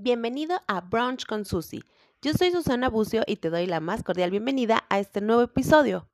Bienvenido 0.00 0.60
a 0.68 0.80
Brunch 0.80 1.26
con 1.26 1.44
Susi. 1.44 1.82
Yo 2.22 2.32
soy 2.32 2.52
Susana 2.52 2.88
Bucio 2.88 3.24
y 3.26 3.34
te 3.34 3.50
doy 3.50 3.66
la 3.66 3.80
más 3.80 4.04
cordial 4.04 4.30
bienvenida 4.30 4.86
a 4.90 5.00
este 5.00 5.20
nuevo 5.20 5.42
episodio, 5.42 6.08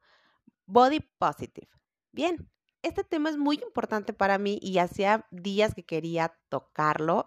Body 0.64 1.00
Positive. 1.00 1.68
Bien, 2.10 2.50
este 2.80 3.04
tema 3.04 3.28
es 3.28 3.36
muy 3.36 3.56
importante 3.56 4.14
para 4.14 4.38
mí 4.38 4.58
y 4.62 4.78
hacía 4.78 5.26
días 5.30 5.74
que 5.74 5.84
quería 5.84 6.34
tocarlo. 6.48 7.26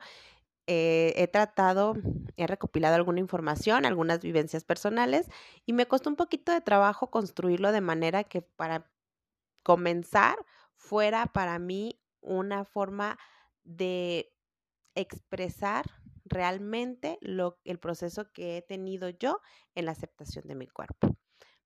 Eh, 0.66 1.14
he 1.18 1.28
tratado, 1.28 1.94
he 2.38 2.48
recopilado 2.48 2.96
alguna 2.96 3.20
información, 3.20 3.86
algunas 3.86 4.22
vivencias 4.22 4.64
personales 4.64 5.30
y 5.64 5.74
me 5.74 5.86
costó 5.86 6.10
un 6.10 6.16
poquito 6.16 6.52
de 6.52 6.62
trabajo 6.62 7.12
construirlo 7.12 7.72
de 7.72 7.82
manera 7.82 8.24
que 8.24 8.42
para 8.42 8.90
comenzar 9.62 10.44
fuera 10.74 11.28
para 11.28 11.60
mí 11.60 12.02
una 12.20 12.66
forma 12.66 13.20
de 13.64 14.34
expresar 14.96 15.86
realmente 16.30 17.18
lo, 17.22 17.60
el 17.64 17.80
proceso 17.80 18.32
que 18.32 18.58
he 18.58 18.62
tenido 18.62 19.10
yo 19.10 19.42
en 19.76 19.86
la 19.86 19.92
aceptación 19.92 20.48
de 20.48 20.56
mi 20.56 20.68
cuerpo, 20.68 21.18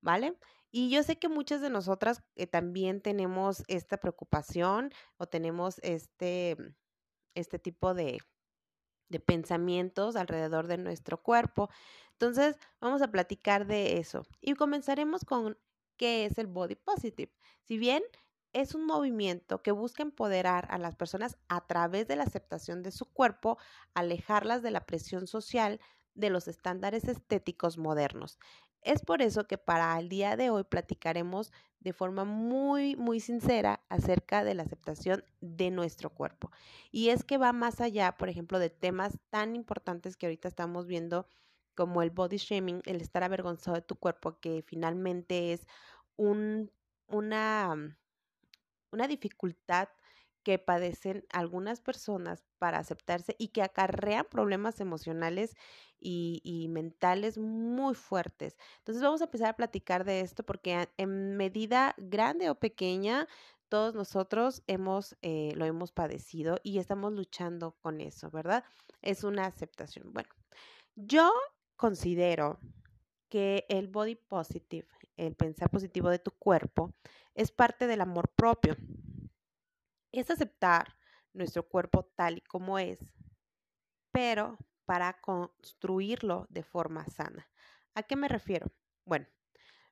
¿vale? 0.02 0.38
Y 0.72 0.90
yo 0.90 1.04
sé 1.04 1.20
que 1.20 1.28
muchas 1.28 1.62
de 1.62 1.70
nosotras 1.70 2.24
eh, 2.36 2.48
también 2.48 3.02
tenemos 3.02 3.64
esta 3.68 3.98
preocupación 3.98 4.92
o 5.18 5.28
tenemos 5.28 5.80
este, 5.84 6.56
este 7.36 7.60
tipo 7.60 7.94
de, 7.94 8.20
de 9.10 9.20
pensamientos 9.20 10.16
alrededor 10.16 10.68
de 10.68 10.78
nuestro 10.78 11.22
cuerpo. 11.22 11.70
Entonces, 12.14 12.58
vamos 12.80 13.02
a 13.02 13.12
platicar 13.12 13.68
de 13.68 13.98
eso 13.98 14.26
y 14.40 14.54
comenzaremos 14.54 15.26
con 15.26 15.58
qué 15.98 16.26
es 16.26 16.38
el 16.38 16.48
body 16.48 16.76
positive. 16.76 17.32
Si 17.64 17.78
bien 17.78 18.02
es 18.54 18.76
un 18.76 18.86
movimiento 18.86 19.62
que 19.62 19.72
busca 19.72 20.04
empoderar 20.04 20.68
a 20.70 20.78
las 20.78 20.96
personas 20.96 21.38
a 21.48 21.66
través 21.68 22.08
de 22.08 22.16
la 22.16 22.24
aceptación 22.24 22.84
de 22.84 22.92
su 22.92 23.06
cuerpo, 23.06 23.58
alejarlas 23.94 24.62
de 24.62 24.72
la 24.72 24.86
presión 24.86 25.28
social 25.28 25.80
de 26.14 26.30
los 26.30 26.48
estándares 26.48 27.06
estéticos 27.06 27.78
modernos. 27.78 28.38
Es 28.82 29.02
por 29.04 29.22
eso 29.22 29.48
que 29.48 29.58
para 29.58 29.98
el 30.00 30.10
día 30.10 30.36
de 30.36 30.50
hoy 30.50 30.64
platicaremos 30.64 31.52
de 31.80 31.94
forma 31.94 32.26
muy, 32.26 32.96
muy 32.96 33.20
sincera 33.20 33.84
acerca 33.90 34.44
de 34.44 34.56
la 34.56 34.64
aceptación 34.64 35.24
de 35.40 35.72
nuestro 35.72 36.10
cuerpo. 36.10 36.52
Y 36.92 37.10
es 37.10 37.24
que 37.24 37.38
va 37.38 37.54
más 37.54 37.80
allá, 37.80 38.14
por 38.18 38.30
ejemplo, 38.30 38.60
de 38.60 38.70
temas 38.70 39.20
tan 39.30 39.56
importantes 39.56 40.18
que 40.18 40.26
ahorita 40.26 40.48
estamos 40.48 40.88
viendo 40.88 41.28
como 41.76 42.02
el 42.02 42.10
body 42.10 42.38
shaming, 42.38 42.82
el 42.86 43.02
estar 43.02 43.24
avergonzado 43.24 43.76
de 43.76 43.82
tu 43.82 43.96
cuerpo, 43.96 44.40
que 44.40 44.64
finalmente 44.66 45.54
es 45.54 45.68
un, 46.18 46.72
una 47.08 47.98
una 48.92 49.08
dificultad 49.08 49.90
que 50.44 50.58
padecen 50.58 51.26
algunas 51.32 51.82
personas 51.82 52.44
para 52.58 52.80
aceptarse 52.80 53.36
y 53.38 53.50
que 53.50 53.62
acarrean 53.62 54.26
problemas 54.30 54.80
emocionales 54.80 55.56
y, 56.00 56.68
mentales 56.70 57.38
muy 57.38 57.94
fuertes. 57.94 58.58
Entonces 58.80 59.04
vamos 59.04 59.22
a 59.22 59.26
empezar 59.26 59.50
a 59.50 59.56
platicar 59.56 60.04
de 60.04 60.22
esto 60.22 60.44
porque 60.44 60.90
en 60.98 61.38
medida 61.38 61.94
grande 61.98 62.50
o 62.50 62.56
pequeña, 62.56 63.28
todos 63.70 63.94
nosotros 63.94 64.64
hemos, 64.68 65.16
eh, 65.22 65.54
lo 65.56 65.66
hemos 65.66 65.92
padecido 65.92 66.60
y 66.64 66.80
estamos 66.80 67.14
luchando 67.14 67.78
con 67.82 68.02
eso, 68.02 68.30
¿verdad? 68.32 68.64
Es 69.02 69.24
una 69.24 69.46
aceptación. 69.46 70.12
Bueno, 70.12 70.30
yo 70.96 71.32
considero 71.78 72.60
que 73.30 73.66
el 73.70 73.88
body 73.88 74.16
positive, 74.16 74.88
el 75.18 75.36
pensar 75.36 75.70
positivo 75.70 76.10
de 76.10 76.20
tu 76.20 76.32
cuerpo, 76.32 76.94
es 77.34 77.52
parte 77.52 77.88
del 77.88 78.02
amor 78.02 78.30
propio. 78.30 78.76
Es 80.12 80.30
aceptar 80.30 80.98
nuestro 81.34 81.68
cuerpo 81.68 82.06
tal 82.16 82.38
y 82.38 82.42
como 82.42 82.80
es, 82.80 83.00
pero 84.12 84.58
para 84.86 85.20
construirlo 85.22 86.48
de 86.50 86.64
forma 86.64 87.06
sana. 87.06 87.50
¿A 87.94 88.04
qué 88.04 88.16
me 88.16 88.28
refiero? 88.28 88.72
Bueno, 89.06 89.28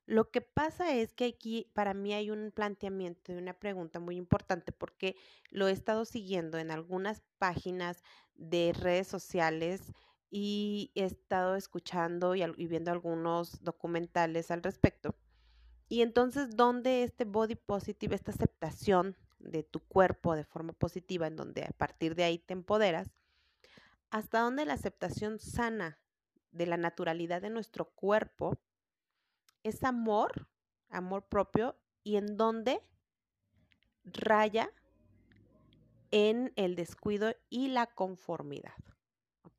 lo 0.06 0.30
que 0.30 0.40
pasa 0.40 0.92
es 0.92 1.14
que 1.14 1.26
aquí 1.26 1.70
para 1.72 1.94
mí 1.94 2.12
hay 2.12 2.30
un 2.30 2.50
planteamiento 2.50 3.32
de 3.32 3.38
una 3.38 3.54
pregunta 3.54 4.00
muy 4.00 4.16
importante 4.16 4.72
porque 4.72 5.16
lo 5.50 5.68
he 5.68 5.72
estado 5.72 6.04
siguiendo 6.04 6.58
en 6.58 6.70
algunas 6.70 7.22
páginas 7.38 8.02
de 8.34 8.72
redes 8.76 9.06
sociales 9.06 9.92
y 10.30 10.92
he 10.94 11.04
estado 11.04 11.56
escuchando 11.56 12.34
y, 12.34 12.66
viendo 12.66 12.92
algunos 12.92 13.62
documentales 13.62 14.50
al 14.50 14.62
respecto. 14.62 15.16
Y 15.88 16.02
entonces, 16.02 16.56
¿dónde 16.56 17.02
este 17.02 17.24
body 17.24 17.56
positive, 17.56 18.14
esta 18.14 18.30
aceptación 18.30 19.16
de 19.40 19.64
tu 19.64 19.80
cuerpo 19.80 20.36
de 20.36 20.44
forma 20.44 20.72
positiva, 20.72 21.26
en 21.26 21.36
donde 21.36 21.64
a 21.64 21.72
partir 21.76 22.14
de 22.14 22.24
ahí 22.24 22.38
te 22.38 22.52
empoderas, 22.52 23.10
hasta 24.10 24.40
dónde 24.40 24.64
la 24.64 24.74
aceptación 24.74 25.38
sana 25.38 25.98
de 26.52 26.66
la 26.66 26.76
naturalidad 26.76 27.42
de 27.42 27.50
nuestro 27.50 27.90
cuerpo 27.90 28.56
es 29.62 29.82
amor, 29.82 30.48
amor 30.88 31.26
propio, 31.26 31.76
y 32.02 32.16
en 32.16 32.36
dónde 32.36 32.80
raya 34.04 34.70
en 36.10 36.52
el 36.56 36.76
descuido 36.76 37.34
y 37.48 37.68
la 37.68 37.86
conformidad. 37.86 38.74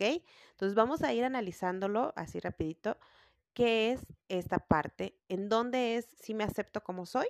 ¿Ok? 0.01 0.23
Entonces 0.51 0.75
vamos 0.75 1.03
a 1.03 1.13
ir 1.13 1.23
analizándolo 1.23 2.11
así 2.15 2.39
rapidito 2.39 2.97
qué 3.53 3.91
es 3.91 4.01
esta 4.29 4.57
parte, 4.59 5.19
en 5.27 5.47
dónde 5.47 5.97
es 5.97 6.07
si 6.19 6.33
me 6.33 6.43
acepto 6.43 6.83
como 6.83 7.05
soy 7.05 7.27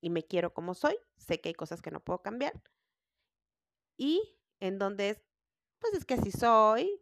y 0.00 0.10
me 0.10 0.24
quiero 0.24 0.54
como 0.54 0.74
soy, 0.74 0.96
sé 1.16 1.40
que 1.40 1.50
hay 1.50 1.54
cosas 1.54 1.82
que 1.82 1.90
no 1.90 2.00
puedo 2.00 2.22
cambiar, 2.22 2.54
y 3.96 4.22
en 4.60 4.78
dónde 4.78 5.10
es, 5.10 5.20
pues 5.78 5.94
es 5.94 6.04
que 6.04 6.14
así 6.14 6.32
soy, 6.32 7.00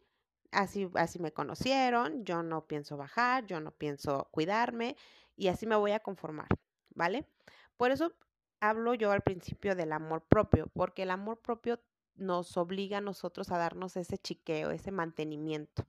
así, 0.50 0.91
así 0.94 1.19
me 1.20 1.32
conocieron, 1.32 2.25
yo 2.25 2.42
no 2.42 2.66
pienso 2.66 2.97
bajar, 2.97 3.47
yo 3.47 3.60
no 3.60 3.70
pienso 3.70 4.28
cuidarme 4.32 4.97
y 5.36 5.48
así 5.48 5.66
me 5.66 5.76
voy 5.76 5.92
a 5.92 6.00
conformar, 6.00 6.48
¿vale? 6.94 7.28
Por 7.76 7.92
eso 7.92 8.12
hablo 8.60 8.94
yo 8.94 9.12
al 9.12 9.22
principio 9.22 9.76
del 9.76 9.92
amor 9.92 10.26
propio, 10.26 10.66
porque 10.75 11.03
el 11.04 11.10
amor 11.10 11.41
propio 11.41 11.81
nos 12.16 12.56
obliga 12.56 12.99
a 12.99 13.03
nosotros 13.03 13.50
a 13.50 13.59
darnos 13.59 13.97
ese 13.97 14.19
chiqueo, 14.19 14.71
ese 14.71 14.91
mantenimiento, 14.91 15.87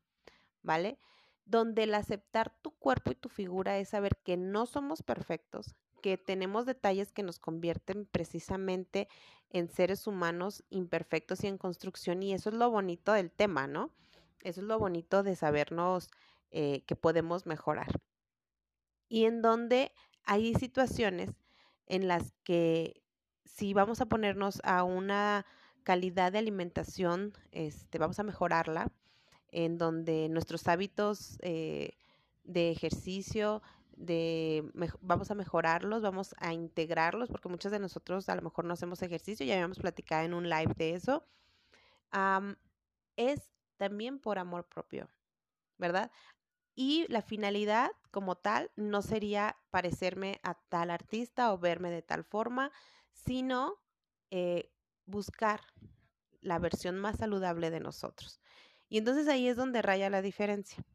¿vale? 0.61 0.99
donde 1.47 1.83
el 1.83 1.95
aceptar 1.95 2.53
tu 2.61 2.71
cuerpo 2.71 3.11
y 3.11 3.15
tu 3.15 3.29
figura 3.29 3.77
es 3.79 3.89
saber 3.89 4.17
que 4.17 4.38
no 4.38 4.65
somos 4.65 5.01
perfectos, 5.01 5.75
que 6.01 6.17
tenemos 6.17 6.65
detalles 6.65 7.11
que 7.11 7.23
nos 7.23 7.39
convierten 7.39 8.05
precisamente 8.05 9.07
en 9.49 9.69
seres 9.69 10.07
humanos 10.07 10.63
imperfectos 10.69 11.43
y 11.43 11.47
en 11.47 11.57
construcción 11.57 12.21
y 12.21 12.33
eso 12.33 12.49
es 12.49 12.55
lo 12.55 12.69
bonito 12.69 13.13
del 13.13 13.31
tema, 13.31 13.65
¿no? 13.65 13.91
Eso 14.41 14.61
es 14.61 14.67
lo 14.67 14.77
bonito 14.77 15.23
de 15.23 15.35
sabernos 15.35 16.09
eh, 16.51 16.83
que 16.85 16.95
podemos 16.95 17.45
mejorar. 17.45 18.01
Y 19.07 19.23
en 19.25 19.41
donde 19.41 19.94
hay 20.25 20.53
situaciones 20.55 21.31
en 21.85 22.09
las 22.09 22.33
que 22.44 23.01
si 23.45 23.73
vamos 23.73 24.01
a 24.01 24.05
ponernos 24.05 24.59
a 24.63 24.83
una 24.83 25.45
calidad 25.87 26.33
de 26.33 26.39
alimentación, 26.39 27.31
este, 27.53 27.97
vamos 27.97 28.19
a 28.19 28.23
mejorarla, 28.23 28.91
en 29.53 29.77
donde 29.77 30.27
nuestros 30.27 30.67
hábitos 30.67 31.37
eh, 31.41 31.93
de 32.43 32.71
ejercicio, 32.71 33.61
de 33.95 34.69
vamos 34.99 35.31
a 35.31 35.35
mejorarlos, 35.35 36.01
vamos 36.01 36.35
a 36.39 36.51
integrarlos, 36.51 37.29
porque 37.29 37.47
muchos 37.47 37.71
de 37.71 37.79
nosotros 37.79 38.27
a 38.27 38.35
lo 38.35 38.41
mejor 38.41 38.65
no 38.65 38.73
hacemos 38.73 39.01
ejercicio, 39.01 39.45
ya 39.45 39.53
habíamos 39.53 39.79
platicado 39.79 40.25
en 40.25 40.33
un 40.33 40.49
live 40.49 40.73
de 40.75 40.93
eso, 40.93 41.23
es 43.15 43.49
también 43.77 44.19
por 44.19 44.39
amor 44.39 44.65
propio, 44.65 45.07
¿verdad? 45.77 46.11
Y 46.75 47.05
la 47.07 47.21
finalidad 47.21 47.91
como 48.11 48.35
tal 48.35 48.71
no 48.75 49.01
sería 49.01 49.55
parecerme 49.71 50.41
a 50.43 50.55
tal 50.55 50.91
artista 50.91 51.53
o 51.53 51.57
verme 51.57 51.91
de 51.91 52.01
tal 52.01 52.25
forma, 52.25 52.73
sino 53.13 53.77
eh, 54.31 54.69
buscar 55.07 55.62
la 56.42 56.59
versión 56.59 56.98
más 56.98 57.18
saludable 57.18 57.71
de 57.71 57.80
nosotros. 57.80 58.39
Y 58.89 59.00
entonces 59.00 59.27
ahí 59.27 59.48
es 59.48 59.57
donde 59.57 59.81
raya 59.81 60.09
la 60.09 60.21
diferencia, 60.21 60.86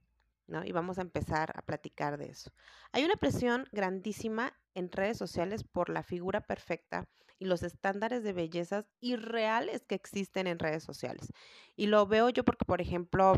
¿no? 0.46 0.64
Y 0.64 0.72
vamos 0.72 0.98
a 0.98 1.02
empezar 1.02 1.52
a 1.56 1.62
platicar 1.62 2.16
de 2.16 2.26
eso. 2.26 2.52
Hay 2.92 3.04
una 3.04 3.16
presión 3.16 3.66
grandísima 3.72 4.56
en 4.74 4.90
redes 4.90 5.18
sociales 5.18 5.64
por 5.64 5.90
la 5.90 6.02
figura 6.02 6.40
perfecta 6.40 7.08
y 7.38 7.44
los 7.44 7.62
estándares 7.62 8.22
de 8.22 8.32
bellezas 8.32 8.86
irreales 9.00 9.84
que 9.84 9.96
existen 9.96 10.46
en 10.46 10.58
redes 10.58 10.84
sociales. 10.84 11.32
Y 11.76 11.86
lo 11.86 12.06
veo 12.06 12.28
yo 12.30 12.44
porque, 12.44 12.64
por 12.64 12.80
ejemplo, 12.80 13.34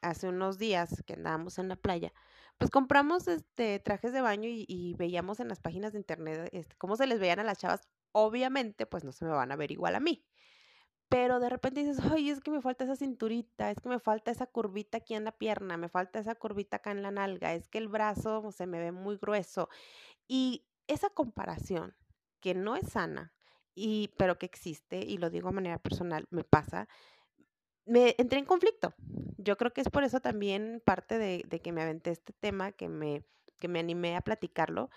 hace 0.00 0.28
unos 0.28 0.58
días 0.58 1.02
que 1.04 1.14
andábamos 1.14 1.58
en 1.58 1.68
la 1.68 1.76
playa, 1.76 2.12
pues 2.58 2.70
compramos 2.70 3.26
este 3.26 3.80
trajes 3.80 4.12
de 4.12 4.20
baño 4.20 4.48
y, 4.48 4.94
veíamos 4.96 5.40
en 5.40 5.48
las 5.48 5.60
páginas 5.60 5.92
de 5.92 5.98
internet 5.98 6.48
este, 6.52 6.76
cómo 6.76 6.96
se 6.96 7.06
les 7.06 7.18
veían 7.18 7.40
a 7.40 7.44
las 7.44 7.58
chavas. 7.58 7.88
Obviamente, 8.14 8.86
pues 8.86 9.04
no 9.04 9.12
se 9.12 9.24
me 9.24 9.32
van 9.32 9.52
a 9.52 9.56
ver 9.56 9.70
igual 9.70 9.94
a 9.96 10.00
mí 10.00 10.24
pero 11.08 11.38
de 11.38 11.48
repente 11.48 11.84
dices, 11.84 12.04
ay, 12.10 12.30
es 12.30 12.40
que 12.40 12.50
me 12.50 12.60
falta 12.60 12.82
esa 12.82 12.96
cinturita, 12.96 13.70
es 13.70 13.78
que 13.80 13.88
me 13.88 14.00
falta 14.00 14.32
esa 14.32 14.46
curvita 14.46 14.98
aquí 14.98 15.14
en 15.14 15.24
la 15.24 15.30
pierna, 15.30 15.76
me 15.76 15.88
falta 15.88 16.18
esa 16.18 16.34
curvita 16.34 16.78
acá 16.78 16.90
en 16.90 17.02
la 17.02 17.12
nalga, 17.12 17.54
es 17.54 17.68
que 17.68 17.78
el 17.78 17.86
brazo 17.86 18.50
se 18.50 18.66
me 18.66 18.80
ve 18.80 18.90
muy 18.90 19.16
grueso. 19.16 19.68
Y 20.28 20.66
esa 20.88 21.10
comparación, 21.10 21.96
que 22.40 22.54
no 22.54 22.76
es 22.76 22.90
sana, 22.90 23.32
y, 23.76 24.14
pero 24.18 24.38
que 24.38 24.46
existe, 24.46 24.98
y 25.06 25.18
lo 25.18 25.30
digo 25.30 25.50
de 25.50 25.54
manera 25.54 25.78
personal, 25.78 26.26
me 26.30 26.44
pasa, 26.44 26.88
me 27.84 28.14
entré 28.18 28.38
en 28.40 28.46
conflicto. 28.46 28.94
Yo 29.38 29.56
creo 29.56 29.72
que 29.72 29.82
es 29.82 29.90
por 29.90 30.04
eso 30.04 30.20
también 30.20 30.82
parte 30.84 31.18
de, 31.18 31.44
de 31.46 31.60
que 31.60 31.72
me 31.72 31.82
aventé 31.82 32.10
este 32.10 32.32
tema, 32.32 32.72
que 32.72 32.88
me, 32.88 33.24
que 33.60 33.68
me 33.68 33.78
animé 33.80 34.16
a 34.16 34.22
platicarlo. 34.22 34.90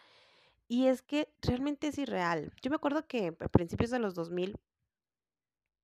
Y 0.67 0.87
es 0.87 1.01
que 1.01 1.29
realmente 1.41 1.87
es 1.87 1.97
irreal. 1.97 2.51
Yo 2.61 2.69
me 2.69 2.75
acuerdo 2.75 3.07
que 3.07 3.35
a 3.39 3.47
principios 3.47 3.89
de 3.89 3.99
los 3.99 4.15
2000 4.15 4.59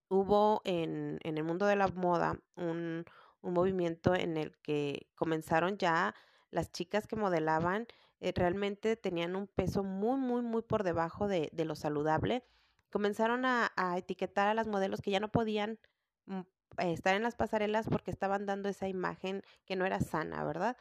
hubo 0.09 0.62
en, 0.65 1.19
en 1.24 1.38
el 1.38 1.44
mundo 1.44 1.65
de 1.65 1.75
la 1.75 1.88
moda 1.88 2.39
un, 2.56 3.06
un 3.41 3.53
movimiento 3.53 4.13
en 4.15 4.38
el 4.38 4.57
que 4.57 5.07
comenzaron 5.15 5.77
ya 5.77 6.13
las 6.50 6.71
chicas 6.71 7.07
que 7.07 7.15
modelaban 7.15 7.88
eh, 8.19 8.31
realmente 8.35 8.95
tenían 8.95 9.35
un 9.35 9.47
peso 9.47 9.83
muy, 9.83 10.18
muy, 10.18 10.41
muy 10.41 10.62
por 10.62 10.83
debajo 10.83 11.27
de, 11.27 11.50
de 11.51 11.65
lo 11.65 11.75
saludable. 11.75 12.45
Comenzaron 12.89 13.44
a, 13.45 13.71
etiquetar 13.97 14.47
a 14.47 14.53
las 14.53 14.68
modelos 14.68 15.01
que 15.01 15.12
ya 15.12 15.19
no 15.19 15.31
podían 15.31 15.80
mm, 16.27 16.41
estar 16.77 17.15
en 17.15 17.24
las 17.24 17.35
pasarelas 17.35 17.88
porque 17.89 18.12
estaban 18.12 18.45
dando 18.45 18.69
esa 18.69 18.88
imagen 18.88 19.44
que 19.65 19.75
no 19.75 19.85
era 19.85 20.00
sana, 20.00 20.44
¿verdad? 20.45 20.77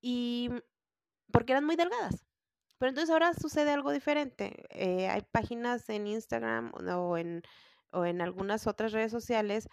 Y 0.00 0.50
porque 1.32 1.52
eran 1.52 1.64
muy 1.64 1.76
delgadas. 1.76 2.24
Pero 2.78 2.90
entonces 2.90 3.10
ahora 3.10 3.32
sucede 3.34 3.70
algo 3.70 3.90
diferente. 3.92 4.66
Eh, 4.70 5.08
hay 5.08 5.22
páginas 5.22 5.88
en 5.88 6.06
Instagram 6.06 6.72
o 6.74 7.16
en, 7.16 7.42
o 7.90 8.04
en 8.04 8.20
algunas 8.20 8.66
otras 8.66 8.92
redes 8.92 9.10
sociales 9.10 9.68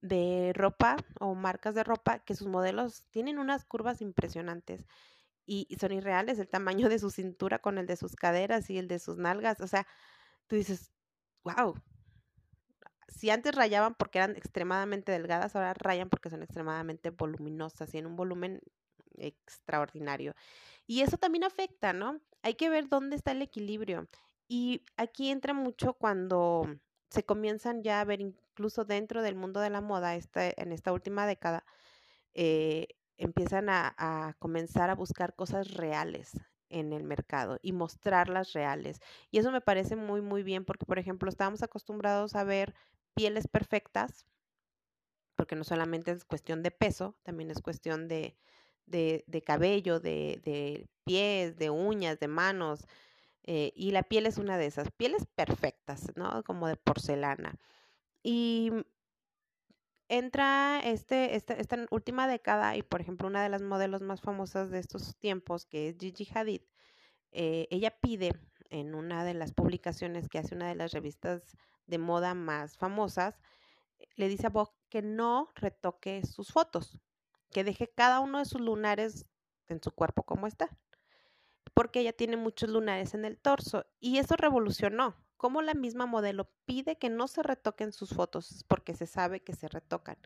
de 0.00 0.52
ropa 0.54 0.96
o 1.20 1.34
marcas 1.34 1.74
de 1.74 1.82
ropa 1.82 2.20
que 2.20 2.36
sus 2.36 2.46
modelos 2.46 3.04
tienen 3.10 3.38
unas 3.38 3.64
curvas 3.64 4.00
impresionantes 4.00 4.86
y, 5.44 5.66
y, 5.68 5.76
son 5.76 5.92
irreales, 5.92 6.38
el 6.38 6.48
tamaño 6.48 6.88
de 6.88 6.98
su 6.98 7.10
cintura 7.10 7.58
con 7.58 7.78
el 7.78 7.86
de 7.86 7.96
sus 7.96 8.14
caderas 8.14 8.70
y 8.70 8.78
el 8.78 8.86
de 8.86 8.98
sus 8.98 9.16
nalgas. 9.16 9.60
O 9.60 9.66
sea, 9.66 9.86
tú 10.46 10.56
dices, 10.56 10.92
wow. 11.42 11.74
Si 13.08 13.30
antes 13.30 13.54
rayaban 13.54 13.94
porque 13.94 14.18
eran 14.18 14.36
extremadamente 14.36 15.10
delgadas, 15.10 15.56
ahora 15.56 15.74
rayan 15.74 16.10
porque 16.10 16.30
son 16.30 16.42
extremadamente 16.42 17.10
voluminosas 17.10 17.92
y 17.94 17.98
en 17.98 18.06
un 18.06 18.16
volumen 18.16 18.60
extraordinario. 19.20 20.34
Y 20.86 21.02
eso 21.02 21.18
también 21.18 21.44
afecta, 21.44 21.92
¿no? 21.92 22.20
Hay 22.42 22.54
que 22.54 22.70
ver 22.70 22.88
dónde 22.88 23.16
está 23.16 23.32
el 23.32 23.42
equilibrio. 23.42 24.08
Y 24.48 24.82
aquí 24.96 25.30
entra 25.30 25.52
mucho 25.52 25.94
cuando 25.94 26.66
se 27.10 27.24
comienzan 27.24 27.82
ya 27.82 28.00
a 28.00 28.04
ver 28.04 28.20
incluso 28.20 28.84
dentro 28.84 29.22
del 29.22 29.34
mundo 29.34 29.60
de 29.60 29.70
la 29.70 29.80
moda 29.80 30.16
este, 30.16 30.60
en 30.60 30.72
esta 30.72 30.92
última 30.92 31.26
década, 31.26 31.64
eh, 32.34 32.88
empiezan 33.16 33.68
a, 33.68 33.94
a, 33.98 34.34
comenzar 34.38 34.90
a 34.90 34.94
buscar 34.94 35.34
cosas 35.34 35.74
reales 35.74 36.32
en 36.70 36.92
el 36.92 37.04
mercado 37.04 37.58
y 37.62 37.72
mostrarlas 37.72 38.52
reales. 38.52 39.00
Y 39.30 39.38
eso 39.38 39.50
me 39.52 39.60
parece 39.60 39.96
muy, 39.96 40.20
muy 40.22 40.42
bien 40.42 40.64
porque, 40.64 40.86
por 40.86 40.98
ejemplo, 40.98 41.28
estábamos 41.28 41.62
acostumbrados 41.62 42.34
a 42.34 42.44
ver 42.44 42.74
pieles 43.14 43.48
perfectas, 43.48 44.26
porque 45.34 45.56
no 45.56 45.64
solamente 45.64 46.10
es 46.12 46.24
cuestión 46.24 46.62
de 46.62 46.70
peso, 46.70 47.16
también 47.22 47.50
es 47.50 47.60
cuestión 47.60 48.08
de, 48.08 48.36
de, 48.90 49.24
de 49.26 49.42
cabello, 49.42 50.00
de, 50.00 50.40
de, 50.44 50.86
pies, 51.04 51.56
de 51.56 51.70
uñas, 51.70 52.18
de 52.20 52.28
manos. 52.28 52.86
Eh, 53.44 53.72
y 53.74 53.92
la 53.92 54.02
piel 54.02 54.26
es 54.26 54.38
una 54.38 54.58
de 54.58 54.66
esas, 54.66 54.90
pieles 54.90 55.26
perfectas, 55.34 56.12
¿no? 56.16 56.42
Como 56.44 56.68
de 56.68 56.76
porcelana. 56.76 57.58
Y 58.22 58.72
entra 60.08 60.80
este, 60.84 61.36
esta, 61.36 61.54
esta 61.54 61.86
última 61.90 62.28
década 62.28 62.76
y, 62.76 62.82
por 62.82 63.00
ejemplo, 63.00 63.26
una 63.26 63.42
de 63.42 63.48
las 63.48 63.62
modelos 63.62 64.02
más 64.02 64.20
famosas 64.20 64.70
de 64.70 64.78
estos 64.78 65.16
tiempos, 65.16 65.66
que 65.66 65.88
es 65.88 65.96
Gigi 65.98 66.28
Hadid, 66.34 66.62
eh, 67.32 67.68
ella 67.70 67.90
pide 67.90 68.32
en 68.70 68.94
una 68.94 69.24
de 69.24 69.34
las 69.34 69.52
publicaciones 69.52 70.28
que 70.28 70.38
hace 70.38 70.54
una 70.54 70.68
de 70.68 70.74
las 70.74 70.92
revistas 70.92 71.56
de 71.86 71.98
moda 71.98 72.34
más 72.34 72.76
famosas, 72.76 73.38
le 74.16 74.28
dice 74.28 74.46
a 74.46 74.50
Vogue 74.50 74.72
que 74.88 75.02
no 75.02 75.48
retoque 75.54 76.22
sus 76.24 76.52
fotos, 76.52 77.00
que 77.50 77.64
deje 77.64 77.88
cada 77.88 78.20
uno 78.20 78.38
de 78.38 78.44
sus 78.44 78.60
lunares 78.60 79.26
en 79.68 79.82
su 79.82 79.90
cuerpo 79.92 80.22
como 80.22 80.46
está, 80.46 80.68
porque 81.74 82.00
ella 82.00 82.12
tiene 82.12 82.36
muchos 82.36 82.70
lunares 82.70 83.14
en 83.14 83.24
el 83.24 83.38
torso 83.38 83.86
y 84.00 84.18
eso 84.18 84.36
revolucionó. 84.36 85.16
Como 85.36 85.62
la 85.62 85.74
misma 85.74 86.06
modelo 86.06 86.50
pide 86.64 86.98
que 86.98 87.10
no 87.10 87.28
se 87.28 87.44
retoquen 87.44 87.92
sus 87.92 88.10
fotos 88.10 88.64
porque 88.66 88.94
se 88.94 89.06
sabe 89.06 89.40
que 89.40 89.54
se 89.54 89.68
retocan 89.68 90.16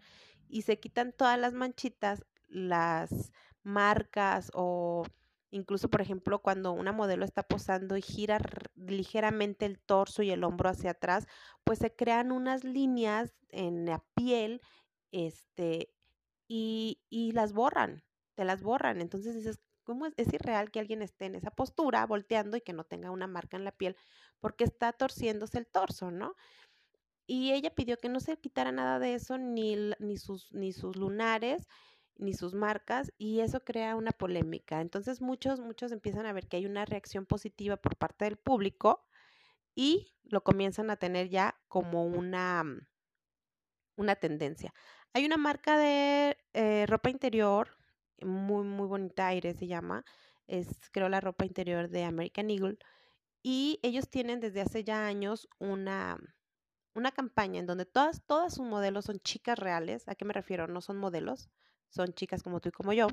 y 0.48 0.62
se 0.62 0.80
quitan 0.80 1.12
todas 1.12 1.38
las 1.38 1.52
manchitas, 1.52 2.24
las 2.48 3.32
marcas 3.62 4.50
o 4.54 5.04
incluso, 5.50 5.90
por 5.90 6.00
ejemplo, 6.00 6.40
cuando 6.40 6.72
una 6.72 6.92
modelo 6.92 7.26
está 7.26 7.42
posando 7.42 7.96
y 7.98 8.02
gira 8.02 8.38
ligeramente 8.74 9.66
el 9.66 9.78
torso 9.78 10.22
y 10.22 10.30
el 10.30 10.44
hombro 10.44 10.70
hacia 10.70 10.92
atrás, 10.92 11.26
pues 11.62 11.78
se 11.78 11.94
crean 11.94 12.32
unas 12.32 12.64
líneas 12.64 13.34
en 13.50 13.84
la 13.84 14.02
piel 14.14 14.62
este, 15.10 15.92
y, 16.54 17.32
las 17.32 17.52
borran, 17.52 18.02
te 18.34 18.44
las 18.44 18.62
borran. 18.62 19.00
Entonces 19.00 19.34
dices, 19.34 19.60
¿cómo 19.84 20.06
es, 20.06 20.14
es 20.16 20.32
irreal 20.32 20.70
que 20.70 20.80
alguien 20.80 21.02
esté 21.02 21.26
en 21.26 21.34
esa 21.34 21.50
postura, 21.50 22.06
volteando 22.06 22.56
y 22.56 22.60
que 22.60 22.72
no 22.72 22.84
tenga 22.84 23.10
una 23.10 23.26
marca 23.26 23.56
en 23.56 23.64
la 23.64 23.72
piel 23.72 23.96
porque 24.40 24.64
está 24.64 24.92
torciéndose 24.92 25.58
el 25.58 25.66
torso, 25.66 26.10
¿no? 26.10 26.34
Y 27.26 27.52
ella 27.52 27.74
pidió 27.74 27.98
que 27.98 28.08
no 28.08 28.20
se 28.20 28.36
quitara 28.36 28.72
nada 28.72 28.98
de 28.98 29.14
eso, 29.14 29.38
ni, 29.38 29.76
ni, 30.00 30.18
sus, 30.18 30.52
ni 30.52 30.72
sus 30.72 30.96
lunares, 30.96 31.68
ni 32.16 32.34
sus 32.34 32.54
marcas, 32.54 33.12
y 33.16 33.40
eso 33.40 33.64
crea 33.64 33.96
una 33.96 34.12
polémica. 34.12 34.80
Entonces 34.80 35.22
muchos, 35.22 35.60
muchos 35.60 35.92
empiezan 35.92 36.26
a 36.26 36.32
ver 36.32 36.48
que 36.48 36.58
hay 36.58 36.66
una 36.66 36.84
reacción 36.84 37.24
positiva 37.26 37.76
por 37.76 37.96
parte 37.96 38.26
del 38.26 38.36
público 38.36 39.06
y 39.74 40.12
lo 40.24 40.42
comienzan 40.42 40.90
a 40.90 40.96
tener 40.96 41.28
ya 41.30 41.56
como 41.68 42.04
una, 42.04 42.64
una 43.96 44.16
tendencia. 44.16 44.74
Hay 45.14 45.26
una 45.26 45.36
marca 45.36 45.76
de 45.76 46.38
eh, 46.54 46.86
ropa 46.86 47.10
interior 47.10 47.76
muy, 48.22 48.64
muy 48.64 48.86
bonita, 48.86 49.26
Aire 49.28 49.54
se 49.54 49.66
llama. 49.66 50.04
Es, 50.46 50.90
creo, 50.90 51.08
la 51.08 51.20
ropa 51.20 51.44
interior 51.44 51.88
de 51.90 52.04
American 52.04 52.50
Eagle. 52.50 52.78
Y 53.42 53.78
ellos 53.82 54.08
tienen 54.08 54.40
desde 54.40 54.62
hace 54.62 54.84
ya 54.84 55.06
años 55.06 55.48
una, 55.58 56.18
una 56.94 57.12
campaña 57.12 57.60
en 57.60 57.66
donde 57.66 57.84
todas, 57.84 58.22
todas 58.26 58.54
sus 58.54 58.66
modelos 58.66 59.04
son 59.06 59.20
chicas 59.20 59.58
reales. 59.58 60.08
¿A 60.08 60.14
qué 60.14 60.24
me 60.24 60.32
refiero? 60.32 60.66
No 60.66 60.80
son 60.80 60.96
modelos, 60.98 61.50
son 61.90 62.14
chicas 62.14 62.42
como 62.42 62.60
tú 62.60 62.70
y 62.70 62.72
como 62.72 62.92
yo, 62.94 63.08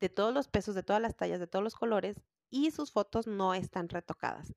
de 0.00 0.08
todos 0.08 0.32
los 0.32 0.48
pesos, 0.48 0.74
de 0.76 0.84
todas 0.84 1.02
las 1.02 1.16
tallas, 1.16 1.40
de 1.40 1.46
todos 1.48 1.64
los 1.64 1.74
colores, 1.74 2.20
y 2.50 2.70
sus 2.70 2.92
fotos 2.92 3.26
no 3.26 3.54
están 3.54 3.88
retocadas 3.88 4.54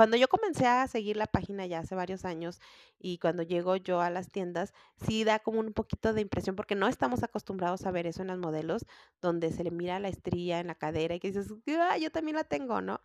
cuando 0.00 0.16
yo 0.16 0.28
comencé 0.28 0.66
a 0.66 0.88
seguir 0.88 1.18
la 1.18 1.26
página 1.26 1.66
ya 1.66 1.80
hace 1.80 1.94
varios 1.94 2.24
años 2.24 2.58
y 2.98 3.18
cuando 3.18 3.42
llego 3.42 3.76
yo 3.76 4.00
a 4.00 4.08
las 4.08 4.30
tiendas, 4.30 4.72
sí 4.96 5.24
da 5.24 5.40
como 5.40 5.60
un 5.60 5.74
poquito 5.74 6.14
de 6.14 6.22
impresión 6.22 6.56
porque 6.56 6.74
no 6.74 6.88
estamos 6.88 7.22
acostumbrados 7.22 7.84
a 7.84 7.90
ver 7.90 8.06
eso 8.06 8.22
en 8.22 8.28
las 8.28 8.38
modelos, 8.38 8.86
donde 9.20 9.52
se 9.52 9.62
le 9.62 9.70
mira 9.70 10.00
la 10.00 10.08
estría 10.08 10.58
en 10.58 10.68
la 10.68 10.74
cadera 10.74 11.14
y 11.14 11.20
que 11.20 11.28
dices, 11.28 11.52
ah, 11.78 11.98
yo 11.98 12.10
también 12.10 12.36
la 12.36 12.44
tengo, 12.44 12.80
¿no? 12.80 13.02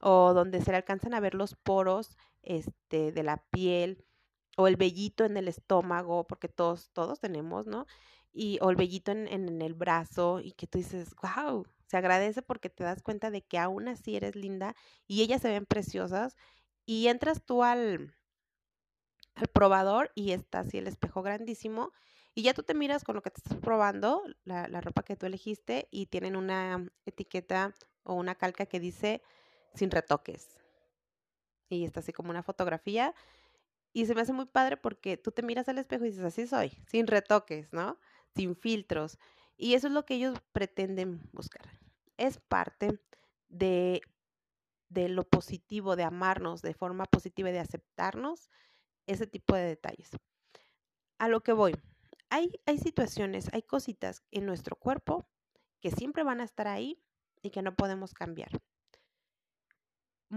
O 0.00 0.34
donde 0.34 0.62
se 0.62 0.70
le 0.70 0.76
alcanzan 0.76 1.14
a 1.14 1.18
ver 1.20 1.34
los 1.34 1.56
poros 1.56 2.16
este, 2.42 3.10
de 3.10 3.22
la 3.24 3.38
piel 3.50 4.04
o 4.56 4.68
el 4.68 4.76
vellito 4.76 5.24
en 5.24 5.36
el 5.36 5.48
estómago, 5.48 6.28
porque 6.28 6.46
todos, 6.46 6.90
todos 6.92 7.18
tenemos, 7.18 7.66
¿no? 7.66 7.86
Y, 8.32 8.60
o 8.62 8.70
el 8.70 8.76
vellito 8.76 9.10
en, 9.10 9.26
en, 9.26 9.48
en 9.48 9.62
el 9.62 9.74
brazo 9.74 10.38
y 10.38 10.52
que 10.52 10.68
tú 10.68 10.78
dices, 10.78 11.12
wow, 11.20 11.66
se 11.86 11.96
agradece 11.96 12.42
porque 12.42 12.70
te 12.70 12.84
das 12.84 13.02
cuenta 13.02 13.30
de 13.30 13.42
que 13.42 13.58
aún 13.58 13.88
así 13.88 14.16
eres 14.16 14.36
linda 14.36 14.74
y 15.06 15.22
ellas 15.22 15.42
se 15.42 15.48
ven 15.48 15.66
preciosas 15.66 16.36
y 16.84 17.08
entras 17.08 17.44
tú 17.44 17.62
al, 17.62 18.14
al 19.34 19.48
probador 19.48 20.10
y 20.14 20.32
está 20.32 20.60
así 20.60 20.78
el 20.78 20.86
espejo 20.86 21.22
grandísimo 21.22 21.92
y 22.34 22.42
ya 22.42 22.54
tú 22.54 22.62
te 22.62 22.74
miras 22.74 23.02
con 23.02 23.14
lo 23.14 23.22
que 23.22 23.30
te 23.30 23.40
estás 23.40 23.58
probando, 23.58 24.22
la, 24.44 24.68
la 24.68 24.80
ropa 24.80 25.02
que 25.02 25.16
tú 25.16 25.26
elegiste 25.26 25.88
y 25.90 26.06
tienen 26.06 26.36
una 26.36 26.86
etiqueta 27.06 27.74
o 28.02 28.14
una 28.14 28.34
calca 28.34 28.66
que 28.66 28.78
dice 28.78 29.22
sin 29.74 29.90
retoques. 29.90 30.58
Y 31.68 31.84
está 31.84 32.00
así 32.00 32.12
como 32.12 32.30
una 32.30 32.42
fotografía 32.42 33.14
y 33.96 34.04
se 34.04 34.14
me 34.14 34.20
hace 34.20 34.34
muy 34.34 34.44
padre 34.44 34.76
porque 34.76 35.16
tú 35.16 35.32
te 35.32 35.42
miras 35.42 35.70
al 35.70 35.78
espejo 35.78 36.04
y 36.04 36.10
dices, 36.10 36.24
así 36.24 36.46
soy, 36.46 36.70
sin 36.86 37.06
retoques, 37.06 37.72
¿no? 37.72 37.98
Sin 38.34 38.54
filtros. 38.54 39.18
Y 39.56 39.74
eso 39.74 39.86
es 39.86 39.92
lo 39.92 40.04
que 40.04 40.14
ellos 40.14 40.38
pretenden 40.52 41.20
buscar. 41.32 41.80
Es 42.16 42.38
parte 42.38 43.00
de, 43.48 44.02
de 44.88 45.08
lo 45.08 45.24
positivo, 45.24 45.96
de 45.96 46.04
amarnos 46.04 46.62
de 46.62 46.74
forma 46.74 47.04
positiva 47.06 47.48
y 47.48 47.52
de 47.52 47.60
aceptarnos 47.60 48.50
ese 49.06 49.26
tipo 49.26 49.54
de 49.54 49.62
detalles. 49.62 50.10
A 51.18 51.28
lo 51.28 51.42
que 51.42 51.52
voy, 51.52 51.74
hay, 52.28 52.60
hay 52.66 52.78
situaciones, 52.78 53.48
hay 53.52 53.62
cositas 53.62 54.22
en 54.30 54.44
nuestro 54.44 54.76
cuerpo 54.76 55.26
que 55.80 55.90
siempre 55.90 56.22
van 56.22 56.40
a 56.40 56.44
estar 56.44 56.68
ahí 56.68 57.02
y 57.42 57.50
que 57.50 57.62
no 57.62 57.74
podemos 57.74 58.12
cambiar. 58.12 58.50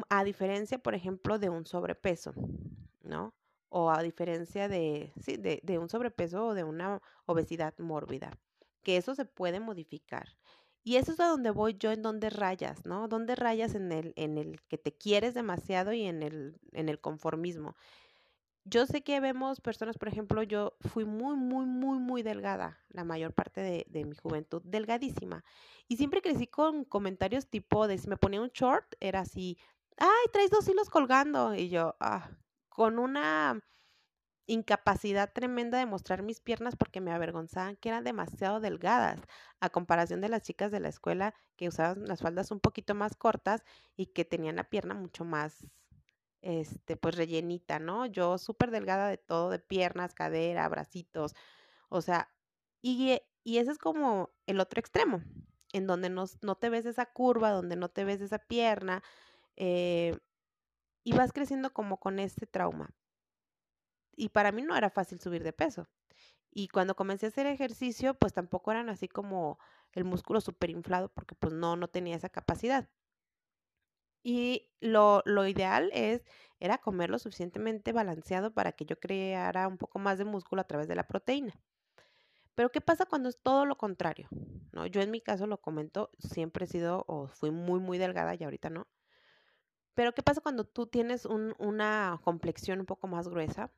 A 0.07 0.23
diferencia, 0.23 0.77
por 0.77 0.93
ejemplo, 0.93 1.39
de 1.39 1.49
un 1.49 1.65
sobrepeso, 1.65 2.33
¿no? 3.01 3.33
O 3.69 3.91
a 3.91 4.01
diferencia 4.03 4.67
de, 4.67 5.11
sí, 5.19 5.35
de, 5.37 5.59
de 5.63 5.77
un 5.79 5.89
sobrepeso 5.89 6.47
o 6.47 6.53
de 6.53 6.63
una 6.63 7.01
obesidad 7.25 7.77
mórbida 7.79 8.39
que 8.83 8.97
eso 8.97 9.15
se 9.15 9.25
puede 9.25 9.59
modificar. 9.59 10.37
Y 10.83 10.95
eso 10.95 11.11
es 11.11 11.19
a 11.19 11.27
donde 11.27 11.51
voy 11.51 11.75
yo, 11.77 11.91
en 11.91 12.01
donde 12.01 12.29
rayas, 12.29 12.85
¿no? 12.85 13.07
Donde 13.07 13.35
rayas 13.35 13.75
en 13.75 13.91
el, 13.91 14.13
en 14.15 14.37
el 14.37 14.61
que 14.63 14.77
te 14.77 14.93
quieres 14.93 15.33
demasiado 15.33 15.93
y 15.93 16.03
en 16.05 16.23
el, 16.23 16.59
en 16.71 16.89
el 16.89 16.99
conformismo. 16.99 17.75
yo 18.65 18.85
sé 18.85 19.01
que 19.03 19.19
vemos 19.19 19.61
personas, 19.61 19.97
por 19.97 20.09
ejemplo, 20.09 20.43
yo 20.43 20.73
fui 20.81 21.05
muy, 21.05 21.35
muy, 21.37 21.65
muy, 21.65 21.99
muy 21.99 22.23
delgada 22.23 22.79
la 22.89 23.03
mayor 23.03 23.33
parte 23.33 23.61
de, 23.61 23.85
de, 23.89 24.05
mi 24.05 24.15
juventud, 24.15 24.61
delgadísima. 24.63 25.43
Y 25.87 25.97
siempre 25.97 26.21
crecí 26.21 26.47
con 26.47 26.85
comentarios 26.85 27.47
tipo 27.47 27.87
de 27.87 27.97
si 27.97 28.07
me 28.07 28.17
ponía 28.17 28.41
un 28.41 28.49
short, 28.49 28.95
era 28.99 29.21
así, 29.21 29.57
ay, 29.97 30.31
traes 30.31 30.51
dos 30.51 30.67
hilos 30.67 30.89
colgando. 30.89 31.55
Y 31.55 31.69
yo, 31.69 31.95
ah, 31.99 32.29
con 32.69 32.99
una 32.99 33.61
incapacidad 34.49 35.31
tremenda 35.31 35.77
de 35.77 35.85
mostrar 35.85 36.23
mis 36.23 36.41
piernas 36.41 36.75
porque 36.75 37.01
me 37.01 37.11
avergonzaban 37.11 37.75
que 37.75 37.89
eran 37.89 38.03
demasiado 38.03 38.59
delgadas 38.59 39.21
a 39.59 39.69
comparación 39.69 40.21
de 40.21 40.29
las 40.29 40.41
chicas 40.41 40.71
de 40.71 40.79
la 40.79 40.89
escuela 40.89 41.35
que 41.55 41.67
usaban 41.67 42.05
las 42.05 42.21
faldas 42.21 42.49
un 42.49 42.59
poquito 42.59 42.95
más 42.95 43.15
cortas 43.15 43.63
y 43.95 44.07
que 44.07 44.25
tenían 44.25 44.55
la 44.55 44.63
pierna 44.63 44.95
mucho 44.95 45.23
más 45.23 45.67
este 46.41 46.97
pues 46.97 47.15
rellenita, 47.15 47.77
¿no? 47.77 48.07
Yo 48.07 48.39
súper 48.39 48.71
delgada 48.71 49.07
de 49.07 49.17
todo, 49.17 49.51
de 49.51 49.59
piernas, 49.59 50.15
cadera, 50.15 50.67
bracitos, 50.67 51.35
o 51.89 52.01
sea, 52.01 52.29
y, 52.81 53.19
y 53.43 53.57
ese 53.59 53.71
es 53.71 53.77
como 53.77 54.31
el 54.47 54.59
otro 54.59 54.79
extremo, 54.79 55.21
en 55.73 55.85
donde 55.85 56.09
no, 56.09 56.25
no 56.41 56.55
te 56.55 56.69
ves 56.69 56.87
esa 56.87 57.05
curva, 57.05 57.51
donde 57.51 57.75
no 57.75 57.89
te 57.89 58.03
ves 58.03 58.21
esa 58.21 58.39
pierna, 58.39 59.03
eh, 59.57 60.17
y 61.03 61.13
vas 61.13 61.33
creciendo 61.33 61.71
como 61.71 61.99
con 61.99 62.19
este 62.19 62.47
trauma 62.47 62.89
y 64.19 64.29
para 64.29 64.51
mí 64.51 64.61
no 64.61 64.75
era 64.75 64.89
fácil 64.89 65.19
subir 65.21 65.43
de 65.43 65.53
peso. 65.53 65.87
Y 66.51 66.67
cuando 66.67 66.95
comencé 66.95 67.27
a 67.27 67.29
hacer 67.29 67.47
ejercicio, 67.47 68.15
pues 68.15 68.33
tampoco 68.33 68.71
eran 68.71 68.89
así 68.89 69.07
como 69.07 69.59
el 69.93 70.03
músculo 70.03 70.41
súper 70.41 70.69
inflado, 70.71 71.09
porque 71.09 71.35
pues 71.35 71.53
no, 71.53 71.77
no 71.77 71.87
tenía 71.87 72.17
esa 72.17 72.27
capacidad. 72.27 72.89
Y 74.21 74.69
lo, 74.81 75.23
lo, 75.25 75.47
ideal 75.47 75.89
es, 75.93 76.25
era 76.59 76.79
comer 76.79 77.09
lo 77.09 77.17
suficientemente 77.17 77.93
balanceado 77.93 78.53
para 78.53 78.73
que 78.73 78.85
yo 78.85 78.99
creara 78.99 79.67
un 79.69 79.77
poco 79.77 79.99
más 79.99 80.17
de 80.17 80.25
músculo 80.25 80.61
a 80.61 80.67
través 80.67 80.89
de 80.89 80.95
la 80.95 81.07
proteína. 81.07 81.53
Pero 82.55 82.71
¿qué 82.71 82.81
pasa 82.81 83.05
cuando 83.05 83.29
es 83.29 83.39
todo 83.41 83.65
lo 83.65 83.77
contrario? 83.77 84.27
¿No? 84.73 84.85
Yo 84.85 84.99
en 85.01 85.11
mi 85.11 85.21
caso 85.21 85.47
lo 85.47 85.61
comento, 85.61 86.11
siempre 86.19 86.65
he 86.65 86.67
sido 86.67 87.05
o 87.07 87.27
fui 87.27 87.51
muy, 87.51 87.79
muy 87.79 87.97
delgada 87.97 88.35
y 88.35 88.43
ahorita 88.43 88.69
no. 88.69 88.85
Pero 89.93 90.13
¿qué 90.13 90.23
pasa 90.23 90.41
cuando 90.41 90.65
tú 90.65 90.87
tienes 90.87 91.25
un, 91.25 91.55
una 91.57 92.19
complexión 92.25 92.81
un 92.81 92.85
poco 92.85 93.07
más 93.07 93.29
gruesa? 93.29 93.71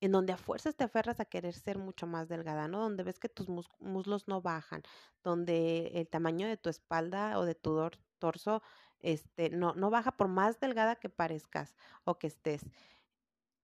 En 0.00 0.12
donde 0.12 0.32
a 0.32 0.36
fuerzas 0.36 0.76
te 0.76 0.84
aferras 0.84 1.20
a 1.20 1.24
querer 1.24 1.54
ser 1.54 1.78
mucho 1.78 2.06
más 2.06 2.28
delgada, 2.28 2.68
¿no? 2.68 2.80
Donde 2.80 3.02
ves 3.02 3.18
que 3.18 3.28
tus 3.28 3.48
muslos 3.80 4.28
no 4.28 4.42
bajan, 4.42 4.82
donde 5.22 5.88
el 5.94 6.08
tamaño 6.08 6.46
de 6.46 6.56
tu 6.56 6.68
espalda 6.68 7.38
o 7.38 7.44
de 7.44 7.54
tu 7.54 7.90
torso 8.18 8.62
este, 9.00 9.50
no, 9.50 9.74
no 9.74 9.90
baja 9.90 10.12
por 10.16 10.28
más 10.28 10.60
delgada 10.60 10.96
que 10.96 11.08
parezcas 11.08 11.76
o 12.04 12.18
que 12.18 12.26
estés. 12.26 12.62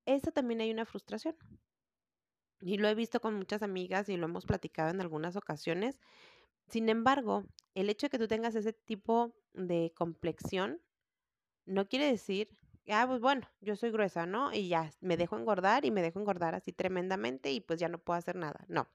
Eso 0.06 0.32
también 0.32 0.60
hay 0.60 0.70
una 0.70 0.86
frustración. 0.86 1.36
Y 2.60 2.78
lo 2.78 2.88
he 2.88 2.94
visto 2.94 3.20
con 3.20 3.34
muchas 3.34 3.62
amigas 3.62 4.08
y 4.08 4.16
lo 4.16 4.26
hemos 4.26 4.46
platicado 4.46 4.90
en 4.90 5.00
algunas 5.00 5.36
ocasiones. 5.36 6.00
Sin 6.68 6.88
embargo, 6.88 7.44
el 7.74 7.90
hecho 7.90 8.06
de 8.06 8.10
que 8.10 8.18
tú 8.18 8.28
tengas 8.28 8.54
ese 8.54 8.72
tipo 8.72 9.34
de 9.52 9.92
complexión 9.96 10.80
no 11.66 11.88
quiere 11.88 12.06
decir 12.06 12.56
ah, 12.90 13.06
pues 13.06 13.20
bueno, 13.20 13.48
yo 13.60 13.76
soy 13.76 13.90
gruesa, 13.90 14.26
¿no? 14.26 14.52
Y 14.52 14.68
ya 14.68 14.90
me 15.00 15.16
dejo 15.16 15.36
engordar 15.36 15.84
y 15.84 15.90
me 15.90 16.02
dejo 16.02 16.18
engordar 16.20 16.54
así 16.54 16.72
tremendamente 16.72 17.52
y 17.52 17.60
pues 17.60 17.78
ya 17.78 17.88
no 17.88 17.98
puedo 17.98 18.18
hacer 18.18 18.36
nada. 18.36 18.64
No, 18.68 18.88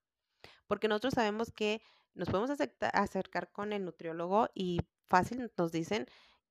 porque 0.67 0.87
nosotros 0.87 1.13
sabemos 1.13 1.51
que 1.51 1.81
nos 2.13 2.29
podemos 2.29 2.51
acercar 2.93 3.51
con 3.51 3.73
el 3.73 3.85
nutriólogo 3.85 4.49
y 4.55 4.81
fácil 5.05 5.51
nos 5.57 5.71
dicen 5.71 6.07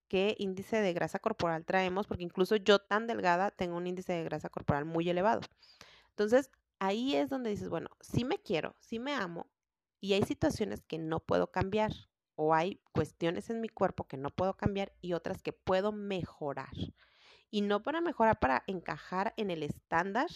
qué 0.09 0.35
índice 0.39 0.81
de 0.81 0.93
grasa 0.93 1.19
corporal 1.19 1.65
traemos, 1.65 2.07
porque 2.07 2.23
incluso 2.25 2.57
yo 2.57 2.79
tan 2.79 3.07
delgada 3.07 3.51
tengo 3.51 3.77
un 3.77 3.87
índice 3.87 4.13
de 4.13 4.25
grasa 4.25 4.49
corporal 4.49 4.85
muy 4.85 5.09
elevado. 5.11 5.41
Entonces, 6.11 6.51
ahí 6.79 7.17
es 7.17 7.29
donde 7.29 7.51
dices, 7.51 7.69
bueno, 7.69 7.91
sí 8.01 8.25
me 8.25 8.39
quiero, 8.39 8.77
sí 8.81 8.99
me 8.99 9.15
amo, 9.15 9.51
y 10.01 10.13
hay 10.13 10.23
situaciones 10.23 10.85
que 10.85 10.99
no 10.99 11.21
puedo 11.21 11.51
cambiar, 11.51 11.93
o 12.37 12.55
hay 12.55 12.81
cuestiones 12.93 13.51
en 13.51 13.61
mi 13.61 13.69
cuerpo 13.69 14.07
que 14.07 14.17
no 14.17 14.31
puedo 14.31 14.57
cambiar 14.57 14.93
y 15.01 15.15
otras 15.15 15.43
que 15.43 15.53
puedo 15.53 15.91
mejorar 15.91 16.75
y 17.51 17.63
no 17.63 17.83
para 17.83 18.01
mejorar, 18.01 18.39
para 18.39 18.65
encajar 18.67 19.35
en 19.37 19.51
el 19.51 19.63
estándar 19.63 20.29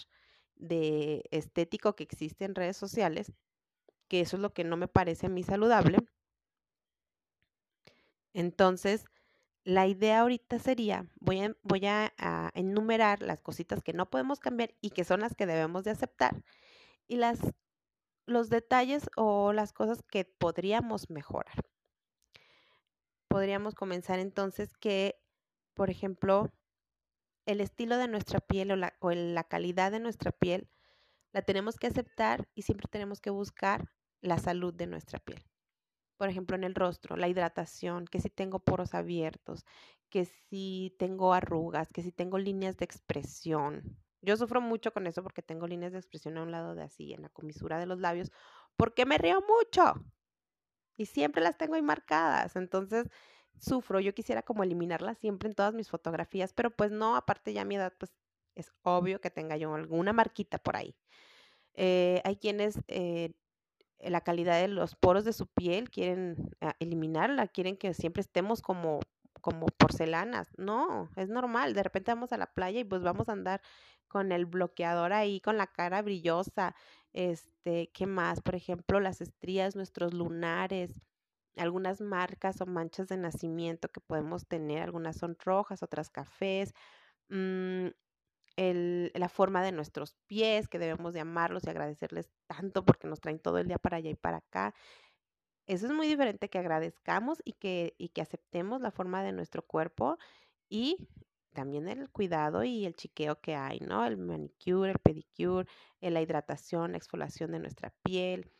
de 0.56 1.24
estético 1.30 1.96
que 1.96 2.04
existe 2.04 2.44
en 2.44 2.54
redes 2.54 2.76
sociales, 2.76 3.32
que 4.08 4.20
eso 4.20 4.36
es 4.36 4.42
lo 4.42 4.52
que 4.52 4.64
no 4.64 4.76
me 4.76 4.88
parece 4.88 5.26
a 5.26 5.30
mí 5.30 5.42
saludable. 5.42 5.98
Entonces, 8.32 9.04
la 9.64 9.86
idea 9.86 10.20
ahorita 10.20 10.58
sería, 10.58 11.06
voy 11.20 11.40
a, 11.40 11.56
voy 11.62 11.86
a, 11.86 12.12
enumerar 12.54 13.22
las 13.22 13.42
cositas 13.42 13.82
que 13.82 13.92
no 13.92 14.08
podemos 14.10 14.40
cambiar 14.40 14.74
y 14.80 14.90
que 14.90 15.04
son 15.04 15.20
las 15.20 15.34
que 15.34 15.46
debemos 15.46 15.84
de 15.84 15.90
aceptar 15.90 16.42
y 17.06 17.16
las, 17.16 17.38
los 18.26 18.48
detalles 18.50 19.08
o 19.16 19.52
las 19.52 19.72
cosas 19.72 20.02
que 20.02 20.24
podríamos 20.24 21.10
mejorar. 21.10 21.64
Podríamos 23.28 23.74
comenzar 23.74 24.18
entonces 24.18 24.72
que, 24.76 25.20
por 25.74 25.90
ejemplo, 25.90 26.50
el 27.46 27.60
estilo 27.60 27.96
de 27.96 28.08
nuestra 28.08 28.40
piel 28.40 28.70
o 28.72 28.76
la, 28.76 29.44
calidad 29.44 29.92
de 29.92 30.00
nuestra 30.00 30.32
piel 30.32 30.68
la 31.32 31.42
tenemos 31.42 31.76
que 31.76 31.86
aceptar 31.86 32.48
y 32.54 32.62
siempre 32.62 32.88
tenemos 32.90 33.20
que 33.20 33.30
buscar 33.30 33.90
la 34.20 34.38
salud 34.38 34.74
de 34.74 34.86
nuestra 34.86 35.18
piel. 35.18 35.44
Por 36.16 36.28
ejemplo, 36.28 36.56
en 36.56 36.64
el 36.64 36.74
rostro, 36.74 37.16
la 37.16 37.28
hidratación, 37.28 38.06
que 38.06 38.20
si 38.20 38.28
tengo 38.28 38.58
poros 38.58 38.94
abiertos, 38.94 39.64
que 40.10 40.26
si 40.26 40.94
tengo 40.98 41.32
arrugas, 41.32 41.92
que 41.92 42.02
si 42.02 42.12
tengo 42.12 42.38
líneas 42.38 42.76
de 42.76 42.84
expresión. 42.84 43.96
Yo 44.20 44.36
sufro 44.36 44.60
mucho 44.60 44.92
con 44.92 45.06
eso 45.06 45.22
porque 45.22 45.40
tengo 45.40 45.66
líneas 45.66 45.92
de 45.92 45.98
expresión 45.98 46.36
a 46.36 46.42
un 46.42 46.50
lado 46.50 46.74
de 46.74 46.82
así, 46.82 47.14
en 47.14 47.22
la 47.22 47.30
comisura 47.30 47.78
de 47.78 47.86
los 47.86 48.00
labios, 48.00 48.30
porque 48.76 49.06
me 49.06 49.16
río 49.16 49.40
mucho 49.40 49.94
y 51.00 51.06
siempre 51.06 51.42
las 51.42 51.56
tengo 51.56 51.74
ahí 51.74 51.82
marcadas. 51.82 52.56
Entonces, 52.56 53.08
sufro, 53.60 54.00
yo 54.00 54.14
quisiera 54.14 54.42
como 54.42 54.62
eliminarla 54.62 55.14
siempre 55.14 55.48
en 55.48 55.54
todas 55.54 55.74
mis 55.74 55.88
fotografías, 55.90 56.52
pero 56.52 56.70
pues 56.70 56.90
no, 56.90 57.16
aparte 57.16 57.52
ya 57.52 57.62
a 57.62 57.64
mi 57.64 57.76
edad, 57.76 57.92
pues 57.98 58.12
es 58.54 58.72
obvio 58.82 59.20
que 59.20 59.30
tenga 59.30 59.56
yo 59.56 59.74
alguna 59.74 60.12
marquita 60.12 60.58
por 60.58 60.76
ahí. 60.76 60.94
Eh, 61.74 62.20
hay 62.24 62.36
quienes 62.36 62.80
eh, 62.88 63.32
la 64.00 64.22
calidad 64.22 64.60
de 64.60 64.68
los 64.68 64.96
poros 64.96 65.24
de 65.24 65.32
su 65.32 65.46
piel 65.46 65.90
quieren 65.90 66.50
ah, 66.60 66.74
eliminarla, 66.80 67.48
quieren 67.48 67.76
que 67.76 67.94
siempre 67.94 68.22
estemos 68.22 68.62
como 68.62 69.00
como 69.40 69.66
porcelanas. 69.66 70.48
No, 70.58 71.10
es 71.16 71.28
normal. 71.28 71.74
De 71.74 71.82
repente 71.82 72.12
vamos 72.12 72.32
a 72.32 72.36
la 72.36 72.52
playa 72.52 72.80
y 72.80 72.84
pues 72.84 73.02
vamos 73.02 73.28
a 73.28 73.32
andar 73.32 73.62
con 74.08 74.32
el 74.32 74.46
bloqueador 74.46 75.12
ahí, 75.12 75.40
con 75.40 75.56
la 75.56 75.66
cara 75.66 76.02
brillosa. 76.02 76.74
Este, 77.12 77.90
¿qué 77.92 78.06
más? 78.06 78.40
Por 78.40 78.54
ejemplo, 78.54 79.00
las 79.00 79.20
estrías, 79.20 79.76
nuestros 79.76 80.14
lunares, 80.14 81.00
algunas 81.56 82.00
marcas 82.00 82.60
o 82.60 82.66
manchas 82.66 83.08
de 83.08 83.16
nacimiento 83.16 83.88
que 83.88 84.00
podemos 84.00 84.46
tener, 84.46 84.82
algunas 84.82 85.16
son 85.16 85.36
rojas, 85.38 85.82
otras 85.82 86.10
cafés, 86.10 86.74
mm, 87.28 87.88
la 88.56 89.28
forma 89.28 89.62
de 89.62 89.72
nuestros 89.72 90.14
pies, 90.26 90.68
que 90.68 90.78
debemos 90.78 91.14
de 91.14 91.20
amarlos 91.20 91.64
y 91.64 91.70
agradecerles 91.70 92.30
tanto 92.46 92.84
porque 92.84 93.08
nos 93.08 93.20
traen 93.20 93.38
todo 93.38 93.58
el 93.58 93.68
día 93.68 93.78
para 93.78 93.98
allá 93.98 94.10
y 94.10 94.14
para 94.14 94.38
acá. 94.38 94.74
Eso 95.66 95.86
es 95.86 95.92
muy 95.92 96.06
diferente 96.08 96.50
que 96.50 96.58
agradezcamos 96.58 97.40
y 97.44 97.54
que, 97.54 97.94
y 97.96 98.08
que 98.10 98.22
aceptemos 98.22 98.80
la 98.80 98.90
forma 98.90 99.22
de 99.22 99.32
nuestro 99.32 99.62
cuerpo 99.62 100.18
y 100.68 101.08
también 101.52 101.88
el 101.88 102.10
cuidado 102.10 102.64
y 102.64 102.86
el 102.86 102.94
chiqueo 102.94 103.40
que 103.40 103.54
hay, 103.54 103.80
¿no? 103.80 104.04
El 104.04 104.16
manicure, 104.18 104.92
el 104.92 104.98
pedicure, 104.98 105.66
la 106.00 106.20
hidratación, 106.20 106.92
la 106.92 106.98
exfoliación 106.98 107.52
de 107.52 107.60
nuestra 107.60 107.94
piel, 108.02 108.50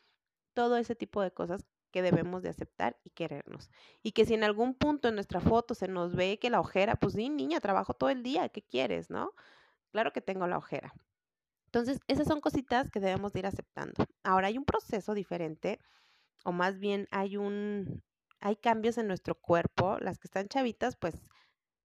todo 0.55 0.77
ese 0.77 0.95
tipo 0.95 1.23
de 1.23 1.33
cosas 1.33 1.65
que 1.91 2.03
debemos 2.03 2.43
de 2.43 2.51
aceptar 2.51 2.99
y 3.05 3.11
querernos. 3.11 3.71
Y 4.03 4.13
que 4.13 4.25
si 4.25 4.35
en 4.35 4.45
algún 4.45 4.75
punto 4.75 5.09
en 5.09 5.15
nuestra 5.15 5.41
foto 5.41 5.75
se 5.75 5.89
nos 5.89 6.15
ve 6.15 6.39
que 6.39 6.51
la 6.51 6.61
ojera, 6.61 6.97
pues 6.97 7.15
sí, 7.15 7.29
niña, 7.29 7.61
trabajo 7.61 7.95
todo 7.95 8.11
el 8.11 8.23
día, 8.23 8.49
¿qué 8.49 8.63
quieres, 8.63 9.11
no? 9.11 9.33
Claro 9.93 10.13
que 10.13 10.21
tengo 10.21 10.47
la 10.47 10.59
ojera. 10.59 10.95
Entonces, 11.67 12.01
esas 12.09 12.27
son 12.27 12.41
cositas 12.41 12.91
que 12.91 13.01
debemos 13.01 13.33
de 13.33 13.41
ir 13.41 13.47
aceptando. 13.47 14.05
Ahora 14.25 14.49
hay 14.49 14.59
un 14.59 14.65
proceso 14.65 15.15
diferente, 15.15 15.79
o 16.45 16.53
más 16.53 16.79
bien 16.81 17.07
hay 17.13 17.37
un, 17.37 18.03
hay 18.41 18.57
cambios 18.57 18.99
en 18.99 19.07
nuestro 19.07 19.37
cuerpo. 19.37 19.99
Las 20.01 20.19
que 20.19 20.27
están 20.27 20.49
chavitas, 20.49 20.97
pues, 20.97 21.15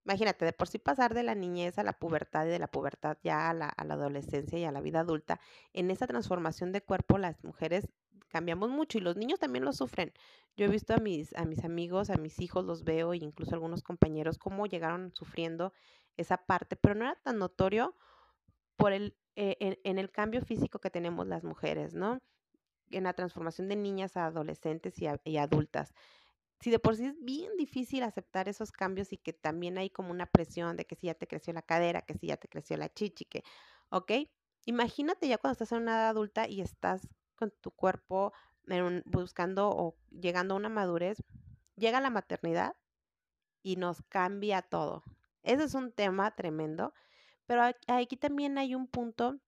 imagínate, 0.05 0.45
de 0.45 0.53
por 0.53 0.67
sí 0.67 0.79
pasar 0.79 1.13
de 1.13 1.23
la 1.23 1.35
niñez 1.35 1.77
a 1.77 1.83
la 1.83 1.93
pubertad 1.93 2.45
y 2.47 2.49
de 2.49 2.59
la 2.59 2.67
pubertad 2.67 3.17
ya 3.23 3.49
a 3.49 3.53
la, 3.53 3.67
a 3.69 3.83
la 3.85 3.95
adolescencia 3.95 4.57
y 4.57 4.65
a 4.65 4.71
la 4.71 4.81
vida 4.81 5.01
adulta, 5.01 5.39
en 5.73 5.91
esa 5.91 6.07
transformación 6.07 6.71
de 6.71 6.81
cuerpo 6.81 7.17
las 7.17 7.43
mujeres 7.43 7.87
cambiamos 8.35 8.69
mucho 8.69 8.97
y 8.97 9.01
los 9.01 9.15
niños 9.15 9.39
también 9.39 9.63
lo 9.63 9.71
sufren. 9.71 10.11
Yo 10.57 10.65
he 10.65 10.67
visto 10.67 10.93
a 10.93 10.97
mis, 10.97 11.33
a 11.37 11.45
mis 11.45 11.63
amigos, 11.63 12.09
a 12.09 12.17
mis 12.17 12.41
hijos, 12.41 12.65
los 12.65 12.83
veo 12.83 13.13
e 13.13 13.17
incluso 13.17 13.55
algunos 13.55 13.81
compañeros 13.81 14.37
cómo 14.37 14.65
llegaron 14.65 15.13
sufriendo 15.15 15.71
esa 16.17 16.35
parte, 16.35 16.75
pero 16.75 16.95
no 16.95 17.05
era 17.05 17.15
tan 17.15 17.37
notorio 17.37 17.95
por 18.75 18.91
el, 18.91 19.15
eh, 19.37 19.79
en, 19.85 19.99
el 19.99 20.11
cambio 20.11 20.41
físico 20.41 20.79
que 20.79 20.89
tenemos 20.89 21.27
las 21.27 21.45
mujeres, 21.45 21.93
¿no? 21.93 22.19
En 22.91 23.05
la 23.05 23.13
transformación 23.13 23.69
de 23.69 23.77
niñas 23.77 24.17
a 24.17 24.25
adolescentes 24.25 25.01
y, 25.01 25.07
y 25.23 25.37
adultas. 25.37 25.93
Si 26.59 26.71
de 26.71 26.79
por 26.79 26.97
sí 26.97 27.05
es 27.05 27.15
bien 27.23 27.55
difícil 27.55 28.03
aceptar 28.03 28.49
esos 28.49 28.73
cambios 28.73 29.13
y 29.13 29.17
que 29.17 29.31
también 29.31 29.77
hay 29.77 29.89
como 29.89 30.11
una 30.11 30.25
presión 30.25 30.75
de 30.75 30.83
que 30.83 30.97
si 30.97 31.07
ya 31.07 31.13
te 31.13 31.25
creció 31.25 31.53
la 31.53 31.61
cadera, 31.61 32.01
que 32.01 32.15
si 32.15 32.27
ya 32.27 32.35
te 32.35 32.49
creció 32.49 32.75
la 32.75 32.93
chichi, 32.93 33.23
que 33.23 33.45
¿ok? 33.91 34.11
Imagínate 34.65 35.25
ya 35.29 35.37
cuando 35.37 35.53
estás 35.53 35.71
en 35.71 35.83
una 35.83 35.93
edad 35.93 36.09
adulta 36.09 36.49
y 36.49 36.59
estás 36.59 37.07
con 37.35 37.51
tu 37.61 37.71
cuerpo 37.71 38.33
buscando 39.05 39.69
o 39.69 39.95
llegando 40.09 40.55
a 40.55 40.57
una 40.57 40.69
madurez, 40.69 41.23
llega 41.75 42.01
la 42.01 42.09
maternidad 42.09 42.75
y 43.61 43.75
nos 43.75 44.01
cambia 44.09 44.61
todo. 44.61 45.03
Ese 45.43 45.63
es 45.63 45.73
un 45.75 45.91
tema 45.91 46.35
tremendo, 46.35 46.93
pero 47.45 47.63
aquí 47.87 48.17
también 48.17 48.57
hay 48.57 48.73
un 48.73 48.87
punto 48.87 49.39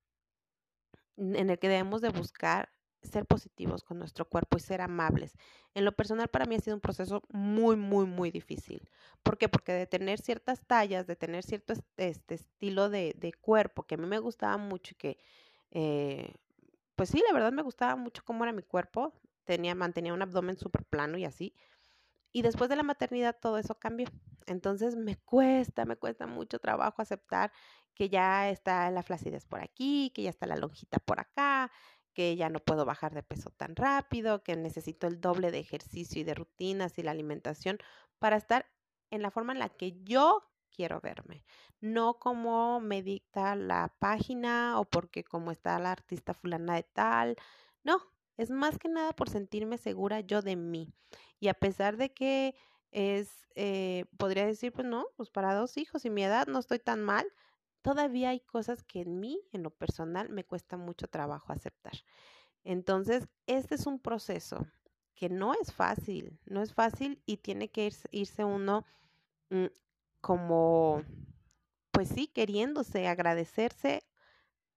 en 1.17 1.50
el 1.50 1.58
que 1.58 1.70
debemos 1.70 2.01
de 2.01 2.10
buscar 2.10 2.70
ser 3.01 3.25
positivos 3.25 3.84
con 3.84 4.00
nuestro 4.00 4.25
cuerpo 4.25 4.58
y 4.58 4.60
ser 4.60 4.82
amables. 4.82 5.34
En 5.74 5.86
lo 5.86 5.91
personal 5.91 6.27
para 6.27 6.46
mí 6.46 6.56
ha 6.56 6.60
sido 6.60 6.75
un 6.75 6.82
proceso 6.82 7.24
muy, 7.29 7.75
muy, 7.75 8.06
muy 8.06 8.32
difícil. 8.32 8.88
¿Por 9.24 9.38
qué? 9.38 9.50
Porque 9.50 9.72
de 9.72 9.88
tener 9.88 10.20
ciertas 10.20 10.65
tallas, 10.65 11.08
de 11.08 11.15
tener 11.15 11.44
cierto 11.44 11.74
este 11.98 12.36
estilo 12.36 12.89
de, 12.89 13.34
cuerpo 13.41 13.84
que 13.84 13.96
a 13.96 13.98
mí 13.98 14.06
me 14.06 14.20
gustaba 14.20 14.58
mucho 14.58 14.94
y 14.94 14.98
que, 14.98 15.17
eh, 15.72 16.34
pues 16.98 17.10
sí, 17.10 17.24
la 17.27 17.34
verdad 17.34 17.54
me 17.54 17.62
gustaba 17.62 17.96
mucho 17.96 18.24
cómo 18.25 18.44
era 18.44 18.51
mi 18.51 18.63
cuerpo. 18.63 19.13
Tenía, 19.46 19.75
mantenía 19.75 20.13
un 20.13 20.22
abdomen 20.24 20.58
súper 20.58 20.84
plano 20.86 21.18
y 21.18 21.25
así. 21.25 21.56
Y 22.34 22.42
después 22.42 22.70
de 22.70 22.75
la 22.75 22.84
maternidad 22.84 23.38
todo 23.39 23.60
eso 23.60 23.75
cambió. 23.80 24.08
Entonces 24.48 24.96
me 24.96 25.16
cuesta, 25.18 25.86
me 25.86 25.96
cuesta 25.98 26.27
mucho 26.27 26.60
trabajo 26.60 27.01
aceptar 27.01 27.51
que 27.94 28.10
ya 28.10 28.50
está 28.50 28.89
la 28.92 29.04
flacidez 29.04 29.46
por 29.46 29.62
aquí, 29.62 30.12
que 30.16 30.24
ya 30.24 30.30
está 30.32 30.48
la 30.48 30.58
lonjita 30.58 31.00
por 31.00 31.20
acá, 31.20 31.72
que 32.13 32.36
ya 32.36 32.50
no 32.50 32.60
puedo 32.60 32.84
bajar 32.86 33.13
de 33.13 33.24
peso 33.24 33.51
tan 33.51 33.75
rápido, 33.75 34.44
que 34.44 34.56
necesito 34.56 35.08
el 35.08 35.22
doble 35.22 35.51
de 35.51 35.60
ejercicio 35.60 36.22
y 36.22 36.24
de 36.24 36.34
rutinas 36.34 36.98
y 36.98 37.04
la 37.04 37.12
alimentación 37.12 37.77
para 38.20 38.38
estar 38.38 38.66
en 39.12 39.22
la 39.22 39.32
forma 39.32 39.54
en 39.54 39.60
la 39.60 39.70
que 39.70 40.04
yo 40.04 40.44
quiero 40.77 41.01
verme, 41.01 41.43
no 41.81 42.19
como 42.19 42.79
me 42.79 43.01
dicta 43.01 43.55
la 43.55 43.96
página 44.00 44.79
o 44.79 44.86
porque 44.86 45.24
como 45.24 45.50
está 45.51 45.79
la 45.79 45.91
artista 45.91 46.36
fulana 46.36 46.75
de 46.75 46.84
tal, 46.84 47.36
no, 47.84 48.00
es 48.38 48.51
más 48.51 48.77
que 48.77 48.88
nada 48.88 49.12
por 49.13 49.27
sentirme 49.27 49.79
segura 49.79 50.19
yo 50.19 50.43
de 50.43 50.55
mí. 50.55 50.93
Y 51.39 51.48
a 51.48 51.55
pesar 51.55 51.98
de 51.98 52.13
que 52.13 52.55
es, 52.91 53.48
eh, 53.55 54.05
podría 54.17 54.46
decir, 54.46 54.72
pues 54.72 54.86
no, 54.86 55.07
pues 55.15 55.31
para 55.31 55.55
dos 55.55 55.77
hijos 55.77 56.05
y 56.05 56.12
mi 56.12 56.24
edad 56.24 56.46
no 56.46 56.60
estoy 56.60 56.77
tan 56.77 57.03
mal, 57.03 57.25
todavía 57.81 58.29
hay 58.29 58.39
cosas 58.41 58.84
que 58.84 59.01
en 59.01 59.19
mí, 59.19 59.41
en 59.51 59.63
lo 59.63 59.72
personal, 59.72 60.29
me 60.29 60.43
cuesta 60.43 60.77
mucho 60.77 61.07
trabajo 61.07 61.51
aceptar. 61.51 61.93
Entonces, 62.63 63.27
este 63.48 63.75
es 63.75 63.88
un 63.88 64.00
proceso 64.00 64.67
que 65.15 65.29
no 65.29 65.53
es 65.55 65.74
fácil, 65.74 66.39
no 66.46 66.62
es 66.62 66.74
fácil 66.75 67.24
y 67.25 67.38
tiene 67.38 67.72
que 67.72 67.91
irse, 68.12 68.46
uno 68.46 68.86
mm, 69.50 69.65
como, 70.21 71.03
pues 71.91 72.09
sí, 72.09 72.27
queriéndose, 72.27 73.07
agradecerse 73.07 74.03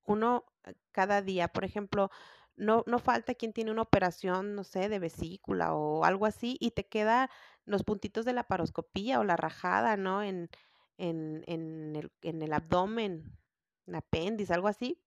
uno 0.04 0.44
eh, 0.64 0.74
cada 0.92 1.22
día. 1.22 1.48
Por 1.48 1.64
ejemplo, 1.64 2.10
no, 2.56 2.84
no 2.86 2.98
falta 2.98 3.34
quien 3.34 3.52
tiene 3.52 3.70
una 3.70 3.82
operación, 3.82 4.54
no 4.54 4.64
sé, 4.64 4.88
de 4.88 4.98
vesícula 4.98 5.74
o 5.74 6.04
algo 6.04 6.26
así 6.26 6.56
y 6.60 6.72
te 6.72 6.86
queda 6.88 7.30
los 7.64 7.84
puntitos 7.84 8.24
de 8.24 8.32
la 8.34 8.44
paroscopía 8.44 9.20
o 9.20 9.24
la 9.24 9.36
rajada, 9.36 9.96
¿no? 9.96 10.22
En, 10.22 10.50
en, 10.98 11.42
en, 11.46 11.96
el, 11.96 12.12
en 12.22 12.42
el 12.42 12.52
abdomen, 12.52 13.38
en 13.86 13.94
apéndice, 13.94 14.52
algo 14.54 14.68
así. 14.68 15.02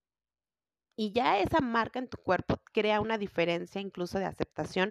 Y 0.96 1.12
ya 1.12 1.38
esa 1.38 1.60
marca 1.60 1.98
en 1.98 2.08
tu 2.08 2.18
cuerpo 2.18 2.56
crea 2.72 3.00
una 3.00 3.18
diferencia 3.18 3.80
incluso 3.80 4.18
de 4.18 4.26
aceptación 4.26 4.90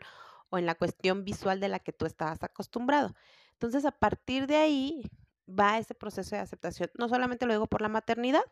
o 0.49 0.57
en 0.57 0.65
la 0.65 0.75
cuestión 0.75 1.23
visual 1.25 1.59
de 1.59 1.69
la 1.69 1.79
que 1.79 1.93
tú 1.93 2.05
estabas 2.05 2.43
acostumbrado. 2.43 3.13
Entonces, 3.53 3.85
a 3.85 3.91
partir 3.91 4.47
de 4.47 4.57
ahí 4.57 5.11
va 5.59 5.77
ese 5.77 5.95
proceso 5.95 6.35
de 6.35 6.41
aceptación. 6.41 6.89
No 6.97 7.09
solamente 7.09 7.45
lo 7.45 7.53
digo 7.53 7.67
por 7.67 7.81
la 7.81 7.89
maternidad, 7.89 8.43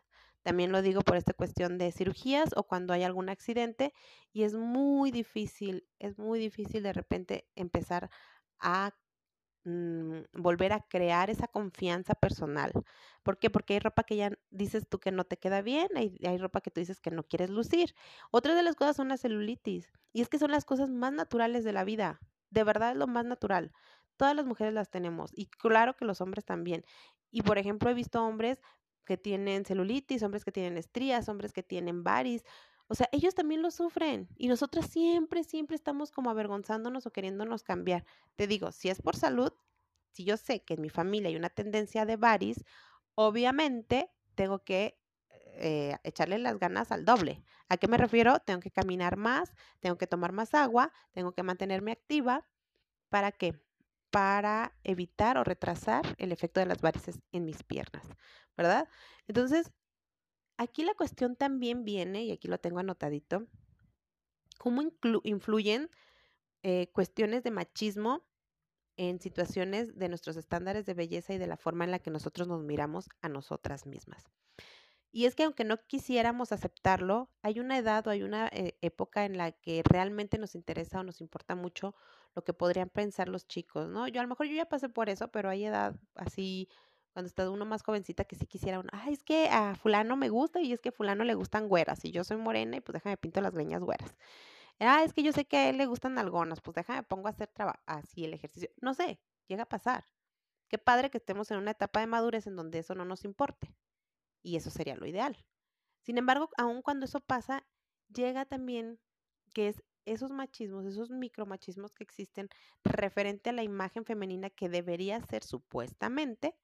también 0.42 0.72
lo 0.72 0.82
digo 0.82 1.02
por 1.02 1.16
esta 1.16 1.32
cuestión 1.32 1.78
de 1.78 1.92
cirugías 1.92 2.50
o 2.56 2.64
cuando 2.64 2.92
hay 2.92 3.02
algún 3.04 3.28
accidente 3.28 3.92
y 4.32 4.42
es 4.44 4.54
muy 4.54 5.10
difícil, 5.10 5.88
es 5.98 6.18
muy 6.18 6.38
difícil 6.40 6.82
de 6.82 6.92
repente 6.92 7.48
empezar 7.54 8.10
a 8.58 8.94
Mm, 9.64 10.22
volver 10.32 10.72
a 10.72 10.80
crear 10.80 11.30
esa 11.30 11.46
confianza 11.46 12.14
personal. 12.14 12.72
¿Por 13.22 13.38
qué? 13.38 13.48
Porque 13.48 13.74
hay 13.74 13.78
ropa 13.80 14.02
que 14.02 14.16
ya 14.16 14.32
dices 14.50 14.88
tú 14.88 14.98
que 14.98 15.12
no 15.12 15.22
te 15.24 15.36
queda 15.38 15.62
bien, 15.62 15.88
hay, 15.94 16.18
hay 16.26 16.36
ropa 16.38 16.60
que 16.60 16.70
tú 16.72 16.80
dices 16.80 17.00
que 17.00 17.12
no 17.12 17.22
quieres 17.24 17.48
lucir. 17.50 17.94
Otra 18.32 18.54
de 18.56 18.62
las 18.64 18.74
cosas 18.74 18.96
son 18.96 19.08
la 19.08 19.16
celulitis. 19.18 19.92
Y 20.12 20.20
es 20.22 20.28
que 20.28 20.38
son 20.38 20.50
las 20.50 20.64
cosas 20.64 20.90
más 20.90 21.12
naturales 21.12 21.62
de 21.64 21.72
la 21.72 21.84
vida. 21.84 22.18
De 22.50 22.64
verdad 22.64 22.90
es 22.92 22.96
lo 22.96 23.06
más 23.06 23.24
natural. 23.24 23.72
Todas 24.16 24.36
las 24.36 24.46
mujeres 24.46 24.74
las 24.74 24.90
tenemos 24.90 25.30
y 25.34 25.46
claro 25.46 25.96
que 25.96 26.04
los 26.04 26.20
hombres 26.20 26.44
también. 26.44 26.84
Y 27.30 27.42
por 27.42 27.58
ejemplo, 27.58 27.90
he 27.90 27.94
visto 27.94 28.22
hombres 28.24 28.60
que 29.04 29.16
tienen 29.16 29.64
celulitis, 29.64 30.22
hombres 30.22 30.44
que 30.44 30.52
tienen 30.52 30.76
estrías, 30.78 31.28
hombres 31.28 31.52
que 31.52 31.62
tienen 31.62 32.04
varis, 32.04 32.44
o 32.88 32.94
sea, 32.94 33.08
ellos 33.12 33.34
también 33.34 33.62
lo 33.62 33.70
sufren 33.70 34.28
y 34.36 34.48
nosotras 34.48 34.86
siempre, 34.86 35.44
siempre 35.44 35.76
estamos 35.76 36.10
como 36.10 36.30
avergonzándonos 36.30 37.06
o 37.06 37.10
queriéndonos 37.10 37.62
cambiar. 37.62 38.04
Te 38.36 38.46
digo, 38.46 38.70
si 38.70 38.90
es 38.90 39.00
por 39.00 39.16
salud, 39.16 39.52
si 40.10 40.24
yo 40.24 40.36
sé 40.36 40.62
que 40.62 40.74
en 40.74 40.82
mi 40.82 40.90
familia 40.90 41.28
hay 41.30 41.36
una 41.36 41.48
tendencia 41.48 42.04
de 42.04 42.16
varis, 42.16 42.64
obviamente 43.14 44.10
tengo 44.34 44.62
que 44.64 44.98
eh, 45.54 45.96
echarle 46.04 46.38
las 46.38 46.58
ganas 46.58 46.92
al 46.92 47.04
doble. 47.06 47.42
¿A 47.68 47.78
qué 47.78 47.88
me 47.88 47.96
refiero? 47.96 48.40
Tengo 48.40 48.60
que 48.60 48.70
caminar 48.70 49.16
más, 49.16 49.54
tengo 49.80 49.96
que 49.96 50.06
tomar 50.06 50.32
más 50.32 50.54
agua, 50.54 50.92
tengo 51.12 51.32
que 51.32 51.42
mantenerme 51.42 51.92
activa. 51.92 52.46
¿Para 53.08 53.32
qué? 53.32 53.54
Para 54.12 54.78
evitar 54.84 55.36
o 55.38 55.42
retrasar 55.42 56.14
el 56.18 56.30
efecto 56.30 56.60
de 56.60 56.66
las 56.66 56.80
varices 56.80 57.18
en 57.32 57.44
mis 57.44 57.64
piernas, 57.64 58.06
¿verdad? 58.56 58.88
Entonces, 59.26 59.72
Aquí 60.62 60.84
la 60.84 60.94
cuestión 60.94 61.34
también 61.34 61.84
viene, 61.84 62.24
y 62.24 62.30
aquí 62.30 62.46
lo 62.46 62.58
tengo 62.58 62.78
anotadito, 62.78 63.48
cómo 64.58 64.82
influyen 65.24 65.90
eh, 66.62 66.86
cuestiones 66.92 67.42
de 67.42 67.50
machismo 67.50 68.24
en 68.96 69.18
situaciones 69.20 69.98
de 69.98 70.08
nuestros 70.08 70.36
estándares 70.36 70.86
de 70.86 70.94
belleza 70.94 71.32
y 71.34 71.38
de 71.38 71.48
la 71.48 71.56
forma 71.56 71.82
en 71.84 71.90
la 71.90 71.98
que 71.98 72.10
nosotros 72.10 72.46
nos 72.46 72.62
miramos 72.62 73.08
a 73.22 73.28
nosotras 73.28 73.86
mismas. 73.86 74.30
Y 75.12 75.26
es 75.26 75.34
que 75.34 75.44
aunque 75.44 75.64
no 75.64 75.76
quisiéramos 75.86 76.52
aceptarlo, 76.52 77.30
hay 77.42 77.60
una 77.60 77.76
edad 77.76 78.06
o 78.06 78.10
hay 78.10 78.22
una 78.22 78.48
eh, 78.48 78.78
época 78.80 79.26
en 79.26 79.36
la 79.36 79.52
que 79.52 79.82
realmente 79.84 80.38
nos 80.38 80.54
interesa 80.54 81.00
o 81.00 81.02
nos 81.04 81.20
importa 81.20 81.54
mucho 81.54 81.94
lo 82.34 82.42
que 82.42 82.54
podrían 82.54 82.88
pensar 82.88 83.28
los 83.28 83.46
chicos, 83.46 83.88
¿no? 83.88 84.08
Yo 84.08 84.20
a 84.20 84.24
lo 84.24 84.28
mejor 84.28 84.46
yo 84.46 84.54
ya 84.56 84.64
pasé 84.64 84.88
por 84.88 85.10
eso, 85.10 85.28
pero 85.28 85.50
hay 85.50 85.66
edad 85.66 85.94
así 86.14 86.66
cuando 87.12 87.26
está 87.26 87.50
uno 87.50 87.66
más 87.66 87.82
jovencita 87.82 88.24
que 88.24 88.36
sí 88.36 88.46
quisiera 88.46 88.80
uno, 88.80 88.88
ay, 88.92 89.12
es 89.12 89.22
que 89.22 89.48
a 89.50 89.74
fulano 89.74 90.16
me 90.16 90.30
gusta 90.30 90.62
y 90.62 90.72
es 90.72 90.80
que 90.80 90.88
a 90.88 90.92
fulano 90.92 91.24
le 91.24 91.34
gustan 91.34 91.68
güeras 91.68 92.04
y 92.06 92.10
yo 92.10 92.24
soy 92.24 92.38
morena 92.38 92.76
y 92.78 92.80
pues 92.80 92.94
déjame 92.94 93.18
pinto 93.18 93.42
las 93.42 93.52
greñas 93.52 93.82
güeras. 93.82 94.16
Ah, 94.80 95.04
es 95.04 95.12
que 95.12 95.22
yo 95.22 95.32
sé 95.32 95.44
que 95.44 95.58
a 95.58 95.68
él 95.68 95.76
le 95.76 95.86
gustan 95.86 96.18
algonas, 96.18 96.60
pues 96.62 96.74
déjame 96.74 97.02
pongo 97.02 97.28
a 97.28 97.30
hacer 97.30 97.50
así 97.86 98.24
el 98.24 98.34
ejercicio. 98.34 98.70
No 98.80 98.94
sé, 98.94 99.20
llega 99.46 99.64
a 99.64 99.68
pasar. 99.68 100.06
Qué 100.68 100.78
padre 100.78 101.10
que 101.10 101.18
estemos 101.18 101.50
en 101.50 101.58
una 101.58 101.72
etapa 101.72 102.00
de 102.00 102.06
madurez 102.06 102.46
en 102.46 102.56
donde 102.56 102.78
eso 102.78 102.94
no 102.94 103.04
nos 103.04 103.24
importe. 103.24 103.74
Y 104.42 104.56
eso 104.56 104.70
sería 104.70 104.96
lo 104.96 105.06
ideal. 105.06 105.36
Sin 106.00 106.18
embargo, 106.18 106.50
aun 106.56 106.82
cuando 106.82 107.06
eso 107.06 107.20
pasa, 107.20 107.64
llega 108.12 108.44
también 108.44 108.98
que 109.54 109.68
es 109.68 109.82
esos 110.04 110.32
machismos, 110.32 110.84
esos 110.84 111.10
micromachismos 111.10 111.92
que 111.92 112.04
existen 112.04 112.48
referente 112.84 113.50
a 113.50 113.52
la 113.52 113.62
imagen 113.62 114.04
femenina 114.04 114.50
que 114.50 114.68
debería 114.68 115.20
ser 115.20 115.44
supuestamente 115.44 116.56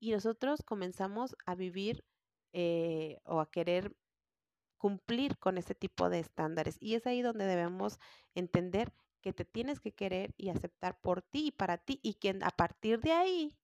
y 0.00 0.10
nosotros 0.10 0.62
comenzamos 0.64 1.36
a 1.46 1.54
vivir 1.54 2.04
eh, 2.52 3.20
o 3.24 3.40
a 3.40 3.50
querer 3.50 3.94
cumplir 4.76 5.38
con 5.38 5.58
ese 5.58 5.76
tipo 5.76 6.10
de 6.10 6.18
estándares. 6.18 6.76
Y 6.80 6.96
es 6.96 7.06
ahí 7.06 7.22
donde 7.22 7.46
debemos 7.46 8.00
entender 8.34 8.92
que 9.20 9.32
te 9.32 9.44
tienes 9.44 9.78
que 9.78 9.92
querer 9.92 10.34
y 10.36 10.48
aceptar 10.48 11.00
por 11.00 11.22
ti 11.22 11.46
y 11.46 11.50
para 11.52 11.78
ti 11.78 12.00
y 12.02 12.14
que 12.14 12.36
a 12.42 12.50
partir 12.50 13.00
de 13.00 13.12
ahí 13.12 13.56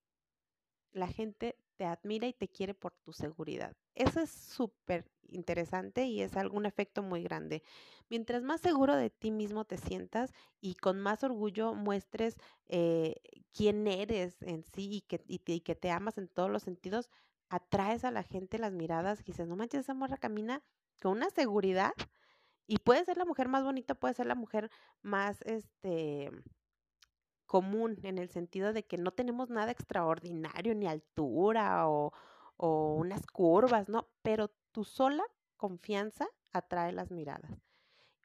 la 0.91 1.07
gente 1.07 1.57
te 1.79 1.85
admira 1.85 2.27
y 2.27 2.33
te 2.33 2.49
quiere 2.49 2.73
por 2.73 2.91
tu 2.91 3.13
seguridad. 3.13 3.73
Eso 3.95 4.19
es 4.19 4.29
súper 4.29 5.09
interesante 5.29 6.03
y 6.03 6.21
es 6.21 6.35
algún 6.35 6.65
efecto 6.65 7.03
muy 7.03 7.23
grande. 7.23 7.63
Mientras 8.09 8.43
más 8.43 8.59
seguro 8.59 8.97
de 8.97 9.09
ti 9.09 9.31
mismo 9.31 9.63
te 9.63 9.77
sientas 9.77 10.33
y 10.59 10.75
con 10.75 10.99
más 10.99 11.23
orgullo 11.23 11.73
muestres 11.73 12.35
eh, 12.67 13.15
quién 13.53 13.87
eres 13.87 14.41
en 14.41 14.65
sí 14.65 15.05
y 15.25 15.39
que, 15.61 15.75
te 15.75 15.89
amas 15.89 16.17
en 16.17 16.27
todos 16.27 16.51
los 16.51 16.63
sentidos, 16.63 17.09
atraes 17.47 18.03
a 18.03 18.11
la 18.11 18.23
gente 18.23 18.59
las 18.59 18.73
miradas 18.73 19.21
y 19.21 19.23
dices, 19.23 19.47
no 19.47 19.55
manches, 19.55 19.79
esa 19.79 19.93
morra 19.93 20.17
camina 20.17 20.61
con 21.01 21.13
una 21.13 21.29
seguridad 21.29 21.93
y 22.67 22.79
puede 22.79 23.05
ser 23.05 23.15
la 23.15 23.23
mujer 23.23 23.47
más 23.47 23.63
bonita, 23.63 23.95
puede 23.95 24.15
ser 24.15 24.25
la 24.25 24.35
mujer 24.35 24.69
más, 25.01 25.41
este, 25.43 26.29
común 27.49 27.97
en 28.03 28.19
el 28.19 28.29
sentido 28.29 28.73
de 28.73 28.85
que 28.85 28.99
no 28.99 29.11
tenemos 29.11 29.49
nada 29.49 29.71
extraordinario, 29.71 30.75
ni 30.75 30.85
altura 30.85 31.89
o, 31.89 32.13
o 32.57 32.93
unas 32.93 33.25
curvas, 33.25 33.89
¿no? 33.89 34.07
Pero 34.21 34.49
tu 34.71 34.83
sola 34.83 35.23
confianza 35.57 36.27
atrae 36.53 36.91
las 36.91 37.09
miradas, 37.09 37.51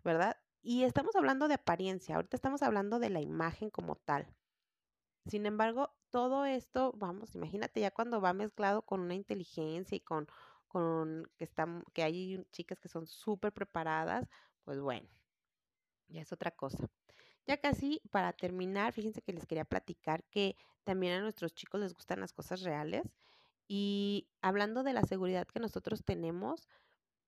¿verdad? 0.04 0.36
Y 0.60 0.84
estamos 0.84 1.16
hablando 1.16 1.48
de 1.48 1.54
apariencia, 1.54 2.16
ahorita 2.16 2.36
estamos 2.36 2.62
hablando 2.62 2.98
de 2.98 3.08
la 3.08 3.22
imagen 3.22 3.70
como 3.70 3.96
tal. 3.96 4.26
Sin 5.24 5.46
embargo, 5.46 5.94
todo 6.10 6.44
esto, 6.44 6.92
vamos, 6.94 7.34
imagínate 7.34 7.80
ya 7.80 7.90
cuando 7.92 8.20
va 8.20 8.34
mezclado 8.34 8.82
con 8.82 9.00
una 9.00 9.14
inteligencia 9.14 9.96
y 9.96 10.00
con, 10.00 10.28
con 10.68 11.30
que 11.38 11.44
están, 11.44 11.82
que 11.94 12.02
hay 12.02 12.46
chicas 12.52 12.78
que 12.78 12.88
son 12.88 13.06
súper 13.06 13.54
preparadas, 13.54 14.28
pues 14.64 14.78
bueno, 14.80 15.08
ya 16.08 16.20
es 16.20 16.30
otra 16.30 16.50
cosa. 16.50 16.90
Ya 17.46 17.58
casi 17.58 18.00
para 18.10 18.32
terminar, 18.32 18.92
fíjense 18.92 19.20
que 19.22 19.32
les 19.32 19.46
quería 19.46 19.64
platicar 19.64 20.24
que 20.24 20.56
también 20.84 21.14
a 21.14 21.20
nuestros 21.20 21.54
chicos 21.54 21.80
les 21.80 21.94
gustan 21.94 22.20
las 22.20 22.32
cosas 22.32 22.62
reales. 22.62 23.04
Y 23.68 24.28
hablando 24.42 24.82
de 24.82 24.92
la 24.92 25.02
seguridad 25.04 25.46
que 25.46 25.60
nosotros 25.60 26.04
tenemos 26.04 26.68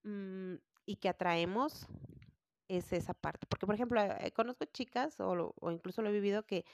mm, 0.05 0.55
y 0.87 0.97
que 0.97 1.09
atraemos, 1.09 1.87
es 2.69 2.93
esa 2.93 3.15
parte. 3.15 3.47
Porque, 3.47 3.67
por 3.67 3.75
ejemplo, 3.75 4.01
eh, 4.03 4.33
conozco 4.33 4.65
chicas 4.67 5.21
o, 5.21 5.55
incluso 5.71 6.03
lo 6.03 6.09
he 6.09 6.13
vivido 6.13 6.45
que, 6.45 6.65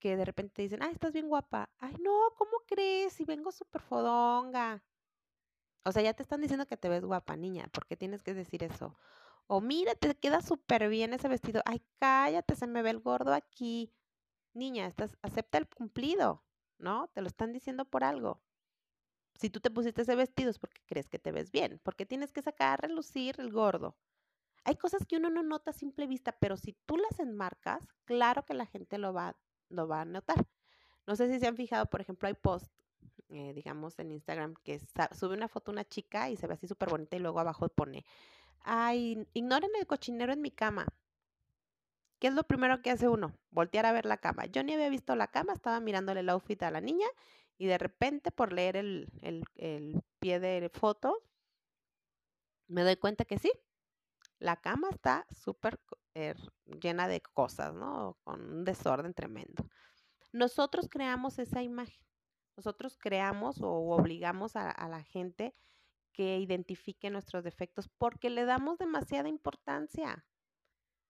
que 0.00 0.16
de 0.16 0.24
repente 0.24 0.54
te 0.54 0.62
dicen, 0.62 0.82
ay, 0.82 0.92
estás 0.92 1.12
bien 1.12 1.28
guapa. 1.28 1.70
Ay, 1.78 1.94
no, 2.00 2.32
¿cómo 2.36 2.52
crees? 2.66 3.12
Si 3.14 3.24
vengo 3.24 3.52
súper 3.52 3.82
fodonga. 3.82 4.82
O 5.84 5.92
sea, 5.92 6.02
ya 6.02 6.14
te 6.14 6.22
están 6.22 6.40
diciendo 6.40 6.66
que 6.66 6.76
te 6.76 6.88
ves 6.88 7.04
guapa, 7.04 7.36
niña. 7.36 7.68
¿Por 7.72 7.86
qué 7.86 7.96
tienes 7.96 8.22
que 8.22 8.34
decir 8.34 8.62
eso? 8.64 8.96
O 9.52 9.60
mira, 9.60 9.96
te 9.96 10.14
queda 10.14 10.42
súper 10.42 10.88
bien 10.88 11.12
ese 11.12 11.26
vestido. 11.26 11.60
Ay, 11.64 11.82
cállate, 11.98 12.54
se 12.54 12.68
me 12.68 12.82
ve 12.82 12.90
el 12.90 13.00
gordo 13.00 13.34
aquí. 13.34 13.92
Niña, 14.54 14.86
estás, 14.86 15.18
acepta 15.22 15.58
el 15.58 15.68
cumplido, 15.68 16.44
¿no? 16.78 17.08
Te 17.08 17.20
lo 17.20 17.26
están 17.26 17.52
diciendo 17.52 17.84
por 17.84 18.04
algo. 18.04 18.40
Si 19.34 19.50
tú 19.50 19.58
te 19.58 19.72
pusiste 19.72 20.02
ese 20.02 20.14
vestido 20.14 20.50
es 20.50 20.60
porque 20.60 20.80
crees 20.86 21.08
que 21.08 21.18
te 21.18 21.32
ves 21.32 21.50
bien, 21.50 21.80
porque 21.82 22.06
tienes 22.06 22.32
que 22.32 22.42
sacar 22.42 22.74
a 22.74 22.86
relucir 22.86 23.40
el 23.40 23.50
gordo. 23.50 23.96
Hay 24.62 24.76
cosas 24.76 25.04
que 25.04 25.16
uno 25.16 25.30
no 25.30 25.42
nota 25.42 25.72
a 25.72 25.74
simple 25.74 26.06
vista, 26.06 26.30
pero 26.38 26.56
si 26.56 26.74
tú 26.86 26.96
las 26.96 27.18
enmarcas, 27.18 27.82
claro 28.04 28.44
que 28.44 28.54
la 28.54 28.66
gente 28.66 28.98
lo 28.98 29.12
va, 29.12 29.36
lo 29.68 29.88
va 29.88 30.02
a 30.02 30.04
notar. 30.04 30.46
No 31.08 31.16
sé 31.16 31.28
si 31.28 31.40
se 31.40 31.48
han 31.48 31.56
fijado, 31.56 31.86
por 31.86 32.00
ejemplo, 32.00 32.28
hay 32.28 32.34
post, 32.34 32.72
eh, 33.30 33.52
digamos, 33.52 33.98
en 33.98 34.12
Instagram 34.12 34.54
que 34.62 34.80
sube 35.10 35.34
una 35.34 35.48
foto 35.48 35.72
una 35.72 35.84
chica 35.84 36.30
y 36.30 36.36
se 36.36 36.46
ve 36.46 36.54
así 36.54 36.68
súper 36.68 36.90
bonita 36.90 37.16
y 37.16 37.20
luego 37.20 37.40
abajo 37.40 37.68
pone, 37.68 38.04
ay, 38.62 39.26
ignoren 39.32 39.70
el 39.78 39.86
cochinero 39.86 40.32
en 40.32 40.40
mi 40.40 40.50
cama. 40.50 40.86
¿Qué 42.18 42.28
es 42.28 42.34
lo 42.34 42.44
primero 42.44 42.82
que 42.82 42.90
hace 42.90 43.08
uno? 43.08 43.34
Voltear 43.50 43.86
a 43.86 43.92
ver 43.92 44.04
la 44.04 44.18
cama. 44.18 44.46
Yo 44.46 44.62
ni 44.62 44.74
había 44.74 44.90
visto 44.90 45.16
la 45.16 45.28
cama, 45.28 45.54
estaba 45.54 45.80
mirándole 45.80 46.20
el 46.20 46.28
outfit 46.28 46.62
a 46.62 46.70
la 46.70 46.80
niña 46.80 47.06
y 47.56 47.66
de 47.66 47.78
repente 47.78 48.30
por 48.30 48.52
leer 48.52 48.76
el, 48.76 49.08
el 49.22 50.02
pie 50.18 50.38
de 50.40 50.70
foto, 50.72 51.22
me 52.68 52.82
doy 52.82 52.96
cuenta 52.96 53.24
que 53.24 53.38
sí, 53.38 53.50
la 54.38 54.56
cama 54.56 54.88
está 54.90 55.26
súper 55.30 55.78
er, 56.14 56.36
llena 56.64 57.08
de 57.08 57.20
cosas, 57.20 57.74
¿no? 57.74 58.18
Con 58.24 58.40
un 58.40 58.64
desorden 58.64 59.14
tremendo. 59.14 59.68
Nosotros 60.32 60.88
creamos 60.90 61.38
esa 61.38 61.62
imagen. 61.62 62.04
Nosotros 62.56 62.96
creamos 62.98 63.60
o 63.60 63.70
obligamos 63.70 64.56
a, 64.56 64.70
a 64.70 64.88
la 64.88 65.02
gente 65.02 65.54
que 66.12 66.38
identifique 66.38 67.10
nuestros 67.10 67.44
defectos 67.44 67.88
porque 67.88 68.30
le 68.30 68.44
damos 68.44 68.78
demasiada 68.78 69.28
importancia, 69.28 70.26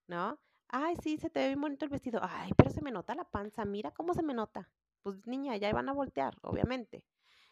¿no? 0.06 0.40
Ay, 0.68 0.96
sí, 1.02 1.16
se 1.16 1.30
te 1.30 1.40
ve 1.40 1.48
bien 1.48 1.60
bonito 1.60 1.84
el 1.84 1.90
vestido. 1.90 2.20
Ay, 2.22 2.52
pero 2.56 2.70
se 2.70 2.82
me 2.82 2.92
nota 2.92 3.14
la 3.14 3.24
panza. 3.24 3.64
Mira 3.64 3.90
cómo 3.90 4.14
se 4.14 4.22
me 4.22 4.34
nota. 4.34 4.70
Pues 5.02 5.26
niña, 5.26 5.56
ya 5.56 5.72
van 5.72 5.88
a 5.88 5.92
voltear, 5.92 6.36
obviamente. 6.42 7.04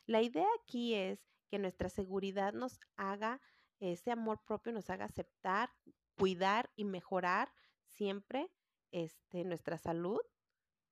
La 0.07 0.23
idea 0.23 0.47
aquí 0.61 0.95
es 0.95 1.21
que 1.49 1.59
nuestra 1.59 1.89
seguridad 1.89 2.53
nos 2.53 2.79
haga 2.97 3.41
ese 3.81 4.11
amor 4.11 4.41
propio 4.45 4.73
nos 4.73 4.91
haga 4.91 5.05
aceptar, 5.05 5.71
cuidar 6.17 6.71
y 6.75 6.85
mejorar 6.85 7.53
siempre 7.85 8.51
este, 8.91 9.45
nuestra 9.45 9.79
salud. 9.79 10.21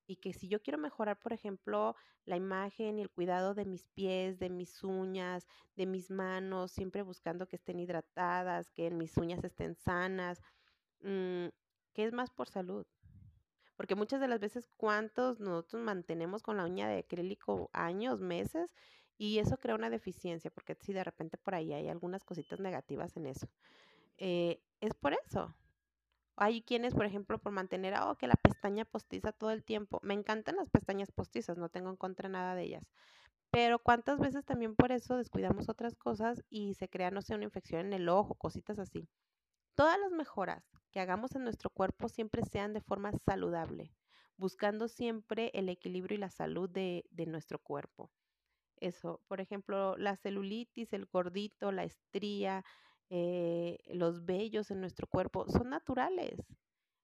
Y 0.07 0.15
que 0.15 0.33
si 0.33 0.47
yo 0.47 0.61
quiero 0.61 0.77
mejorar, 0.79 1.19
por 1.19 1.33
ejemplo, 1.33 1.95
la 2.25 2.37
imagen 2.37 2.97
y 2.97 3.01
el 3.01 3.09
cuidado 3.09 3.53
de 3.53 3.65
mis 3.65 3.89
pies, 3.89 4.39
de 4.39 4.49
mis 4.49 4.83
uñas, 4.83 5.47
de 5.75 5.85
mis 5.85 6.09
manos, 6.09 6.71
siempre 6.71 7.01
buscando 7.03 7.47
que 7.47 7.57
estén 7.57 7.79
hidratadas, 7.79 8.71
que 8.71 8.89
mis 8.89 9.15
uñas 9.17 9.43
estén 9.43 9.75
sanas, 9.75 10.41
mm, 11.01 11.47
¿qué 11.93 12.05
es 12.05 12.13
más 12.13 12.31
por 12.31 12.47
salud? 12.47 12.85
Porque 13.75 13.95
muchas 13.95 14.19
de 14.19 14.27
las 14.27 14.39
veces, 14.39 14.67
¿cuántos 14.77 15.39
nosotros 15.39 15.83
mantenemos 15.83 16.41
con 16.41 16.57
la 16.57 16.65
uña 16.65 16.87
de 16.87 16.99
acrílico 16.99 17.69
años, 17.73 18.19
meses? 18.19 18.73
Y 19.17 19.39
eso 19.39 19.57
crea 19.57 19.75
una 19.75 19.89
deficiencia, 19.89 20.49
porque 20.51 20.75
si 20.75 20.93
de 20.93 21.03
repente 21.03 21.37
por 21.37 21.53
ahí 21.53 21.73
hay 21.73 21.87
algunas 21.89 22.23
cositas 22.23 22.59
negativas 22.59 23.15
en 23.17 23.27
eso. 23.27 23.47
Eh, 24.17 24.61
es 24.79 24.93
por 24.95 25.13
eso. 25.13 25.55
Hay 26.37 26.61
quienes, 26.61 26.93
por 26.93 27.05
ejemplo, 27.05 27.39
por 27.39 27.51
mantener, 27.51 27.95
oh, 28.01 28.15
que 28.15 28.27
la 28.27 28.35
pestaña 28.35 28.85
postiza 28.85 29.31
todo 29.33 29.51
el 29.51 29.63
tiempo. 29.63 29.99
Me 30.03 30.13
encantan 30.13 30.55
las 30.55 30.69
pestañas 30.69 31.11
postizas, 31.11 31.57
no 31.57 31.69
tengo 31.69 31.89
en 31.89 31.97
contra 31.97 32.29
nada 32.29 32.55
de 32.55 32.63
ellas. 32.63 32.83
Pero 33.51 33.79
cuántas 33.79 34.19
veces 34.19 34.45
también 34.45 34.75
por 34.75 34.91
eso 34.91 35.17
descuidamos 35.17 35.69
otras 35.69 35.95
cosas 35.95 36.43
y 36.49 36.75
se 36.75 36.89
crea, 36.89 37.11
no 37.11 37.21
sé, 37.21 37.35
una 37.35 37.45
infección 37.45 37.87
en 37.87 37.93
el 37.93 38.09
ojo, 38.09 38.35
cositas 38.35 38.79
así. 38.79 39.09
Todas 39.75 39.99
las 39.99 40.11
mejoras 40.11 40.63
que 40.91 40.99
hagamos 40.99 41.35
en 41.35 41.43
nuestro 41.43 41.69
cuerpo 41.69 42.09
siempre 42.09 42.43
sean 42.43 42.73
de 42.73 42.81
forma 42.81 43.11
saludable, 43.25 43.93
buscando 44.37 44.87
siempre 44.87 45.51
el 45.53 45.69
equilibrio 45.69 46.17
y 46.17 46.19
la 46.19 46.29
salud 46.29 46.69
de, 46.69 47.05
de 47.11 47.25
nuestro 47.25 47.59
cuerpo 47.59 48.11
eso. 48.79 49.21
Por 49.27 49.41
ejemplo, 49.41 49.97
la 49.97 50.15
celulitis, 50.15 50.93
el 50.93 51.05
gordito, 51.05 51.71
la 51.71 51.83
estría, 51.83 52.63
eh, 53.09 53.79
los 53.87 54.25
vellos 54.25 54.71
en 54.71 54.81
nuestro 54.81 55.07
cuerpo 55.07 55.47
son 55.49 55.69
naturales. 55.69 56.39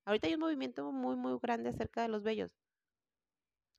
Ahorita 0.05 0.27
hay 0.27 0.35
un 0.35 0.41
movimiento 0.41 0.91
muy, 0.91 1.15
muy 1.15 1.37
grande 1.41 1.69
acerca 1.69 2.01
de 2.01 2.09
los 2.09 2.23
vellos. 2.23 2.51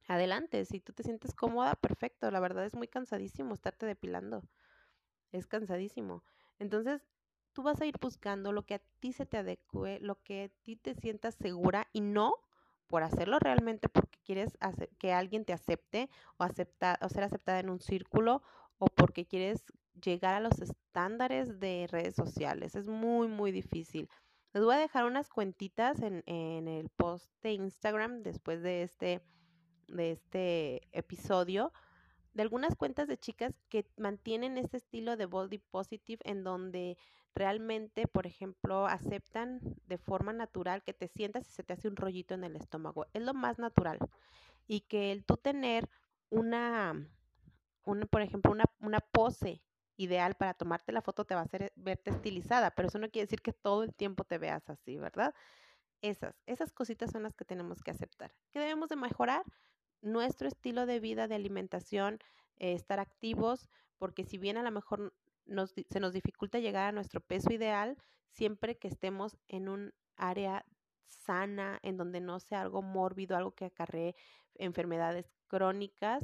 Adelante, 0.06 0.64
si 0.66 0.80
tú 0.80 0.92
te 0.92 1.02
sientes 1.02 1.34
cómoda, 1.34 1.74
perfecto. 1.76 2.30
La 2.30 2.40
verdad 2.40 2.64
es 2.66 2.74
muy 2.74 2.88
cansadísimo 2.88 3.54
estarte 3.54 3.86
depilando. 3.86 4.42
Es 5.32 5.46
cansadísimo. 5.46 6.24
Entonces, 6.58 7.06
tú 7.52 7.62
vas 7.62 7.80
a 7.80 7.86
ir 7.86 7.96
buscando 8.00 8.52
lo 8.52 8.66
que 8.66 8.74
a 8.74 8.82
ti 9.00 9.12
se 9.12 9.26
te 9.26 9.38
adecue, 9.38 9.98
lo 10.00 10.22
que 10.22 10.44
a 10.44 10.48
ti 10.62 10.76
te 10.76 10.94
sientas 10.94 11.34
segura 11.36 11.88
y 11.92 12.00
no 12.00 12.34
por 12.86 13.02
hacerlo 13.02 13.38
realmente 13.38 13.88
porque 13.88 14.18
quieres 14.24 14.58
que 14.98 15.12
alguien 15.12 15.44
te 15.44 15.52
acepte 15.52 16.10
o, 16.36 16.44
o 16.44 17.08
ser 17.08 17.24
aceptada 17.24 17.60
en 17.60 17.70
un 17.70 17.80
círculo 17.80 18.42
o 18.78 18.86
porque 18.86 19.26
quieres 19.26 19.64
llegar 20.02 20.34
a 20.34 20.40
los 20.40 20.60
estándares 20.60 21.60
de 21.60 21.86
redes 21.90 22.14
sociales. 22.14 22.74
Es 22.74 22.88
muy, 22.88 23.28
muy 23.28 23.52
difícil. 23.52 24.08
Les 24.52 24.62
voy 24.62 24.74
a 24.74 24.78
dejar 24.78 25.04
unas 25.04 25.28
cuentitas 25.28 26.00
en, 26.00 26.22
en 26.26 26.68
el 26.68 26.88
post 26.90 27.30
de 27.42 27.52
Instagram 27.52 28.22
después 28.22 28.62
de 28.62 28.82
este, 28.82 29.22
de 29.88 30.12
este 30.12 30.88
episodio 30.92 31.72
de 32.34 32.42
algunas 32.42 32.74
cuentas 32.74 33.08
de 33.08 33.16
chicas 33.16 33.54
que 33.68 33.86
mantienen 33.96 34.58
este 34.58 34.76
estilo 34.76 35.16
de 35.16 35.26
body 35.26 35.58
positive 35.58 36.20
en 36.24 36.42
donde 36.42 36.98
realmente, 37.34 38.06
por 38.08 38.26
ejemplo, 38.26 38.86
aceptan 38.86 39.60
de 39.86 39.98
forma 39.98 40.32
natural 40.32 40.82
que 40.82 40.92
te 40.92 41.08
sientas 41.08 41.48
y 41.48 41.52
se 41.52 41.62
te 41.62 41.72
hace 41.72 41.88
un 41.88 41.96
rollito 41.96 42.34
en 42.34 42.44
el 42.44 42.56
estómago. 42.56 43.06
Es 43.12 43.22
lo 43.22 43.34
más 43.34 43.58
natural. 43.58 43.98
Y 44.66 44.80
que 44.80 45.12
el 45.12 45.24
tú 45.24 45.36
tener 45.36 45.88
una, 46.28 47.08
una 47.84 48.06
por 48.06 48.22
ejemplo, 48.22 48.50
una, 48.50 48.64
una 48.80 49.00
pose 49.00 49.62
ideal 49.96 50.34
para 50.34 50.54
tomarte 50.54 50.92
la 50.92 51.02
foto 51.02 51.24
te 51.24 51.34
va 51.34 51.42
a 51.42 51.44
hacer 51.44 51.72
verte 51.76 52.10
estilizada, 52.10 52.70
pero 52.72 52.88
eso 52.88 52.98
no 52.98 53.10
quiere 53.10 53.26
decir 53.26 53.42
que 53.42 53.52
todo 53.52 53.82
el 53.82 53.94
tiempo 53.94 54.24
te 54.24 54.38
veas 54.38 54.68
así, 54.68 54.98
¿verdad? 54.98 55.34
Esas, 56.02 56.34
esas 56.46 56.72
cositas 56.72 57.10
son 57.10 57.22
las 57.22 57.34
que 57.34 57.44
tenemos 57.44 57.82
que 57.82 57.90
aceptar. 57.90 58.34
¿Qué 58.50 58.58
debemos 58.58 58.88
de 58.88 58.96
mejorar? 58.96 59.44
Nuestro 60.02 60.48
estilo 60.48 60.86
de 60.86 61.00
vida, 61.00 61.28
de 61.28 61.34
alimentación, 61.34 62.18
eh, 62.56 62.74
estar 62.74 63.00
activos, 63.00 63.68
porque 63.98 64.24
si 64.24 64.38
bien 64.38 64.56
a 64.58 64.62
lo 64.62 64.70
mejor 64.70 65.14
se 65.90 66.00
nos 66.00 66.12
dificulta 66.12 66.58
llegar 66.58 66.88
a 66.88 66.92
nuestro 66.92 67.20
peso 67.20 67.52
ideal 67.52 67.96
siempre 68.30 68.76
que 68.76 68.88
estemos 68.88 69.36
en 69.48 69.68
un 69.68 69.94
área 70.16 70.64
sana, 71.06 71.78
en 71.82 71.96
donde 71.96 72.20
no 72.20 72.40
sea 72.40 72.60
algo 72.60 72.82
mórbido, 72.82 73.36
algo 73.36 73.54
que 73.54 73.66
acarree 73.66 74.16
enfermedades 74.56 75.30
crónicas, 75.46 76.22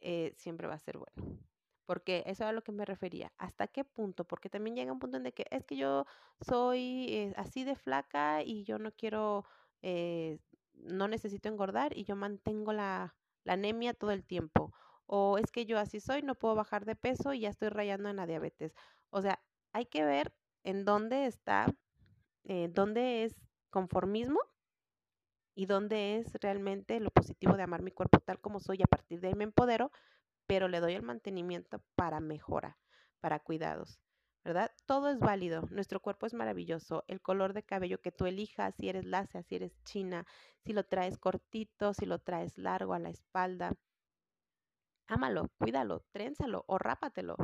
eh, 0.00 0.32
siempre 0.36 0.66
va 0.66 0.74
a 0.74 0.78
ser 0.78 0.98
bueno. 0.98 1.38
Porque 1.86 2.22
eso 2.26 2.44
es 2.44 2.50
a 2.50 2.52
lo 2.52 2.62
que 2.62 2.72
me 2.72 2.84
refería. 2.84 3.32
¿Hasta 3.38 3.66
qué 3.68 3.84
punto? 3.84 4.24
Porque 4.24 4.48
también 4.48 4.76
llega 4.76 4.92
un 4.92 4.98
punto 4.98 5.18
en 5.18 5.24
que 5.32 5.46
es 5.50 5.64
que 5.64 5.76
yo 5.76 6.06
soy 6.40 7.06
eh, 7.10 7.32
así 7.36 7.64
de 7.64 7.76
flaca 7.76 8.42
y 8.42 8.64
yo 8.64 8.78
no 8.78 8.92
quiero, 8.92 9.44
eh, 9.82 10.38
no 10.74 11.08
necesito 11.08 11.48
engordar 11.48 11.96
y 11.96 12.04
yo 12.04 12.16
mantengo 12.16 12.72
la, 12.72 13.14
la 13.44 13.54
anemia 13.54 13.94
todo 13.94 14.12
el 14.12 14.24
tiempo 14.24 14.72
o 15.06 15.38
es 15.38 15.50
que 15.52 15.66
yo 15.66 15.78
así 15.78 16.00
soy, 16.00 16.22
no 16.22 16.34
puedo 16.34 16.54
bajar 16.54 16.84
de 16.86 16.96
peso 16.96 17.34
y 17.34 17.40
ya 17.40 17.50
estoy 17.50 17.68
rayando 17.68 18.08
en 18.08 18.16
la 18.16 18.26
diabetes. 18.26 18.74
O 19.10 19.20
sea, 19.20 19.42
hay 19.72 19.86
que 19.86 20.04
ver 20.04 20.32
en 20.64 20.84
dónde 20.86 21.26
está, 21.26 21.66
eh, 22.44 22.68
dónde 22.72 23.24
es 23.24 23.34
conformismo 23.70 24.40
y 25.54 25.66
dónde 25.66 26.16
es 26.18 26.32
realmente 26.40 26.98
lo 27.00 27.10
positivo 27.10 27.56
de 27.56 27.62
amar 27.62 27.82
mi 27.82 27.90
cuerpo 27.90 28.20
tal 28.20 28.40
como 28.40 28.60
soy. 28.60 28.82
A 28.82 28.86
partir 28.86 29.20
de 29.20 29.28
ahí 29.28 29.34
me 29.34 29.44
empodero, 29.44 29.90
pero 30.46 30.68
le 30.68 30.80
doy 30.80 30.94
el 30.94 31.02
mantenimiento 31.02 31.82
para 31.94 32.20
mejora, 32.20 32.78
para 33.20 33.40
cuidados. 33.40 34.00
¿verdad? 34.44 34.72
Todo 34.86 35.08
es 35.08 35.20
válido, 35.20 35.62
nuestro 35.70 36.00
cuerpo 36.00 36.26
es 36.26 36.34
maravilloso, 36.34 37.04
el 37.06 37.20
color 37.20 37.52
de 37.52 37.62
cabello 37.62 38.00
que 38.00 38.10
tú 38.10 38.26
elijas, 38.26 38.74
si 38.76 38.88
eres 38.88 39.04
lacia, 39.04 39.42
si 39.42 39.54
eres 39.54 39.72
china, 39.84 40.26
si 40.64 40.72
lo 40.72 40.84
traes 40.84 41.16
cortito, 41.18 41.94
si 41.94 42.06
lo 42.06 42.18
traes 42.18 42.58
largo 42.58 42.94
a 42.94 42.98
la 42.98 43.10
espalda, 43.10 43.72
ámalo, 45.06 45.48
cuídalo, 45.58 46.04
trénsalo 46.10 46.64
o 46.66 46.78
rápatelo. 46.78 47.36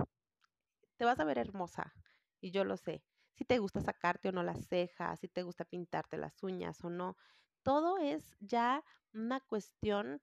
te 0.97 1.05
vas 1.05 1.21
a 1.21 1.25
ver 1.25 1.39
hermosa. 1.39 1.95
Y 2.41 2.51
yo 2.51 2.65
lo 2.65 2.77
sé. 2.77 3.03
Si 3.35 3.45
te 3.45 3.59
gusta 3.59 3.81
sacarte 3.81 4.29
o 4.29 4.33
no 4.33 4.43
las 4.43 4.67
cejas, 4.67 5.21
si 5.21 5.29
te 5.29 5.43
gusta 5.43 5.65
pintarte 5.65 6.17
las 6.19 6.43
uñas 6.43 6.83
o 6.85 6.91
no. 6.91 7.17
Todo 7.63 7.99
es 7.99 8.37
ya 8.41 8.85
una 9.13 9.41
cuestión 9.41 10.21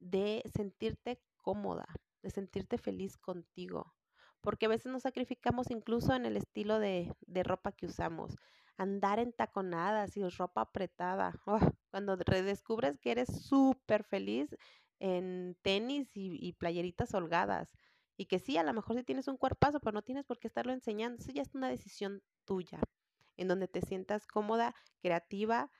de 0.00 0.42
sentirte 0.54 1.22
cómoda, 1.38 1.86
de 2.22 2.30
sentirte 2.30 2.78
feliz 2.78 3.16
contigo. 3.16 3.94
Porque 4.40 4.66
a 4.66 4.68
veces 4.68 4.92
nos 4.92 5.02
sacrificamos 5.02 5.70
incluso 5.70 6.14
en 6.14 6.26
el 6.26 6.36
estilo 6.36 6.78
de, 6.78 7.12
de 7.26 7.42
ropa 7.42 7.72
que 7.72 7.86
usamos. 7.86 8.36
Andar 8.76 9.18
en 9.18 9.32
taconadas 9.32 10.16
y 10.16 10.28
ropa 10.28 10.62
apretada. 10.62 11.32
Oh, 11.46 11.58
cuando 11.90 12.16
redescubres 12.16 12.98
que 12.98 13.10
eres 13.10 13.28
súper 13.28 14.04
feliz 14.04 14.54
en 15.00 15.56
tenis 15.62 16.10
y, 16.14 16.38
y, 16.46 16.52
playeritas 16.52 17.14
holgadas. 17.14 17.70
Y 18.16 18.26
que 18.26 18.38
sí, 18.38 18.56
a 18.58 18.62
lo 18.62 18.72
mejor 18.74 18.96
sí 18.96 19.04
tienes 19.04 19.28
un 19.28 19.36
cuerpazo, 19.36 19.80
pero 19.80 19.92
no 19.92 20.02
tienes 20.02 20.24
por 20.26 20.38
qué 20.38 20.48
estarlo 20.48 20.72
enseñando. 20.72 21.18
Eso 21.18 21.32
ya 21.32 21.42
es 21.42 21.54
una 21.54 21.68
decisión 21.68 22.22
tuya, 22.44 22.80
en 23.36 23.48
donde 23.48 23.68
te 23.68 23.80
sientas 23.80 24.26
cómoda, 24.26 24.74
creativa 25.00 25.70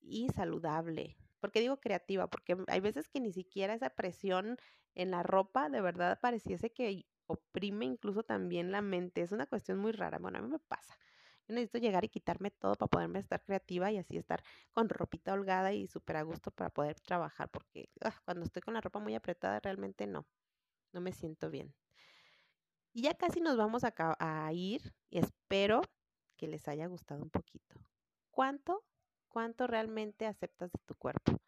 y 0.00 0.28
saludable. 0.28 1.16
¿Por 1.40 1.52
qué 1.52 1.60
digo 1.60 1.78
creativa? 1.80 2.28
Porque 2.28 2.56
hay 2.68 2.80
veces 2.80 3.08
que 3.08 3.20
ni 3.20 3.32
siquiera 3.32 3.74
esa 3.74 3.90
presión 3.90 4.56
en 4.94 5.10
la 5.10 5.22
ropa 5.22 5.68
de 5.68 5.80
verdad 5.80 6.18
pareciese 6.20 6.72
que 6.72 7.06
oprime 7.26 7.84
incluso 7.84 8.22
también 8.22 8.72
la 8.72 8.82
mente. 8.82 9.22
Es 9.22 9.32
una 9.32 9.46
cuestión 9.46 9.78
muy 9.78 9.92
rara. 9.92 10.18
Bueno, 10.18 10.38
a 10.38 10.42
mí 10.42 10.48
me 10.48 10.58
pasa. 10.58 10.98
Yo 11.48 11.54
necesito 11.54 11.78
llegar 11.78 12.04
y 12.04 12.08
quitarme 12.08 12.50
todo 12.50 12.74
para 12.74 12.88
poderme 12.88 13.18
estar 13.20 13.42
creativa 13.44 13.92
y 13.92 13.98
así 13.98 14.16
estar 14.16 14.42
con 14.72 14.88
ropita 14.88 15.32
holgada 15.32 15.72
y 15.72 15.86
súper 15.86 16.16
a 16.16 16.22
gusto 16.22 16.50
para 16.50 16.70
poder 16.70 16.98
trabajar, 17.00 17.50
porque 17.50 17.90
ah, 18.02 18.20
cuando 18.24 18.44
estoy 18.44 18.62
con 18.62 18.74
la 18.74 18.80
ropa 18.80 18.98
muy 18.98 19.14
apretada 19.14 19.60
realmente 19.60 20.06
no, 20.08 20.26
no 20.92 21.00
me 21.00 21.12
siento 21.12 21.50
bien. 21.50 21.74
Y 22.92 23.02
ya 23.02 23.14
casi 23.14 23.40
nos 23.40 23.56
vamos 23.56 23.84
a, 23.84 23.94
a 24.18 24.52
ir 24.52 24.94
y 25.10 25.18
espero 25.18 25.82
que 26.36 26.48
les 26.48 26.66
haya 26.66 26.86
gustado 26.86 27.22
un 27.22 27.30
poquito. 27.30 27.76
¿Cuánto? 28.30 28.84
¿Cuánto 29.36 29.66
realmente 29.66 30.24
aceptas 30.24 30.72
de 30.72 30.78
tu 30.86 30.94
cuerpo? 30.94 31.38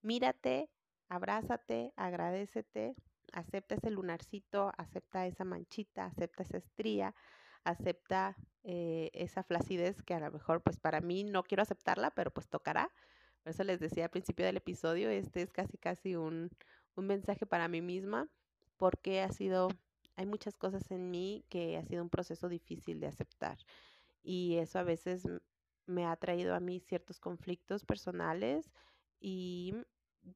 Mírate, 0.00 0.70
abrázate, 1.08 1.92
agradecete, 1.96 2.94
acepta 3.32 3.74
ese 3.74 3.90
lunarcito, 3.90 4.70
acepta 4.78 5.26
esa 5.26 5.42
manchita, 5.42 6.04
acepta 6.04 6.44
esa 6.44 6.58
estría, 6.58 7.16
acepta 7.64 8.36
eh, 8.62 9.10
esa 9.12 9.42
flacidez 9.42 10.04
que 10.04 10.14
a 10.14 10.20
lo 10.20 10.30
mejor 10.30 10.62
pues 10.62 10.78
para 10.78 11.00
mí 11.00 11.24
no 11.24 11.42
quiero 11.42 11.64
aceptarla, 11.64 12.12
pero 12.12 12.30
pues 12.30 12.48
tocará. 12.48 12.92
Por 13.42 13.50
eso 13.50 13.64
les 13.64 13.80
decía 13.80 14.04
al 14.04 14.10
principio 14.10 14.46
del 14.46 14.58
episodio, 14.58 15.10
este 15.10 15.42
es 15.42 15.52
casi 15.52 15.78
casi 15.78 16.14
un, 16.14 16.48
un 16.94 17.06
mensaje 17.08 17.44
para 17.44 17.66
mí 17.66 17.82
misma, 17.82 18.28
porque 18.76 19.20
ha 19.20 19.32
sido, 19.32 19.66
hay 20.14 20.26
muchas 20.26 20.56
cosas 20.56 20.88
en 20.92 21.10
mí 21.10 21.44
que 21.48 21.76
ha 21.76 21.84
sido 21.84 22.04
un 22.04 22.08
proceso 22.08 22.48
difícil 22.48 23.00
de 23.00 23.08
aceptar. 23.08 23.58
Y 24.22 24.58
eso 24.58 24.78
a 24.78 24.84
veces 24.84 25.26
me 25.86 26.06
ha 26.06 26.16
traído 26.16 26.54
a 26.54 26.60
mí 26.60 26.80
ciertos 26.80 27.20
conflictos 27.20 27.84
personales 27.84 28.70
y 29.20 29.74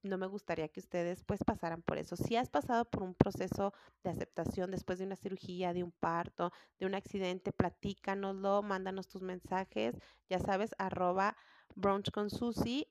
no 0.02 0.18
me 0.18 0.26
gustaría 0.26 0.68
que 0.68 0.80
ustedes 0.80 1.22
pues 1.24 1.44
pasaran 1.44 1.82
por 1.82 1.98
eso. 1.98 2.16
Si 2.16 2.36
has 2.36 2.50
pasado 2.50 2.84
por 2.84 3.02
un 3.02 3.14
proceso 3.14 3.72
de 4.02 4.10
aceptación 4.10 4.70
después 4.70 4.98
de 4.98 5.06
una 5.06 5.16
cirugía, 5.16 5.72
de 5.72 5.84
un 5.84 5.92
parto, 5.92 6.52
de 6.78 6.86
un 6.86 6.94
accidente, 6.94 7.52
platícanoslo, 7.52 8.62
mándanos 8.62 9.08
tus 9.08 9.22
mensajes, 9.22 9.96
ya 10.28 10.38
sabes, 10.40 10.74
arroba 10.78 11.36
brunch 11.74 12.10
con 12.10 12.28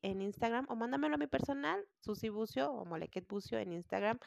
en 0.01 0.21
Instagram 0.21 0.65
o 0.69 0.75
mándamelo 0.75 1.15
a 1.15 1.17
mi 1.17 1.27
personal, 1.27 1.85
Susi 1.99 2.29
Bucio 2.29 2.71
o 2.71 2.85
Moleket 2.85 3.27
Bucio 3.27 3.59
en 3.59 3.73
Instagram. 3.73 4.19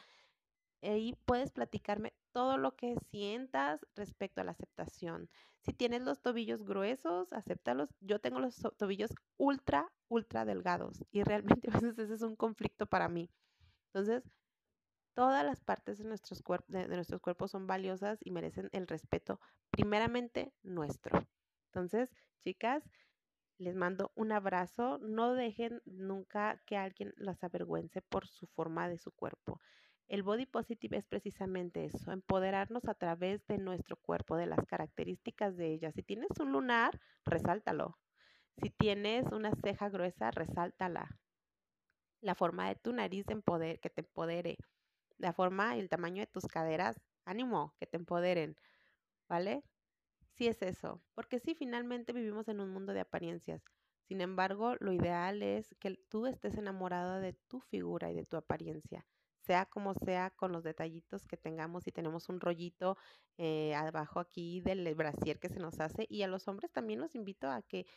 Ahí 0.81 1.15
puedes 1.25 1.51
platicarme 1.51 2.13
todo 2.31 2.57
lo 2.57 2.75
que 2.75 2.95
sientas 3.11 3.85
respecto 3.95 4.41
a 4.41 4.43
la 4.43 4.51
aceptación. 4.51 5.29
Si 5.61 5.73
tienes 5.73 6.01
los 6.03 6.21
tobillos 6.21 6.63
gruesos, 6.63 7.33
acéptalos. 7.33 7.89
Yo 7.99 8.19
tengo 8.19 8.39
los 8.39 8.55
tobillos 8.77 9.11
ultra, 9.37 9.91
ultra 10.07 10.45
delgados 10.45 11.03
y 11.11 11.23
realmente 11.23 11.69
a 11.73 11.79
veces 11.79 11.99
ese 11.99 12.15
es 12.15 12.21
un 12.21 12.35
conflicto 12.35 12.87
para 12.87 13.09
mí. 13.09 13.29
Entonces, 13.87 14.23
todas 15.13 15.45
las 15.45 15.61
partes 15.61 15.97
de 15.99 16.05
nuestros, 16.05 16.41
de, 16.67 16.87
de 16.87 16.95
nuestros 16.95 17.21
cuerpos 17.21 17.51
son 17.51 17.67
valiosas 17.67 18.19
y 18.23 18.31
merecen 18.31 18.69
el 18.71 18.87
respeto, 18.87 19.39
primeramente 19.71 20.53
nuestro. 20.63 21.27
Entonces, 21.71 22.11
chicas, 22.43 22.83
les 23.59 23.75
mando 23.75 24.11
un 24.15 24.31
abrazo. 24.31 24.99
No 24.99 25.33
dejen 25.35 25.81
nunca 25.85 26.61
que 26.65 26.77
alguien 26.77 27.13
las 27.17 27.43
avergüence 27.43 28.01
por 28.01 28.27
su 28.27 28.47
forma 28.47 28.89
de 28.89 28.97
su 28.97 29.11
cuerpo. 29.11 29.59
El 30.09 30.23
body 30.23 30.47
positive 30.47 30.97
es 30.97 31.05
precisamente 31.05 31.85
eso, 31.85 32.11
empoderarnos 32.11 32.85
a 32.85 32.95
través 32.95 33.45
de 33.45 33.59
nuestro 33.59 33.95
cuerpo, 33.95 34.37
de 34.37 34.47
las 34.47 34.65
características 34.65 35.55
de 35.55 35.67
ella. 35.71 35.91
Si 35.91 36.01
tienes 36.01 36.31
un 36.39 36.51
lunar, 36.51 36.99
resáltalo. 37.25 37.99
Si 38.57 38.71
tienes 38.71 39.27
una 39.31 39.51
ceja 39.63 39.87
gruesa, 39.89 40.31
resáltala. 40.31 41.19
La 42.21 42.33
forma 42.33 42.69
de 42.69 42.75
tu 42.75 42.91
nariz 42.91 43.27
que 43.27 43.89
te 43.91 44.01
empodere. 44.01 44.57
La 45.17 45.31
forma 45.31 45.77
y 45.77 45.79
el 45.79 45.89
tamaño 45.89 46.21
de 46.21 46.27
tus 46.27 46.47
caderas, 46.47 46.99
ánimo, 47.23 47.75
que 47.79 47.85
te 47.85 47.97
empoderen. 47.97 48.55
¿Vale? 49.27 49.63
Sí 50.31 50.47
es 50.47 50.63
eso. 50.63 51.03
Porque 51.13 51.39
sí, 51.39 51.53
finalmente 51.53 52.13
vivimos 52.13 52.47
en 52.47 52.61
un 52.61 52.71
mundo 52.71 52.93
de 52.93 53.01
apariencias. 53.01 53.61
Sin 54.07 54.21
embargo, 54.21 54.75
lo 54.79 54.91
ideal 54.91 55.43
es 55.43 55.75
que 55.79 55.97
tú 56.09 56.25
estés 56.25 56.57
enamorada 56.57 57.19
de 57.19 57.33
tu 57.33 57.59
figura 57.59 58.09
y 58.09 58.15
de 58.15 58.25
tu 58.25 58.37
apariencia 58.37 59.05
sea 59.49 59.65
como 59.65 59.95
sea, 59.95 60.29
con 60.29 60.51
los 60.51 60.63
detallitos 60.63 61.25
que 61.25 61.35
tengamos, 61.35 61.83
si 61.83 61.91
tenemos 61.91 62.29
un 62.29 62.39
rollito 62.39 62.97
eh, 63.39 63.73
abajo 63.73 64.19
aquí 64.19 64.61
del 64.61 64.93
brasier 64.93 65.39
que 65.39 65.49
se 65.49 65.59
nos 65.59 65.79
hace, 65.79 66.05
y 66.07 66.21
a 66.21 66.27
los 66.27 66.47
hombres 66.47 66.71
también 66.71 66.99
los 66.99 67.15
invito 67.15 67.49
a 67.49 67.63
que 67.63 67.87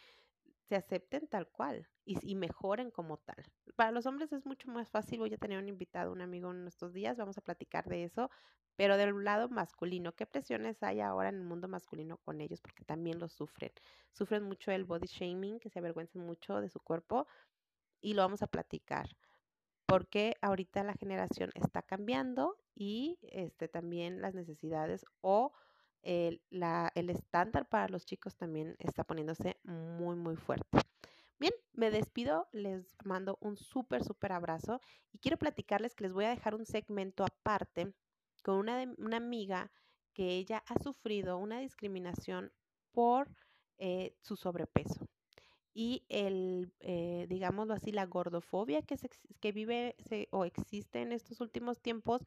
se 0.67 0.77
acepten 0.77 1.29
tal 1.29 1.49
cual 1.49 1.87
y, 2.07 2.17
y, 2.23 2.37
mejoren 2.37 2.91
como 2.91 3.19
tal. 3.19 3.37
Para 3.77 3.91
los 3.91 4.07
hombres 4.07 4.33
es 4.33 4.47
mucho 4.47 4.71
más 4.71 4.88
fácil, 4.88 5.19
voy 5.19 5.35
a 5.35 5.37
tener 5.37 5.59
un 5.59 5.69
invitado, 5.69 6.11
un 6.11 6.23
amigo 6.23 6.51
en 6.51 6.67
estos 6.67 6.95
días, 6.95 7.19
vamos 7.19 7.37
a 7.37 7.43
platicar 7.43 7.85
de 7.85 8.05
eso, 8.05 8.31
pero 8.77 8.97
del 8.97 9.23
lado 9.23 9.51
masculino, 9.51 10.15
¿qué 10.15 10.25
presiones 10.25 10.83
hay 10.83 11.03
ahora 11.03 11.29
en 11.29 11.35
el 11.35 11.45
mundo 11.45 11.69
masculino 11.69 12.17
con 12.17 12.41
ellos? 12.41 12.62
Porque 12.62 12.87
también 12.87 13.19
lo 13.19 13.29
sufren. 13.29 13.73
Sufren 14.12 14.43
mucho 14.45 14.71
el 14.73 14.85
body 14.85 15.07
shaming, 15.07 15.61
que 15.61 15.69
se 15.69 15.81
avergüenzan 15.81 16.25
mucho 16.25 16.62
de 16.62 16.71
su 16.71 16.81
cuerpo 16.81 17.27
y 18.01 18.15
lo 18.15 18.23
vamos 18.23 18.41
a 18.43 18.47
platicar 18.47 19.07
porque 19.93 20.39
ahorita 20.41 20.83
la 20.85 20.95
generación 20.95 21.51
está 21.55 21.83
cambiando 21.83 22.57
y 22.75 23.19
este, 23.25 23.69
también 23.69 24.23
las 24.23 24.35
necesidades 24.35 25.05
o 25.21 25.53
el, 26.01 26.41
la, 26.49 26.91
el 26.95 27.11
estándar 27.11 27.69
para 27.69 27.91
los 27.91 28.07
chicos 28.07 28.35
también 28.35 28.75
está 28.79 29.05
poniéndose 29.05 29.59
muy, 29.65 30.17
muy 30.17 30.37
fuerte. 30.37 30.79
Bien, 31.39 31.53
me 31.75 31.91
despido, 31.91 32.49
les 32.53 32.97
mando 33.05 33.37
un 33.43 33.59
súper, 33.59 34.03
súper 34.03 34.33
abrazo 34.33 34.81
y 35.13 35.19
quiero 35.19 35.37
platicarles 35.37 35.95
que 35.95 36.05
les 36.05 36.15
voy 36.15 36.25
a 36.25 36.31
dejar 36.31 36.55
un 36.55 36.65
segmento 36.65 37.23
aparte 37.23 37.93
con 38.43 38.55
una, 38.55 38.91
una 38.97 39.19
amiga 39.19 39.71
que 40.15 40.39
ella 40.39 40.65
ha 40.69 40.83
sufrido 40.83 41.37
una 41.37 41.61
discriminación 41.61 42.51
por 42.93 43.29
eh, 43.77 44.17
su 44.23 44.37
sobrepeso 44.37 45.07
y 45.75 46.05
el, 46.09 46.73
eh, 46.81 47.27
digámoslo 47.29 47.75
así, 47.75 47.93
la 47.93 48.07
gordofobia 48.07 48.83
que, 48.83 48.97
se, 48.97 49.09
que 49.41 49.53
vive 49.53 49.97
o 50.31 50.45
existe 50.45 51.03
en 51.03 51.13
estos 51.13 51.41
últimos 51.41 51.81
tiempos, 51.81 52.23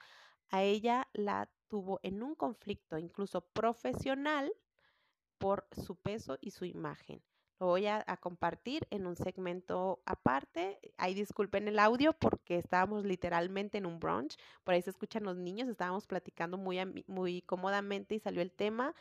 a 0.49 0.63
ella 0.63 1.07
la 1.13 1.49
tuvo 1.67 1.99
en 2.03 2.23
un 2.23 2.35
conflicto 2.35 2.97
incluso 2.97 3.41
profesional 3.41 4.51
por 5.37 5.67
su 5.71 5.95
peso 5.95 6.37
y 6.41 6.51
su 6.51 6.65
imagen. 6.65 7.21
Lo 7.59 7.67
voy 7.67 7.87
a, 7.87 8.03
compartir 8.19 8.85
en 8.89 9.07
un 9.07 9.15
segmento 9.15 10.01
aparte. 10.05 10.77
Ahí 10.97 11.13
disculpen 11.13 11.69
el 11.69 11.79
audio 11.79 12.11
porque 12.11 12.57
estábamos 12.57 13.05
literalmente 13.05 13.77
en 13.77 13.85
un 13.85 13.99
brunch. 13.99 14.35
Por 14.65 14.73
ahí 14.73 14.81
se 14.81 14.89
escuchan 14.89 15.23
los 15.23 15.37
niños. 15.37 15.69
Estábamos 15.69 16.05
platicando 16.05 16.57
muy, 16.57 16.77
muy 17.07 17.41
cómodamente 17.43 18.15
y 18.15 18.19
salió 18.19 18.41
el 18.41 18.51
tema. 18.51 18.93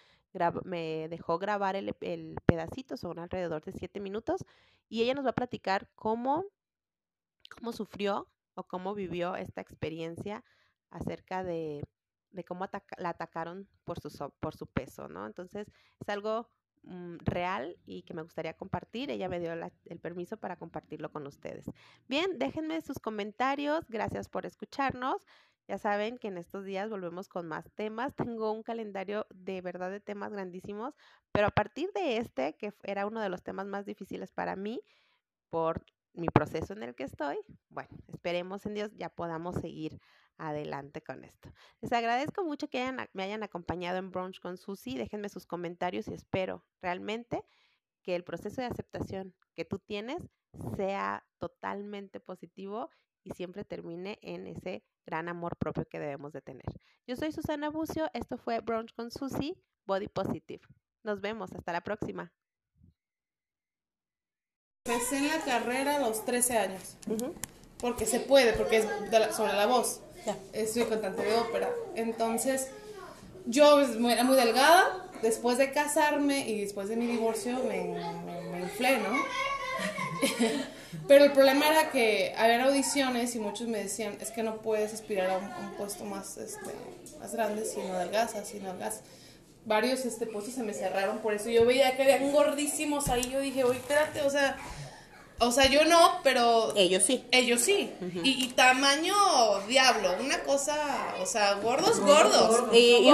Me 0.64 1.08
dejó 1.08 1.38
grabar 1.38 1.76
el, 1.76 1.94
el 2.00 2.36
pedacito, 2.46 2.96
son 2.96 3.18
alrededor 3.18 3.64
de 3.64 3.72
siete 3.72 4.00
minutos. 4.00 4.44
Y 4.88 5.02
ella 5.02 5.14
nos 5.14 5.24
va 5.24 5.30
a 5.30 5.34
platicar 5.34 5.88
cómo, 5.94 6.44
cómo 7.56 7.72
sufrió 7.72 8.28
o 8.54 8.64
cómo 8.64 8.94
vivió 8.94 9.36
esta 9.36 9.60
experiencia 9.60 10.44
acerca 10.90 11.42
de, 11.42 11.82
de 12.30 12.44
cómo 12.44 12.66
la 12.98 13.08
atacaron 13.08 13.68
por 13.84 14.00
su, 14.00 14.32
por 14.40 14.54
su 14.54 14.66
peso, 14.66 15.08
¿no? 15.08 15.26
Entonces, 15.26 15.68
es 16.00 16.08
algo 16.08 16.50
Mm, 16.86 17.16
real 17.24 17.78
y 17.86 18.02
que 18.02 18.12
me 18.12 18.22
gustaría 18.22 18.54
compartir. 18.54 19.10
Ella 19.10 19.28
me 19.28 19.40
dio 19.40 19.52
el 19.52 20.00
permiso 20.00 20.36
para 20.36 20.56
compartirlo 20.56 21.10
con 21.10 21.26
ustedes. 21.26 21.64
Bien, 22.08 22.38
déjenme 22.38 22.80
sus 22.82 22.98
comentarios. 22.98 23.88
Gracias 23.88 24.28
por 24.28 24.44
escucharnos. 24.44 25.24
Ya 25.66 25.78
saben 25.78 26.18
que 26.18 26.28
en 26.28 26.36
estos 26.38 26.64
días 26.64 26.90
volvemos 26.90 27.28
con 27.28 27.48
más 27.48 27.70
temas. 27.74 28.14
Tengo 28.14 28.52
un 28.52 28.62
calendario 28.62 29.26
de 29.34 29.62
verdad 29.62 29.90
de 29.90 30.00
temas 30.00 30.32
grandísimos, 30.32 30.94
pero 31.32 31.46
a 31.46 31.50
partir 31.50 31.90
de 31.94 32.18
este, 32.18 32.54
que 32.56 32.74
era 32.82 33.06
uno 33.06 33.20
de 33.20 33.30
los 33.30 33.42
temas 33.42 33.66
más 33.66 33.86
difíciles 33.86 34.30
para 34.30 34.56
mí, 34.56 34.82
por 35.48 35.84
mi 36.12 36.28
proceso 36.28 36.72
en 36.72 36.82
el 36.82 36.94
que 36.94 37.04
estoy, 37.04 37.38
bueno, 37.68 37.88
esperemos 38.12 38.64
en 38.66 38.74
Dios 38.74 38.92
ya 38.94 39.08
podamos 39.08 39.56
seguir 39.56 40.00
adelante 40.36 41.00
con 41.02 41.24
esto. 41.24 41.52
Les 41.80 41.92
agradezco 41.92 42.44
mucho 42.44 42.68
que 42.68 42.92
me 43.12 43.22
hayan 43.22 43.42
acompañado 43.42 43.98
en 43.98 44.10
Brunch 44.10 44.40
con 44.40 44.56
Susi. 44.56 44.96
Déjenme 44.96 45.28
sus 45.28 45.46
comentarios 45.46 46.08
y 46.08 46.14
espero 46.14 46.64
realmente 46.80 47.44
que 48.02 48.14
el 48.14 48.24
proceso 48.24 48.60
de 48.60 48.66
aceptación 48.66 49.34
que 49.54 49.64
tú 49.64 49.78
tienes 49.78 50.22
sea 50.76 51.24
totalmente 51.38 52.20
positivo 52.20 52.90
y 53.24 53.30
siempre 53.30 53.64
termine 53.64 54.18
en 54.22 54.46
ese 54.46 54.84
gran 55.06 55.28
amor 55.28 55.56
propio 55.56 55.86
que 55.86 55.98
debemos 55.98 56.32
de 56.32 56.42
tener. 56.42 56.66
Yo 57.06 57.16
soy 57.16 57.32
Susana 57.32 57.70
Bucio, 57.70 58.08
esto 58.14 58.38
fue 58.38 58.60
Brunch 58.60 58.94
con 58.94 59.10
Susi, 59.10 59.56
Body 59.86 60.08
Positive. 60.08 60.60
Nos 61.02 61.20
vemos, 61.20 61.52
hasta 61.52 61.72
la 61.72 61.82
próxima. 61.82 62.32
Empecé 64.86 65.18
en 65.18 65.28
la 65.28 65.40
carrera 65.44 65.96
a 65.96 66.00
los 66.00 66.24
13 66.24 66.58
años. 66.58 66.96
Porque 67.78 68.06
se 68.06 68.20
puede, 68.20 68.52
porque 68.54 68.78
es 68.78 69.34
sobre 69.34 69.52
la 69.54 69.66
voz. 69.66 70.02
Soy 70.72 70.84
cantante 70.84 71.22
de 71.22 71.36
ópera. 71.36 71.70
Entonces, 71.94 72.70
yo 73.46 73.80
era 73.80 74.24
muy 74.24 74.36
delgada. 74.36 75.10
Después 75.22 75.56
de 75.56 75.72
casarme 75.72 76.48
y 76.48 76.60
después 76.60 76.88
de 76.88 76.96
mi 76.96 77.06
divorcio, 77.06 77.58
me, 77.64 77.94
me, 78.24 78.33
inflé, 78.64 78.98
¿no? 78.98 79.10
Pero 81.08 81.24
el 81.24 81.32
problema 81.32 81.68
era 81.68 81.90
que 81.90 82.34
había 82.36 82.64
audiciones 82.64 83.34
y 83.34 83.38
muchos 83.38 83.68
me 83.68 83.78
decían, 83.78 84.16
es 84.20 84.30
que 84.30 84.42
no 84.42 84.56
puedes 84.58 84.92
aspirar 84.94 85.30
a 85.30 85.38
un, 85.38 85.74
puesto 85.76 86.04
más, 86.04 86.36
este, 86.38 86.70
más 87.18 87.32
grande 87.34 87.64
si 87.64 87.80
no 87.80 87.94
adelgazas, 87.94 88.48
si 88.48 88.58
no 88.58 88.70
adelgazas. 88.70 89.02
Varios 89.66 90.04
este, 90.04 90.26
puestos 90.26 90.54
se 90.54 90.62
me 90.62 90.74
cerraron 90.74 91.18
por 91.18 91.34
eso. 91.34 91.48
Yo 91.48 91.64
veía 91.64 91.96
que 91.96 92.02
habían 92.02 92.32
gordísimos 92.32 93.08
ahí. 93.08 93.30
Yo 93.30 93.40
dije, 93.40 93.64
oye, 93.64 93.78
espérate, 93.78 94.22
o 94.22 94.30
sea, 94.30 94.56
o 95.38 95.50
sea, 95.50 95.66
yo 95.66 95.84
no, 95.84 96.20
pero... 96.22 96.72
Ellos 96.76 97.02
sí. 97.02 97.24
Ellos 97.32 97.60
sí. 97.60 97.92
y, 98.22 98.46
tamaño 98.48 99.14
diablo, 99.66 100.14
una 100.20 100.38
cosa, 100.44 100.76
o 101.20 101.26
sea, 101.26 101.54
gordos, 101.54 101.98
gordos. 102.00 102.68
Y, 102.72 103.10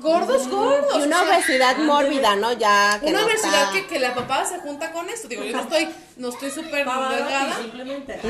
gordos, 0.00 0.48
gordos. 0.48 0.96
Y 0.96 1.02
una 1.02 1.22
obesidad 1.22 1.76
mórbida, 1.78 2.34
¿no? 2.36 2.52
Ya 2.54 2.98
que 3.00 3.10
Una 3.10 3.26
obesidad 3.26 3.72
que, 3.72 3.86
que, 3.86 3.98
la 3.98 4.14
papá 4.14 4.44
se 4.46 4.58
junta 4.60 4.90
con 4.92 5.08
esto. 5.10 5.28
Digo, 5.28 5.44
yo 5.44 5.56
no 5.56 5.62
estoy 5.62 5.88
no 6.16 6.28
estoy 6.28 6.50
súper 6.50 6.86
delgada. 6.86 7.58
Simplemente. 7.58 8.20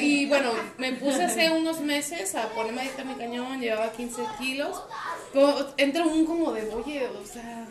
Y 0.00 0.26
bueno, 0.26 0.52
me 0.78 0.92
puse 0.92 1.24
hace 1.24 1.50
unos 1.50 1.80
meses 1.80 2.34
a 2.34 2.48
ponerme 2.50 2.82
a 2.82 3.04
mi 3.04 3.14
cañón, 3.14 3.60
llevaba 3.60 3.92
15 3.92 4.22
kilos. 4.38 4.82
Entra 5.76 6.04
un 6.04 6.24
como 6.24 6.52
de, 6.52 6.72
oye, 6.74 7.08
o 7.08 7.26
sea 7.26 7.66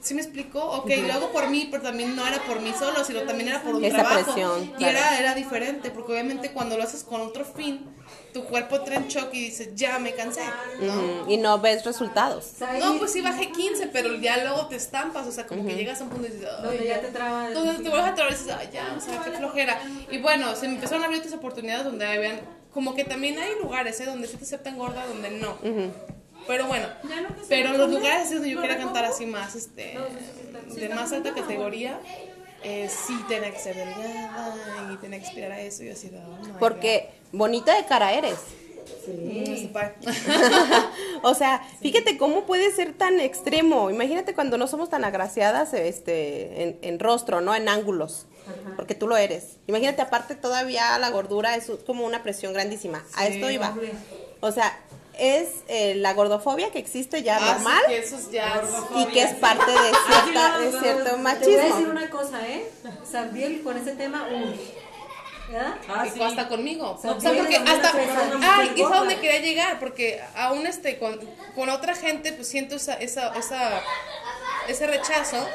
¿Sí 0.00 0.14
me 0.14 0.20
explicó? 0.20 0.60
Ok, 0.62 0.90
lo 1.06 1.12
hago 1.12 1.30
por 1.30 1.48
mí, 1.48 1.68
pero 1.70 1.82
también 1.82 2.16
no 2.16 2.26
era 2.26 2.42
por 2.44 2.60
mí 2.60 2.72
solo, 2.76 3.04
sino 3.04 3.20
también 3.22 3.50
era 3.50 3.62
por 3.62 3.76
un 3.76 3.84
Esa 3.84 3.98
trabajo. 3.98 4.32
Presión, 4.32 4.72
y 4.78 4.84
era, 4.84 5.18
era 5.18 5.34
diferente, 5.34 5.90
porque 5.90 6.12
obviamente 6.12 6.50
cuando 6.52 6.76
lo 6.76 6.82
haces 6.82 7.04
con 7.04 7.20
otro 7.20 7.44
fin, 7.44 7.86
tu 8.32 8.44
cuerpo 8.44 8.76
entra 8.76 8.96
en 8.96 9.06
shock 9.06 9.32
y 9.32 9.40
dice, 9.40 9.70
ya 9.76 10.00
me 10.00 10.12
cansé, 10.12 10.42
¿no? 10.80 11.30
Y 11.30 11.36
no 11.36 11.60
ves 11.60 11.84
resultados. 11.84 12.54
No, 12.80 12.98
pues 12.98 13.12
sí 13.12 13.20
bajé 13.20 13.52
15, 13.52 13.86
pero 13.88 14.16
ya 14.16 14.38
luego 14.38 14.66
te 14.66 14.74
estampas, 14.74 15.26
o 15.28 15.32
sea, 15.32 15.46
como 15.46 15.64
que 15.64 15.76
llegas 15.76 16.00
a 16.00 16.04
un 16.04 16.10
punto 16.10 16.26
y 16.26 16.32
dices, 16.32 16.48
donde 16.60 16.86
ya 16.86 17.00
te 17.00 17.08
trabas. 17.08 17.54
Donde 17.54 17.74
te 17.74 17.88
vuelves 17.88 18.10
a 18.10 18.14
trabar 18.14 18.32
y 18.32 18.36
dices, 18.36 18.52
ay, 18.58 18.68
ya, 18.72 18.92
o 18.96 19.00
sea, 19.00 19.22
qué 19.22 19.30
flojera. 19.30 19.80
Y 20.10 20.18
bueno, 20.18 20.56
se 20.56 20.66
me 20.66 20.74
empezaron 20.74 21.04
a 21.04 21.06
abrir 21.06 21.20
otras 21.20 21.34
oportunidades 21.34 21.84
donde 21.84 22.04
habían, 22.06 22.40
como 22.72 22.96
que 22.96 23.04
también 23.04 23.38
hay 23.38 23.52
lugares, 23.62 24.00
¿eh? 24.00 24.06
Donde 24.06 24.26
sí 24.26 24.36
te 24.36 24.42
aceptan 24.44 24.76
gorda, 24.76 25.06
donde 25.06 25.30
no. 25.30 25.56
Pero 26.46 26.66
bueno, 26.66 26.86
pero 27.48 27.72
los 27.72 27.90
lugares 27.90 28.30
donde 28.30 28.50
yo 28.50 28.60
quería 28.60 28.78
cantar 28.78 29.04
así 29.04 29.26
más, 29.26 29.54
este, 29.54 29.98
de 30.74 30.88
más 30.90 31.12
alta 31.12 31.32
categoría, 31.34 31.98
eh, 32.62 32.88
sí 32.88 33.14
tenía 33.28 33.50
que 33.50 33.58
ser 33.58 33.76
delgada 33.76 34.90
y 34.92 34.96
tenía 34.96 35.20
que 35.20 35.26
aspirar 35.26 35.52
a 35.52 35.60
eso 35.60 35.84
y 35.84 35.90
así, 35.90 36.10
oh 36.14 36.58
Porque 36.58 37.10
bonita 37.32 37.74
de 37.76 37.84
cara 37.84 38.12
eres. 38.12 38.38
Sí. 39.04 39.70
o 41.22 41.34
sea, 41.34 41.62
fíjate 41.80 42.16
cómo 42.16 42.44
puede 42.46 42.70
ser 42.72 42.92
tan 42.92 43.20
extremo. 43.20 43.90
Imagínate 43.90 44.34
cuando 44.34 44.58
no 44.58 44.66
somos 44.66 44.88
tan 44.90 45.04
agraciadas 45.04 45.74
este, 45.74 46.78
en, 46.80 46.98
rostro, 46.98 47.40
¿no? 47.40 47.54
En 47.54 47.68
ángulos. 47.68 48.26
Porque 48.76 48.94
tú 48.94 49.08
lo 49.08 49.16
eres. 49.16 49.56
Imagínate, 49.66 50.02
aparte 50.02 50.34
todavía 50.34 50.98
la 50.98 51.10
gordura 51.10 51.56
es 51.56 51.70
como 51.86 52.04
una 52.04 52.22
presión 52.22 52.52
grandísima. 52.52 53.02
a 53.14 53.26
esto 53.26 53.50
iba. 53.50 53.74
O 54.40 54.52
sea, 54.52 54.78
es 55.18 55.48
eh, 55.68 55.94
la 55.96 56.12
gordofobia 56.14 56.70
que 56.70 56.78
existe 56.78 57.22
ya 57.22 57.36
ah, 57.36 57.54
normal 57.54 57.82
y 58.96 59.06
que 59.06 59.22
es 59.22 59.34
parte 59.34 59.70
de, 59.70 59.92
cierta, 60.06 60.58
de 60.58 60.72
cierto 60.80 61.18
machismo. 61.18 61.44
Te 61.44 61.50
voy 61.50 61.60
a 61.60 61.74
decir 61.74 61.88
una 61.88 62.10
cosa, 62.10 62.48
¿eh? 62.48 62.70
Sabiel 63.10 63.62
con 63.62 63.76
ese 63.76 63.92
tema, 63.92 64.26
uy. 64.30 64.60
¿verdad? 65.50 65.74
Ah, 65.88 66.06
y 66.06 66.22
hasta 66.22 66.48
conmigo. 66.48 66.92
O 66.92 67.00
sea, 67.20 67.32
porque 67.32 67.56
hasta. 67.56 67.92
Ay, 68.42 68.72
y 68.76 68.82
a 68.82 68.88
dónde 68.88 69.16
quería 69.20 69.40
llegar, 69.40 69.78
porque 69.78 70.20
aún 70.36 70.66
este, 70.66 70.98
con, 70.98 71.20
con 71.54 71.68
otra 71.68 71.94
gente, 71.94 72.32
pues 72.32 72.48
siento 72.48 72.76
esa, 72.76 72.94
esa, 72.94 73.34
esa 73.34 73.82
ese 74.68 74.86
rechazo, 74.86 75.46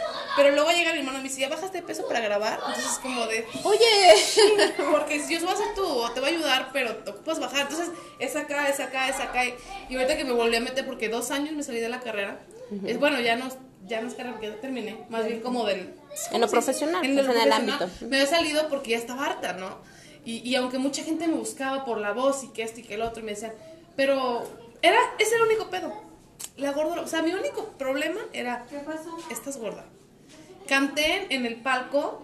pero 0.41 0.55
luego 0.55 0.71
llega 0.71 0.93
mi 0.93 0.99
hermano 0.99 1.19
y 1.19 1.23
me 1.23 1.27
dice, 1.27 1.41
¿ya 1.41 1.49
bajaste 1.49 1.81
de 1.81 1.83
peso 1.85 2.07
para 2.07 2.21
grabar? 2.21 2.59
Entonces 2.59 2.93
es 2.93 2.99
como 2.99 3.27
de, 3.27 3.45
oye, 3.63 4.73
porque 4.91 5.19
si 5.19 5.33
yo 5.37 5.45
voy 5.45 5.53
a 5.53 5.57
ser 5.57 5.73
tú, 5.75 5.85
o 5.85 6.09
te 6.11 6.21
voy 6.21 6.29
a 6.29 6.31
ayudar, 6.33 6.69
pero 6.71 6.95
te 6.95 7.11
ocupas 7.11 7.39
bajar. 7.39 7.61
Entonces 7.63 7.89
es 8.19 8.35
acá, 8.37 8.69
es 8.69 8.79
acá, 8.79 9.09
es 9.09 9.19
acá. 9.19 9.41
Y 9.89 9.95
ahorita 9.95 10.15
que 10.15 10.23
me 10.23 10.31
volví 10.31 10.55
a 10.55 10.61
meter, 10.61 10.85
porque 10.85 11.09
dos 11.09 11.29
años 11.31 11.53
me 11.53 11.63
salí 11.63 11.81
de 11.81 11.89
la 11.89 11.99
carrera, 11.99 12.39
es 12.85 12.97
bueno, 12.99 13.19
ya 13.19 13.35
no, 13.35 13.49
ya 13.85 13.99
no 14.01 14.07
es 14.07 14.13
carrera 14.13 14.33
porque 14.33 14.47
ya 14.47 14.61
terminé, 14.61 15.05
más 15.09 15.25
bien 15.25 15.41
como 15.41 15.65
del... 15.65 15.93
En 16.31 16.39
lo 16.39 16.47
profesional, 16.47 17.03
en, 17.03 17.15
pues, 17.15 17.27
en 17.27 17.41
el 17.41 17.51
ámbito. 17.51 17.89
Me 18.07 18.21
he 18.21 18.25
salido 18.25 18.69
porque 18.69 18.91
ya 18.91 18.97
estaba 18.97 19.25
harta, 19.25 19.53
¿no? 19.53 19.77
Y, 20.23 20.37
y 20.49 20.55
aunque 20.55 20.77
mucha 20.77 21.03
gente 21.03 21.27
me 21.27 21.33
buscaba 21.33 21.83
por 21.83 21.97
la 21.97 22.13
voz 22.13 22.45
y 22.45 22.47
que 22.49 22.63
esto 22.63 22.79
y 22.79 22.83
que 22.83 22.93
el 22.93 23.01
otro, 23.01 23.21
y 23.21 23.25
me 23.25 23.31
decían, 23.31 23.53
pero 23.95 24.43
era, 24.81 24.99
ese 25.17 25.35
era 25.35 25.43
el 25.43 25.49
único 25.49 25.69
pedo 25.69 26.09
la 26.59 26.71
gordura. 26.71 27.01
O 27.01 27.07
sea, 27.07 27.21
mi 27.21 27.33
único 27.33 27.69
problema 27.77 28.19
era. 28.33 28.65
¿Qué 28.69 28.79
pasó? 28.79 29.17
Estás 29.29 29.57
gorda. 29.57 29.85
Canté 30.69 31.25
en 31.31 31.47
el 31.47 31.55
palco 31.55 32.23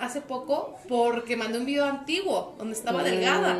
hace 0.00 0.20
poco 0.20 0.76
porque 0.88 1.36
mandé 1.36 1.58
un 1.58 1.64
video 1.64 1.84
antiguo 1.84 2.56
donde 2.58 2.74
estaba 2.74 3.02
mm. 3.02 3.04
delgada. 3.04 3.58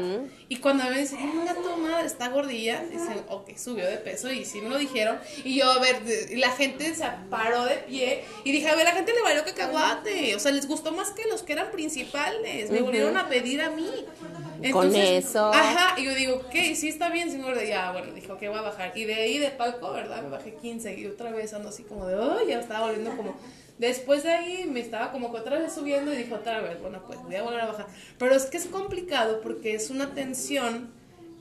Y 0.49 0.57
cuando 0.57 0.83
me 0.91 0.99
dicen, 0.99 1.19
venga 1.21 1.55
tu 1.55 1.77
madre, 1.77 2.05
está 2.05 2.31
gordilla, 2.31 2.83
dicen, 2.91 3.23
ok, 3.29 3.57
subió 3.57 3.87
de 3.87 3.97
peso 3.99 4.33
y 4.33 4.45
sí 4.45 4.61
me 4.61 4.71
lo 4.71 4.77
dijeron. 4.77 5.19
Y 5.45 5.59
yo, 5.59 5.71
a 5.71 5.79
ver, 5.79 6.03
y 6.29 6.35
la 6.35 6.51
gente 6.51 6.97
se 6.97 7.05
paró 7.31 7.65
de 7.65 7.77
pie 7.77 8.25
y 8.43 8.51
dije, 8.51 8.69
a 8.69 8.75
ver, 8.75 8.85
la 8.85 8.93
gente 8.93 9.13
le 9.13 9.23
valió 9.23 9.45
cacahuate. 9.45 10.35
O 10.35 10.41
sea, 10.41 10.51
les 10.51 10.67
gustó 10.67 10.91
más 10.91 11.11
que 11.11 11.29
los 11.29 11.45
que 11.45 11.53
eran 11.53 11.71
principales. 11.71 12.73
Me 12.73 12.83
volvieron 12.83 13.17
a 13.17 13.29
pedir 13.29 13.63
a 13.63 13.71
mí. 13.71 13.89
Con 14.73 14.95
eso. 14.97 15.53
Ajá, 15.53 16.01
y 16.01 16.05
yo 16.07 16.15
digo, 16.15 16.43
¿qué? 16.51 16.75
Sí 16.75 16.89
está 16.89 17.09
bien, 17.11 17.31
señor. 17.31 17.57
De 17.57 17.69
ya, 17.69 17.93
bueno, 17.93 18.13
dijo 18.13 18.37
que 18.37 18.49
voy 18.49 18.59
a 18.59 18.63
bajar. 18.63 18.97
Y 18.97 19.05
de 19.05 19.15
ahí 19.15 19.39
de 19.39 19.51
palco, 19.51 19.93
¿verdad? 19.93 20.23
Me 20.23 20.31
bajé 20.31 20.55
15 20.55 20.99
y 20.99 21.07
otra 21.07 21.31
vez 21.31 21.55
ando 21.55 21.69
así 21.69 21.85
como 21.85 22.07
de, 22.07 22.17
oh, 22.17 22.45
ya 22.45 22.59
estaba 22.59 22.87
volviendo 22.87 23.17
como. 23.17 23.37
Después 23.79 24.23
de 24.23 24.31
ahí 24.31 24.65
me 24.71 24.81
estaba 24.81 25.11
como 25.11 25.33
que 25.33 25.39
otra 25.39 25.59
vez 25.59 25.73
subiendo 25.73 26.13
y 26.13 26.17
dije 26.17 26.33
otra 26.33 26.61
vez, 26.61 26.81
bueno, 26.81 27.03
pues 27.07 27.21
voy 27.23 27.35
a 27.35 27.43
volver 27.43 27.61
a 27.61 27.67
bajar. 27.67 27.87
Pero 28.19 28.35
es 28.35 28.47
que 28.47 28.57
es 28.57 28.67
complicado 28.67 29.41
porque 29.41 29.75
es 29.75 29.91
una 29.91 30.15
tensión 30.15 30.93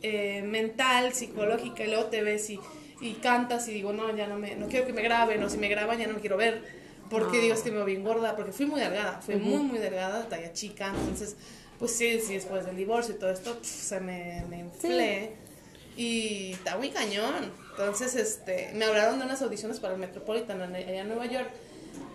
eh, 0.02 0.42
mental, 0.42 1.14
psicológica, 1.14 1.84
y 1.84 1.88
luego 1.88 2.06
te 2.06 2.24
ves 2.24 2.50
y, 2.50 2.60
y, 3.02 3.14
cantas 3.16 3.68
y 3.68 3.74
digo, 3.74 3.94
no, 3.94 4.16
ya 4.16 4.28
no 4.28 4.38
me, 4.38 4.56
no 4.56 4.68
quiero 4.68 4.86
que 4.88 4.94
me 4.94 5.04
graben, 5.04 5.44
o 5.44 5.50
si 5.50 5.58
me 5.58 5.70
graban 5.70 6.00
ya 6.00 6.08
no 6.08 6.16
me 6.16 6.22
quiero 6.22 6.38
ver, 6.38 6.64
porque 7.10 7.40
digo, 7.40 7.54
es 7.54 7.62
que 7.62 7.70
me 7.70 7.78
veo 7.78 7.86
bien 7.86 8.04
gorda, 8.04 8.36
porque 8.36 8.52
fui 8.52 8.66
muy 8.66 8.80
delgada, 8.80 9.22
fui 9.22 9.36
muy, 9.36 9.62
muy 9.62 9.78
delgada, 9.78 10.28
talla 10.28 10.52
chica, 10.54 10.88
entonces 10.88 11.38
pues 11.80 11.92
sí, 11.96 12.20
sí, 12.26 12.36
después 12.36 12.66
del 12.66 12.78
divorcio 12.78 13.16
y 13.16 13.18
todo 13.18 13.30
esto, 13.30 13.58
se 13.62 14.00
me, 14.00 14.46
me 14.50 14.60
inflé. 14.60 15.32
Y 15.98 16.54
está 16.54 16.78
muy 16.78 16.90
cañón. 16.90 17.52
Entonces, 17.72 18.16
este, 18.16 18.72
me 18.74 18.86
hablaron 18.86 19.20
de 19.20 19.26
unas 19.26 19.42
audiciones 19.42 19.80
para 19.80 19.94
el 19.94 20.00
Metropolitan 20.00 20.62
allá 20.62 21.02
en 21.02 21.08
Nueva 21.08 21.26
York 21.26 21.50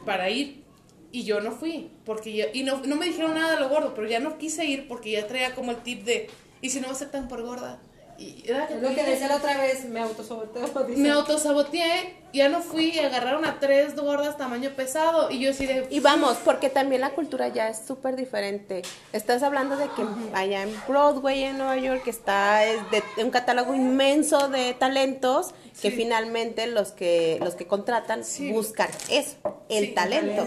para 0.09 0.31
ir. 0.31 0.64
Y 1.12 1.25
yo 1.25 1.40
no 1.40 1.53
fui, 1.53 1.90
porque 2.05 2.51
y 2.53 2.62
no, 2.62 2.81
no 2.85 2.97
me 2.97 3.07
dijeron 3.07 3.35
nada 3.35 3.55
de 3.55 3.61
lo 3.61 3.68
gordo, 3.68 3.94
pero 3.94 4.09
ya 4.09 4.21
no 4.21 4.38
quise 4.38 4.64
ir 4.64 4.88
porque 4.88 5.11
ya 5.11 5.27
traía 5.27 5.55
como 5.55 5.71
el 5.71 5.79
tip 5.79 6.05
de, 6.05 6.29
¿y 6.61 6.71
si 6.71 6.81
no 6.81 6.88
va 6.88 6.94
a 6.94 7.11
tan 7.11 7.29
por 7.29 7.42
gorda? 7.42 7.81
Y 8.18 8.42
era 8.48 8.69
lo 8.69 8.88
que 8.94 9.04
decía 9.04 9.29
la 9.29 9.37
otra 9.37 9.56
vez, 9.58 9.85
me 9.85 10.00
autosaboteé. 10.00 10.62
Me 10.96 11.10
autosaboteé, 11.10 12.16
ya 12.33 12.48
no 12.48 12.60
fui, 12.62 12.98
agarraron 12.98 13.44
a 13.44 13.60
tres 13.60 13.94
gordas 13.94 14.37
tamaño 14.37 14.71
pesado 14.71 15.31
y 15.31 15.38
yo 15.38 15.52
sí 15.52 15.66
de... 15.66 15.87
Y 15.88 16.00
vamos, 16.00 16.37
porque 16.44 16.69
también 16.69 17.00
la 17.00 17.10
cultura 17.10 17.46
ya 17.46 17.69
es 17.69 17.79
súper 17.87 18.16
diferente. 18.16 18.83
Estás 19.12 19.44
hablando 19.44 19.77
de 19.77 19.85
que 19.90 20.04
allá 20.35 20.62
en 20.62 20.75
Broadway, 20.88 21.44
en 21.44 21.58
Nueva 21.58 21.77
York, 21.77 22.08
está 22.08 22.58
de, 22.58 23.23
un 23.23 23.31
catálogo 23.31 23.73
inmenso 23.73 24.48
de 24.48 24.75
talentos 24.75 25.54
que 25.81 25.92
finalmente 25.92 26.66
los 26.66 26.90
que 26.90 27.38
los 27.40 27.54
que 27.54 27.69
contratan 27.69 28.23
buscan 28.50 28.88
eso, 29.10 29.62
el, 29.69 29.94
talento, 29.94 30.44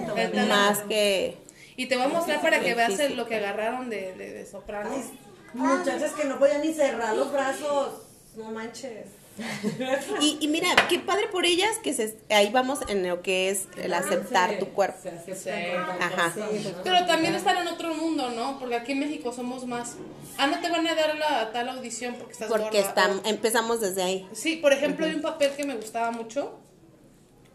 más 0.49 0.80
que... 0.80 1.38
Y 1.78 1.86
te 1.86 1.95
voy 1.95 2.05
a 2.05 2.09
mostrar 2.09 2.41
para 2.41 2.59
que 2.59 2.76
veas 2.76 2.99
lo 3.11 3.26
que 3.28 3.36
agarraron 3.36 3.89
de, 3.89 4.13
de, 4.13 4.34
de 4.34 4.45
sopranos. 4.45 5.05
Muchachas 5.54 6.12
que 6.14 6.26
no 6.26 6.39
podían 6.39 6.62
ni 6.62 6.74
cerrar 6.74 7.16
los 7.16 7.32
brazos. 7.32 8.02
No 8.36 8.52
manches. 8.52 9.08
Y, 10.22 10.38
y 10.41 10.47
mira, 10.49 10.68
qué 10.89 10.99
padre 10.99 11.28
por 11.32 11.45
ellas 11.45 11.78
que 11.82 11.93
se, 11.93 12.18
ahí 12.30 12.52
vamos 12.52 12.80
en 12.89 13.08
lo 13.08 13.22
que 13.22 13.49
es 13.49 13.68
el 13.78 13.93
aceptar 13.93 14.60
tu 14.60 14.68
cuerpo. 14.68 14.99
Se 15.02 15.10
acepta 15.10 15.36
Sí. 15.36 15.72
con 15.88 15.97
tal 15.99 16.14
Ajá. 16.14 16.34
Sí, 16.36 16.74
Pero 16.84 17.06
también 17.06 17.34
están 17.34 17.58
en 17.58 17.68
otro 17.70 17.93
mundo, 17.95 18.30
¿no? 18.32 18.60
Porque 18.60 18.76
aquí 18.76 18.91
en 18.91 18.99
México 18.99 19.32
somos 19.32 19.66
más. 19.66 19.95
Ah, 20.38 20.47
no 20.47 20.60
te 20.60 20.70
van 20.70 20.86
a 20.86 20.93
dar 20.95 21.16
la 21.18 21.52
tal 21.52 21.70
audición 21.70 22.16
porque 22.16 22.34
estás 22.34 22.49
Porque 22.49 22.80
están, 22.80 23.22
empezamos 23.26 23.80
desde 23.80 24.04
ahí. 24.04 24.28
Sí, 24.34 24.58
por 24.58 24.74
ejemplo, 24.74 25.06
hay 25.06 25.16
un 25.16 25.22
papel 25.22 25.52
que 25.56 25.64
me 25.64 25.76
gustaba 25.76 26.12
mucho, 26.12 26.60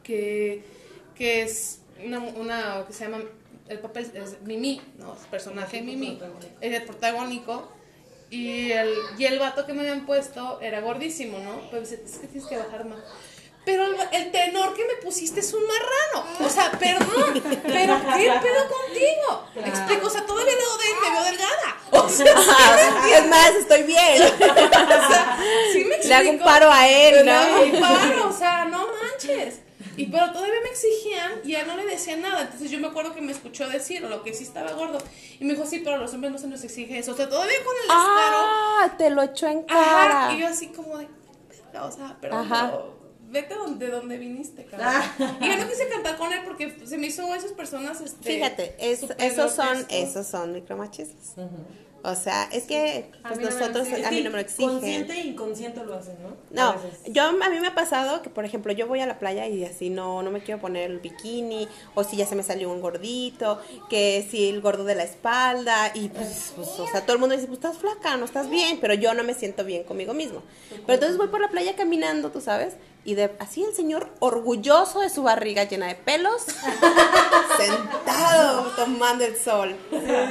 que, 0.03 0.65
que 1.15 1.43
es 1.43 1.81
una, 2.05 2.19
una 2.21 2.85
que 2.87 2.93
se 2.93 3.05
llama, 3.05 3.19
el 3.69 3.79
papel 3.81 4.11
es 4.15 4.41
Mimi, 4.43 4.81
¿no? 4.99 5.13
El 5.13 5.29
personaje 5.29 5.83
Mimi, 5.83 6.19
es 6.61 6.73
el 6.75 6.83
protagónico, 6.85 7.69
y 8.31 8.73
el, 8.73 8.95
y 9.19 9.25
el 9.25 9.39
vato 9.39 9.67
que 9.67 9.73
me 9.73 9.81
habían 9.83 10.05
puesto 10.07 10.61
era 10.61 10.81
gordísimo, 10.81 11.39
¿no? 11.39 11.63
Pero 11.71 11.81
dice, 11.83 12.03
es 12.05 12.19
que 12.19 12.27
tienes 12.27 12.49
que 12.49 12.57
bajar 12.57 12.85
más. 12.85 13.01
Pero 13.65 13.85
el, 13.85 13.97
el 14.13 14.31
tenor 14.31 14.75
que 14.75 14.85
me 14.85 14.95
pusiste 15.03 15.41
es 15.41 15.53
un 15.53 15.63
marrano. 15.67 16.47
O 16.47 16.49
sea, 16.49 16.71
perdón, 16.73 17.43
pero 17.65 17.97
¿qué 18.17 18.33
pedo 18.43 18.69
contigo? 18.69 19.49
Me 19.57 19.69
explico, 19.69 20.07
o 20.07 20.11
sea, 20.11 20.25
todavía 20.25 20.55
no 20.55 20.77
de, 20.79 20.85
te 21.05 21.11
veo 21.11 21.25
delgada. 21.25 21.77
O 21.93 22.09
sea, 22.09 22.27
sí 22.27 23.11
me 23.11 23.17
es 23.19 23.27
más, 23.29 23.51
estoy 23.55 23.83
bien. 23.85 24.23
o 24.23 25.09
sea, 25.09 25.39
sí 25.73 25.85
me 25.85 25.99
Le 25.99 26.15
hago 26.15 26.29
un 26.29 26.35
explico. 26.37 26.45
paro 26.45 26.71
a 26.71 26.89
él, 26.89 27.25
Le 27.25 27.31
hago 27.33 27.63
un 27.63 27.73
¿no? 27.73 27.81
paro, 27.81 28.29
o 28.29 28.33
sea, 28.33 28.65
no 28.67 28.87
manches. 29.03 29.61
Y 29.97 30.07
pero 30.07 30.33
todavía 30.33 30.61
me 30.63 30.69
exigían 30.71 31.33
y 31.45 31.53
ya 31.53 31.65
no 31.65 31.77
le 31.77 31.85
decían 31.87 32.21
nada. 32.23 32.43
Entonces 32.43 32.71
yo 32.71 32.79
me 32.79 32.89
acuerdo 32.89 33.15
que 33.15 33.21
me 33.21 33.33
escuchó 33.33 33.69
decir 33.69 34.03
lo 34.03 34.23
que 34.23 34.35
sí 34.35 34.45
estaba 34.45 34.73
gordo. 34.73 34.99
Y 35.41 35.45
me 35.45 35.55
dijo, 35.55 35.67
sí, 35.67 35.81
pero 35.83 35.97
a 35.97 35.99
los 35.99 36.13
hombres 36.15 36.33
no 36.33 36.39
se 36.39 36.49
nos 36.49 36.63
exige 36.65 36.99
eso. 36.99 37.13
O 37.13 37.17
sea, 37.17 37.29
todavía 37.29 37.57
con 37.65 37.75
el 37.77 37.83
descaro. 37.83 38.37
Ah, 38.39 38.95
te 38.99 39.11
lo 39.11 39.23
echó 39.23 39.47
en 39.49 39.63
cara. 39.63 40.27
Ajá. 40.27 40.35
Y 40.35 40.41
yo 40.41 40.47
así 40.49 40.69
como 40.69 40.99
de, 40.99 41.09
"Verga, 41.49 41.85
o 41.87 41.91
sea, 41.93 42.17
pero, 42.21 42.37
Ajá. 42.37 42.71
pero 42.71 42.97
vete 43.29 43.55
donde, 43.55 43.87
de 43.87 43.93
donde 43.93 44.19
viniste, 44.19 44.65
cabrón. 44.67 45.03
y 45.41 45.47
yo 45.49 45.57
no 45.57 45.69
quise 45.69 45.89
cantar 45.89 46.17
con 46.17 46.33
él 46.33 46.41
porque 46.45 46.77
se 46.87 46.97
me 46.99 47.07
hizo 47.09 47.35
esas 47.35 47.53
personas, 47.53 48.01
este. 48.01 48.35
Fíjate, 48.37 48.77
es- 48.79 49.05
esos 49.19 49.53
son, 49.53 49.87
esos 49.91 50.27
son 50.27 50.53
micromachismos. 50.53 51.35
O 52.09 52.15
sea, 52.15 52.49
es 52.53 52.63
que 52.65 53.11
pues 53.23 53.41
no 53.41 53.51
nosotros, 53.51 53.89
exigen. 53.89 54.05
a 54.05 54.11
mí 54.13 54.21
no 54.23 54.31
me 54.31 54.37
lo 54.37 54.41
exigen. 54.43 54.71
Consciente 54.71 55.13
e 55.13 55.27
inconsciente 55.27 55.85
lo 55.85 55.97
hacen, 55.97 56.15
¿no? 56.23 56.37
No, 56.53 56.71
A 56.71 56.79
yo 57.09 57.25
a 57.25 57.33
mí 57.33 57.59
me 57.61 57.67
ha 57.67 57.75
pasado 57.75 58.23
que, 58.23 58.31
por 58.31 58.45
ejemplo, 58.45 58.73
yo 58.73 58.87
voy 58.87 59.01
a 59.01 59.07
la 59.07 59.19
playa 59.19 59.49
y 59.49 59.65
así 59.65 59.91
no, 59.91 60.23
no 60.23 60.31
me 60.31 60.41
quiero 60.41 60.61
poner 60.61 60.89
el 60.89 61.01
bikini, 61.01 61.67
o 61.97 62.05
si 62.05 62.17
ya 62.17 62.25
se 62.25 62.37
me 62.37 62.45
salió 62.45 62.71
un 62.71 62.81
gordito, 62.81 63.61
que 63.91 64.25
si 64.31 64.49
el 64.49 64.61
gordo 64.61 64.85
de 64.85 64.95
la 64.95 65.03
espalda, 65.03 65.91
y 65.95 66.09
pues, 66.09 66.53
pues, 66.55 66.69
o 66.79 66.87
sea, 66.87 67.01
todo 67.01 67.15
el 67.15 67.19
mundo 67.19 67.35
dice, 67.35 67.49
pues 67.49 67.59
estás 67.59 67.77
flaca, 67.77 68.17
no 68.17 68.25
estás 68.25 68.49
bien, 68.49 68.79
pero 68.81 68.95
yo 68.95 69.13
no 69.13 69.25
me 69.25 69.35
siento 69.35 69.65
bien 69.65 69.83
conmigo 69.83 70.15
mismo. 70.15 70.45
Pero 70.71 70.95
entonces 70.95 71.17
voy 71.19 71.27
por 71.27 71.41
la 71.41 71.49
playa 71.49 71.75
caminando, 71.75 72.31
tú 72.31 72.41
sabes, 72.41 72.75
y 73.07 73.15
de 73.15 73.31
así 73.39 73.63
el 73.65 73.73
señor 73.75 74.11
orgulloso 74.19 75.01
de 75.01 75.09
su 75.09 75.23
barriga 75.23 75.65
llena 75.65 75.87
de 75.87 75.95
pelos, 75.95 76.45
sentado 77.57 78.63
tomando 78.77 79.25
el 79.25 79.37
sol. 79.37 79.77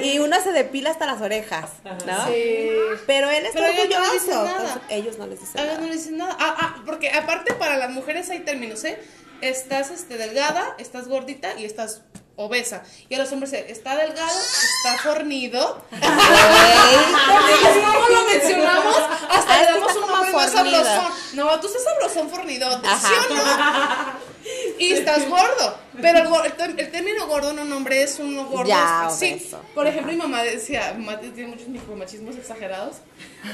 Y 0.04 0.20
uno 0.20 0.36
se 0.42 0.52
depila 0.52 0.92
hasta 0.92 1.06
las 1.06 1.22
orejas, 1.22 1.70
¿no? 1.84 2.26
Sí. 2.28 2.70
Pero 3.08 3.30
él 3.30 3.46
está 3.46 3.60
Pero 3.60 3.82
ellos 3.82 3.90
no 3.90 4.04
orgulloso. 4.04 4.14
dicen 4.14 4.36
nada. 4.36 4.52
entonces 4.52 4.82
ellos 4.90 5.18
no 5.18 5.28
les 5.28 5.40
dicen 5.40 5.66
nada. 5.66 5.78
no 5.80 5.88
le 5.88 5.94
dicen 5.94 6.18
nada. 6.18 6.38
Ah, 6.40 6.56
ah, 6.60 6.84
porque 6.86 7.10
aparte 7.12 7.54
para 7.54 7.78
las 7.78 7.90
mujeres 7.92 8.30
hay 8.30 8.40
términos, 8.42 8.84
¿eh? 8.84 9.00
Estás 9.42 9.92
este, 9.92 10.18
delgada, 10.18 10.76
estás 10.78 11.08
gordita 11.08 11.58
y 11.60 11.66
estás 11.66 12.02
obesa. 12.36 12.84
Y 13.10 13.16
a 13.16 13.20
los 13.20 13.32
hombres 13.32 13.54
está 13.54 13.96
delgado, 13.96 14.40
está 14.40 14.98
fornido. 15.04 15.82
¿Cómo 15.92 18.08
lo 18.10 18.26
mencionamos? 18.32 18.98
Hasta 19.30 19.56
Ah, 19.56 19.60
le 19.62 19.66
damos 19.66 19.96
un 19.96 20.02
nombre 20.02 20.32
más 20.34 20.52
sabrosón. 20.52 21.12
No, 21.34 21.60
tú 21.60 21.68
estás 21.68 21.84
sabrosón 21.84 22.30
fornidote. 22.30 22.88
¿sí 22.88 23.14
o 23.30 23.34
no? 23.36 24.26
Y 24.78 24.92
estás 24.92 25.28
gordo. 25.28 25.76
Pero 26.00 26.44
el, 26.44 26.80
el 26.80 26.92
término 26.92 27.26
gordo 27.26 27.50
en 27.52 27.60
un 27.60 27.72
hombre 27.74 28.04
es 28.04 28.20
un 28.20 28.36
gordo. 28.48 28.68
Ya, 28.68 29.10
sí. 29.10 29.50
Por 29.74 29.88
ejemplo, 29.88 30.12
mi 30.12 30.18
mamá 30.20 30.44
decía, 30.44 30.94
mi 30.96 31.06
mamá 31.06 31.20
tiene 31.20 31.48
muchos 31.48 31.68
micromachismos 31.68 32.36
exagerados. 32.36 32.98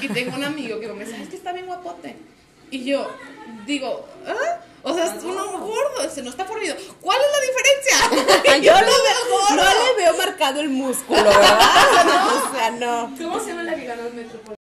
Y 0.00 0.08
tengo 0.08 0.36
un 0.36 0.44
amigo 0.44 0.80
que 0.80 0.88
me 0.88 1.04
dice, 1.04 1.22
es 1.22 1.28
que 1.28 1.36
está 1.36 1.52
bien 1.52 1.66
guapote. 1.66 2.16
Y 2.70 2.84
yo 2.84 3.08
digo, 3.64 4.06
¿ah? 4.26 4.58
O 4.84 4.92
sea, 4.92 5.16
es 5.16 5.22
uno 5.22 5.58
gordo, 5.60 6.02
ese 6.04 6.22
no 6.22 6.30
está 6.30 6.44
fornido. 6.44 6.74
¿Cuál 7.00 7.18
es 7.20 7.26
la 7.32 7.40
diferencia? 7.46 8.60
Yo 8.62 8.72
no 8.72 8.80
le 8.80 8.86
veo 8.86 9.30
gordo. 9.30 9.56
no 9.56 9.62
le 9.62 10.02
veo 10.04 10.16
marcado 10.16 10.60
el 10.60 10.68
músculo, 10.70 11.22
¿verdad? 11.24 12.48
O 12.48 12.54
sea, 12.54 12.70
no. 12.72 13.14
¿Cómo 13.16 13.40
se 13.40 13.50
llama 13.50 13.62
la 13.62 13.76
que 13.76 13.84
ganó 13.84 14.06
el 14.06 14.14
Metropolitano? 14.14 14.56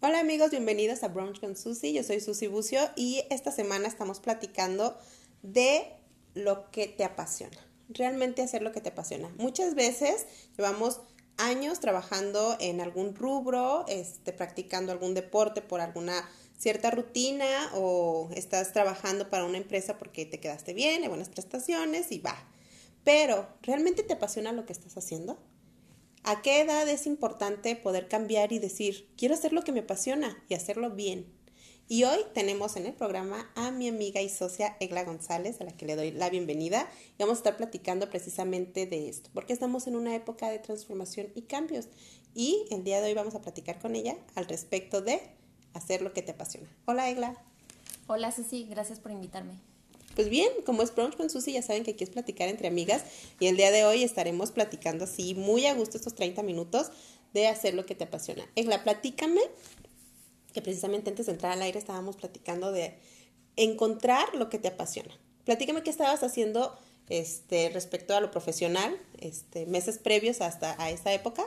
Hola 0.00 0.20
amigos, 0.20 0.50
bienvenidos 0.50 1.02
a 1.02 1.08
Brunch 1.08 1.40
con 1.40 1.56
Susi. 1.56 1.92
Yo 1.92 2.04
soy 2.04 2.20
Susi 2.20 2.46
Bucio 2.46 2.80
y 2.94 3.24
esta 3.30 3.50
semana 3.50 3.88
estamos 3.88 4.20
platicando 4.20 4.96
de 5.42 5.90
lo 6.34 6.70
que 6.70 6.86
te 6.86 7.04
apasiona. 7.04 7.56
Realmente 7.88 8.42
hacer 8.42 8.62
lo 8.62 8.70
que 8.70 8.80
te 8.80 8.90
apasiona. 8.90 9.30
Muchas 9.38 9.74
veces 9.74 10.26
llevamos 10.56 11.00
años 11.38 11.80
trabajando 11.80 12.56
en 12.60 12.80
algún 12.80 13.14
rubro, 13.14 13.86
este, 13.88 14.32
practicando 14.32 14.92
algún 14.92 15.14
deporte 15.14 15.62
por 15.62 15.80
alguna 15.80 16.28
cierta 16.58 16.90
rutina 16.90 17.70
o 17.74 18.28
estás 18.34 18.72
trabajando 18.72 19.30
para 19.30 19.44
una 19.44 19.58
empresa 19.58 19.96
porque 19.96 20.26
te 20.26 20.40
quedaste 20.40 20.74
bien, 20.74 21.02
hay 21.02 21.08
buenas 21.08 21.28
prestaciones 21.28 22.12
y 22.12 22.18
va. 22.18 22.36
Pero, 23.04 23.48
¿realmente 23.62 24.02
te 24.02 24.14
apasiona 24.14 24.52
lo 24.52 24.66
que 24.66 24.72
estás 24.72 24.98
haciendo? 24.98 25.38
¿A 26.24 26.42
qué 26.42 26.60
edad 26.60 26.86
es 26.88 27.06
importante 27.06 27.74
poder 27.76 28.08
cambiar 28.08 28.52
y 28.52 28.58
decir, 28.58 29.08
quiero 29.16 29.34
hacer 29.34 29.52
lo 29.52 29.62
que 29.62 29.72
me 29.72 29.80
apasiona 29.80 30.42
y 30.48 30.54
hacerlo 30.54 30.90
bien? 30.90 31.32
Y 31.90 32.04
hoy 32.04 32.18
tenemos 32.34 32.76
en 32.76 32.84
el 32.84 32.92
programa 32.92 33.50
a 33.54 33.70
mi 33.70 33.88
amiga 33.88 34.20
y 34.20 34.28
socia 34.28 34.76
Egla 34.78 35.04
González, 35.04 35.58
a 35.60 35.64
la 35.64 35.74
que 35.74 35.86
le 35.86 35.96
doy 35.96 36.10
la 36.10 36.28
bienvenida, 36.28 36.86
y 37.18 37.22
vamos 37.22 37.36
a 37.36 37.40
estar 37.40 37.56
platicando 37.56 38.10
precisamente 38.10 38.84
de 38.84 39.08
esto, 39.08 39.30
porque 39.32 39.54
estamos 39.54 39.86
en 39.86 39.96
una 39.96 40.14
época 40.14 40.50
de 40.50 40.58
transformación 40.58 41.28
y 41.34 41.42
cambios. 41.42 41.86
Y 42.34 42.66
el 42.70 42.84
día 42.84 43.00
de 43.00 43.08
hoy 43.08 43.14
vamos 43.14 43.34
a 43.36 43.40
platicar 43.40 43.78
con 43.78 43.96
ella 43.96 44.18
al 44.34 44.44
respecto 44.48 45.00
de 45.00 45.37
hacer 45.78 46.02
lo 46.02 46.12
que 46.12 46.22
te 46.22 46.32
apasiona. 46.32 46.68
Hola 46.86 47.08
Egla. 47.08 47.36
Hola 48.06 48.32
Susi, 48.32 48.64
gracias 48.64 49.00
por 49.00 49.12
invitarme. 49.12 49.54
Pues 50.14 50.28
bien, 50.28 50.48
como 50.66 50.82
es 50.82 50.94
brunch 50.94 51.16
con 51.16 51.30
Susi, 51.30 51.52
ya 51.52 51.62
saben 51.62 51.84
que 51.84 51.92
aquí 51.92 52.04
es 52.04 52.10
platicar 52.10 52.48
entre 52.48 52.68
amigas 52.68 53.04
y 53.38 53.46
el 53.46 53.56
día 53.56 53.70
de 53.70 53.84
hoy 53.84 54.02
estaremos 54.02 54.50
platicando 54.50 55.04
así 55.04 55.34
muy 55.34 55.66
a 55.66 55.74
gusto 55.74 55.96
estos 55.96 56.14
30 56.14 56.42
minutos 56.42 56.90
de 57.34 57.46
hacer 57.46 57.74
lo 57.74 57.86
que 57.86 57.94
te 57.94 58.04
apasiona. 58.04 58.44
Egla, 58.56 58.82
platícame, 58.82 59.40
que 60.52 60.62
precisamente 60.62 61.10
antes 61.10 61.26
de 61.26 61.32
entrar 61.32 61.52
al 61.52 61.62
aire 61.62 61.78
estábamos 61.78 62.16
platicando 62.16 62.72
de 62.72 62.98
encontrar 63.56 64.34
lo 64.34 64.48
que 64.48 64.58
te 64.58 64.68
apasiona. 64.68 65.14
Platícame 65.44 65.82
qué 65.82 65.90
estabas 65.90 66.22
haciendo 66.22 66.76
este, 67.08 67.70
respecto 67.70 68.14
a 68.14 68.20
lo 68.20 68.30
profesional, 68.30 68.96
este, 69.20 69.66
meses 69.66 69.98
previos 69.98 70.40
hasta 70.40 70.80
a 70.82 70.90
esa 70.90 71.12
época, 71.12 71.46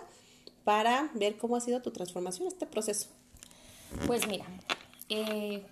para 0.63 1.11
ver 1.15 1.38
cómo 1.38 1.55
ha 1.55 1.61
sido 1.61 1.82
tu 1.82 1.91
transformación, 1.91 2.47
este 2.47 2.65
proceso. 2.65 3.09
Pues 4.07 4.27
mira, 4.27 4.45
eh, 5.09 5.65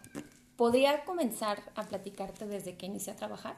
podría 0.55 1.05
comenzar 1.05 1.61
a 1.75 1.83
platicarte 1.83 2.45
desde 2.45 2.75
que 2.75 2.85
inicié 2.85 3.13
a 3.13 3.15
trabajar. 3.15 3.55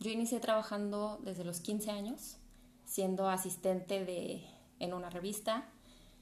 Yo 0.00 0.10
inicié 0.10 0.40
trabajando 0.40 1.18
desde 1.22 1.44
los 1.44 1.60
15 1.60 1.90
años, 1.90 2.36
siendo 2.84 3.28
asistente 3.28 4.04
de, 4.04 4.44
en 4.78 4.94
una 4.94 5.10
revista. 5.10 5.68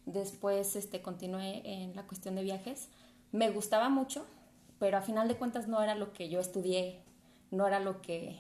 Después 0.05 0.77
este, 0.77 1.01
continué 1.01 1.63
en 1.65 1.97
la 1.97 2.07
cuestión 2.07 2.35
de 2.35 2.43
viajes. 2.43 2.89
Me 3.33 3.51
gustaba 3.51 3.89
mucho, 3.89 4.27
pero 4.79 4.99
a 4.99 5.03
final 5.03 5.29
de 5.29 5.37
cuentas 5.37 5.69
no 5.69 5.83
era 5.83 5.95
lo 5.95 6.13
que 6.13 6.29
yo 6.29 6.41
estudié, 6.41 7.03
no 7.51 7.67
era 7.67 7.81
lo 7.81 8.03
que... 8.03 8.39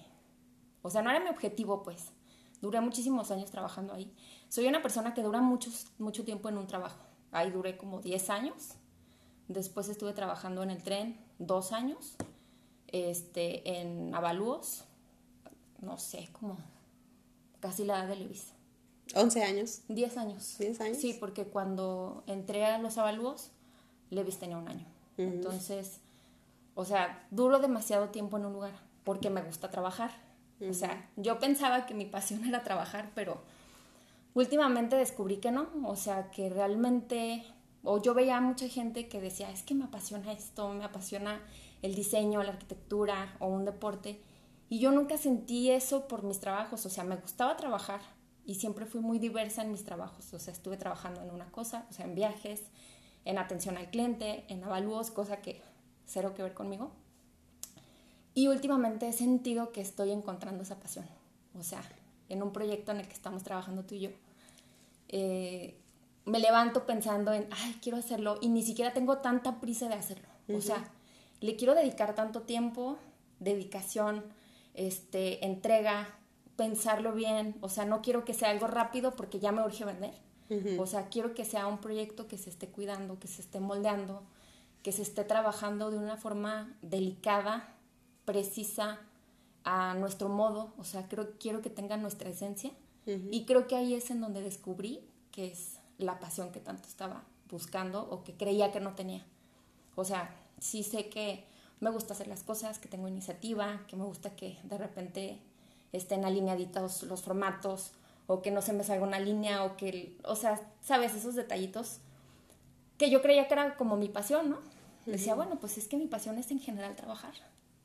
O 0.82 0.90
sea, 0.90 1.02
no 1.02 1.10
era 1.10 1.20
mi 1.20 1.28
objetivo, 1.28 1.82
pues. 1.82 2.12
Duré 2.60 2.80
muchísimos 2.80 3.30
años 3.30 3.50
trabajando 3.50 3.94
ahí. 3.94 4.12
Soy 4.48 4.66
una 4.66 4.82
persona 4.82 5.14
que 5.14 5.22
dura 5.22 5.40
muchos, 5.40 5.86
mucho 5.98 6.24
tiempo 6.24 6.48
en 6.48 6.58
un 6.58 6.66
trabajo. 6.66 7.04
Ahí 7.30 7.50
duré 7.50 7.76
como 7.76 8.00
10 8.00 8.30
años. 8.30 8.77
Después 9.48 9.88
estuve 9.88 10.12
trabajando 10.12 10.62
en 10.62 10.70
el 10.70 10.82
tren 10.82 11.18
dos 11.38 11.72
años. 11.72 12.14
Este, 12.86 13.80
en 13.80 14.14
avalúos, 14.14 14.84
no 15.80 15.98
sé, 15.98 16.28
como 16.32 16.56
casi 17.60 17.84
la 17.84 18.04
edad 18.04 18.08
de 18.08 18.24
Luis. 18.24 18.52
11 19.14 19.42
años. 19.42 19.82
10 19.88 20.16
años. 20.16 20.56
10 20.58 20.80
años. 20.80 20.98
Sí, 20.98 21.16
porque 21.18 21.44
cuando 21.44 22.22
entré 22.26 22.64
a 22.64 22.78
los 22.78 22.98
avalúos, 22.98 23.50
Levis 24.10 24.38
tenía 24.38 24.58
un 24.58 24.68
año. 24.68 24.86
Entonces, 25.16 26.00
o 26.74 26.84
sea, 26.84 27.26
duro 27.30 27.58
demasiado 27.58 28.10
tiempo 28.10 28.36
en 28.36 28.46
un 28.46 28.52
lugar 28.52 28.88
porque 29.08 29.30
me 29.30 29.40
gusta 29.42 29.70
trabajar. 29.70 30.10
O 30.60 30.74
sea, 30.74 31.08
yo 31.16 31.38
pensaba 31.38 31.86
que 31.86 31.94
mi 31.94 32.04
pasión 32.04 32.44
era 32.48 32.62
trabajar, 32.62 33.10
pero 33.14 33.40
últimamente 34.34 34.96
descubrí 34.96 35.38
que 35.38 35.50
no. 35.50 35.68
O 35.84 35.96
sea, 35.96 36.30
que 36.30 36.50
realmente, 36.50 37.42
o 37.82 38.02
yo 38.02 38.14
veía 38.14 38.40
mucha 38.40 38.68
gente 38.68 39.08
que 39.08 39.20
decía, 39.20 39.50
es 39.50 39.62
que 39.62 39.74
me 39.74 39.84
apasiona 39.84 40.32
esto, 40.32 40.68
me 40.70 40.84
apasiona 40.84 41.40
el 41.82 41.94
diseño, 41.94 42.42
la 42.42 42.50
arquitectura 42.50 43.36
o 43.38 43.46
un 43.46 43.64
deporte. 43.64 44.20
Y 44.68 44.80
yo 44.80 44.90
nunca 44.90 45.16
sentí 45.16 45.70
eso 45.70 46.08
por 46.08 46.22
mis 46.24 46.40
trabajos. 46.40 46.84
O 46.84 46.90
sea, 46.90 47.04
me 47.04 47.16
gustaba 47.16 47.56
trabajar 47.56 48.00
y 48.44 48.56
siempre 48.56 48.86
fui 48.86 49.00
muy 49.00 49.18
diversa 49.18 49.62
en 49.62 49.70
mis 49.70 49.84
trabajos. 49.84 50.32
O 50.34 50.38
sea, 50.38 50.52
estuve 50.52 50.76
trabajando 50.76 51.22
en 51.22 51.30
una 51.30 51.50
cosa, 51.50 51.86
o 51.90 51.92
sea, 51.92 52.04
en 52.04 52.14
viajes, 52.14 52.62
en 53.24 53.38
atención 53.38 53.76
al 53.76 53.90
cliente, 53.90 54.44
en 54.48 54.64
avalúos, 54.64 55.10
cosa 55.10 55.40
que 55.40 55.62
cero 56.06 56.34
que 56.34 56.42
ver 56.42 56.54
conmigo. 56.54 56.90
Y 58.34 58.48
últimamente 58.48 59.08
he 59.08 59.12
sentido 59.12 59.72
que 59.72 59.80
estoy 59.80 60.10
encontrando 60.10 60.62
esa 60.62 60.78
pasión. 60.78 61.06
O 61.58 61.62
sea, 61.62 61.82
en 62.28 62.42
un 62.42 62.52
proyecto 62.52 62.92
en 62.92 63.00
el 63.00 63.06
que 63.06 63.14
estamos 63.14 63.42
trabajando 63.42 63.84
tú 63.84 63.94
y 63.94 64.00
yo, 64.00 64.10
eh, 65.08 65.80
me 66.28 66.38
levanto 66.38 66.86
pensando 66.86 67.32
en, 67.32 67.48
ay, 67.50 67.78
quiero 67.82 67.98
hacerlo 67.98 68.38
y 68.40 68.48
ni 68.48 68.62
siquiera 68.62 68.92
tengo 68.92 69.18
tanta 69.18 69.60
prisa 69.60 69.88
de 69.88 69.94
hacerlo. 69.94 70.28
O 70.54 70.60
sea, 70.60 70.90
le 71.40 71.56
quiero 71.56 71.74
dedicar 71.74 72.14
tanto 72.14 72.42
tiempo, 72.42 72.98
dedicación, 73.38 74.24
este, 74.74 75.44
entrega, 75.44 76.08
pensarlo 76.56 77.12
bien. 77.12 77.56
O 77.60 77.68
sea, 77.68 77.84
no 77.84 78.00
quiero 78.00 78.24
que 78.24 78.34
sea 78.34 78.50
algo 78.50 78.66
rápido 78.66 79.14
porque 79.14 79.38
ya 79.38 79.52
me 79.52 79.62
urge 79.62 79.84
vender. 79.84 80.14
O 80.78 80.86
sea, 80.86 81.08
quiero 81.08 81.34
que 81.34 81.44
sea 81.44 81.66
un 81.66 81.78
proyecto 81.78 82.26
que 82.26 82.38
se 82.38 82.48
esté 82.48 82.68
cuidando, 82.68 83.18
que 83.18 83.28
se 83.28 83.42
esté 83.42 83.60
moldeando, 83.60 84.22
que 84.82 84.92
se 84.92 85.02
esté 85.02 85.24
trabajando 85.24 85.90
de 85.90 85.98
una 85.98 86.16
forma 86.16 86.74
delicada, 86.80 87.74
precisa, 88.24 88.98
a 89.64 89.94
nuestro 89.94 90.30
modo. 90.30 90.72
O 90.78 90.84
sea, 90.84 91.06
creo, 91.08 91.38
quiero 91.38 91.60
que 91.60 91.68
tenga 91.68 91.98
nuestra 91.98 92.30
esencia. 92.30 92.70
Y 93.30 93.46
creo 93.46 93.66
que 93.66 93.74
ahí 93.74 93.94
es 93.94 94.10
en 94.10 94.20
donde 94.20 94.42
descubrí 94.42 95.00
que 95.30 95.46
es 95.46 95.77
la 95.98 96.18
pasión 96.18 96.52
que 96.52 96.60
tanto 96.60 96.88
estaba 96.88 97.24
buscando 97.50 98.08
o 98.10 98.24
que 98.24 98.34
creía 98.34 98.72
que 98.72 98.80
no 98.80 98.94
tenía. 98.94 99.24
O 99.96 100.04
sea, 100.04 100.34
sí 100.60 100.82
sé 100.82 101.08
que 101.08 101.44
me 101.80 101.90
gusta 101.90 102.14
hacer 102.14 102.28
las 102.28 102.42
cosas, 102.42 102.78
que 102.78 102.88
tengo 102.88 103.08
iniciativa, 103.08 103.82
que 103.88 103.96
me 103.96 104.04
gusta 104.04 104.34
que 104.34 104.58
de 104.64 104.78
repente 104.78 105.38
estén 105.92 106.24
alineaditos 106.24 107.02
los 107.04 107.22
formatos 107.22 107.92
o 108.26 108.42
que 108.42 108.50
no 108.50 108.62
se 108.62 108.72
me 108.72 108.84
salga 108.84 109.06
una 109.06 109.20
línea 109.20 109.64
o 109.64 109.76
que, 109.76 110.16
o 110.24 110.36
sea, 110.36 110.60
sabes, 110.82 111.14
esos 111.14 111.34
detallitos 111.34 111.98
que 112.98 113.10
yo 113.10 113.22
creía 113.22 113.48
que 113.48 113.54
era 113.54 113.76
como 113.76 113.96
mi 113.96 114.08
pasión, 114.08 114.50
¿no? 114.50 114.58
Decía, 115.06 115.34
bueno, 115.34 115.56
pues 115.58 115.78
es 115.78 115.88
que 115.88 115.96
mi 115.96 116.06
pasión 116.06 116.36
es 116.36 116.50
en 116.50 116.60
general 116.60 116.94
trabajar, 116.94 117.32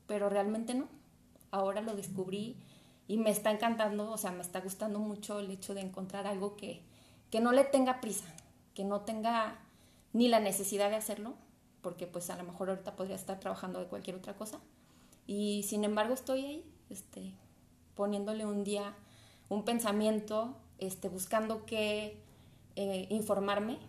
pero 0.06 0.28
realmente 0.28 0.74
no. 0.74 0.88
Ahora 1.50 1.80
lo 1.80 1.94
descubrí 1.94 2.56
y 3.08 3.16
me 3.16 3.30
está 3.30 3.50
encantando, 3.50 4.10
o 4.10 4.18
sea, 4.18 4.32
me 4.32 4.42
está 4.42 4.60
gustando 4.60 4.98
mucho 4.98 5.38
el 5.38 5.50
hecho 5.50 5.72
de 5.72 5.80
encontrar 5.80 6.26
algo 6.26 6.56
que, 6.56 6.82
que 7.34 7.40
no 7.40 7.50
le 7.50 7.64
tenga 7.64 8.00
prisa, 8.00 8.26
que 8.74 8.84
no 8.84 9.00
tenga 9.00 9.58
ni 10.12 10.28
la 10.28 10.38
necesidad 10.38 10.88
de 10.88 10.94
hacerlo, 10.94 11.34
porque 11.82 12.06
pues 12.06 12.30
a 12.30 12.36
lo 12.36 12.44
mejor 12.44 12.70
ahorita 12.70 12.94
podría 12.94 13.16
estar 13.16 13.40
trabajando 13.40 13.80
de 13.80 13.86
cualquier 13.86 14.14
otra 14.14 14.36
cosa. 14.36 14.60
Y 15.26 15.64
sin 15.64 15.82
embargo 15.82 16.14
estoy 16.14 16.44
ahí, 16.44 16.72
este, 16.90 17.34
poniéndole 17.96 18.46
un 18.46 18.62
día 18.62 18.94
un 19.48 19.64
pensamiento, 19.64 20.56
este, 20.78 21.08
buscando 21.08 21.66
qué 21.66 22.22
eh, 22.76 23.08
informarme 23.10 23.80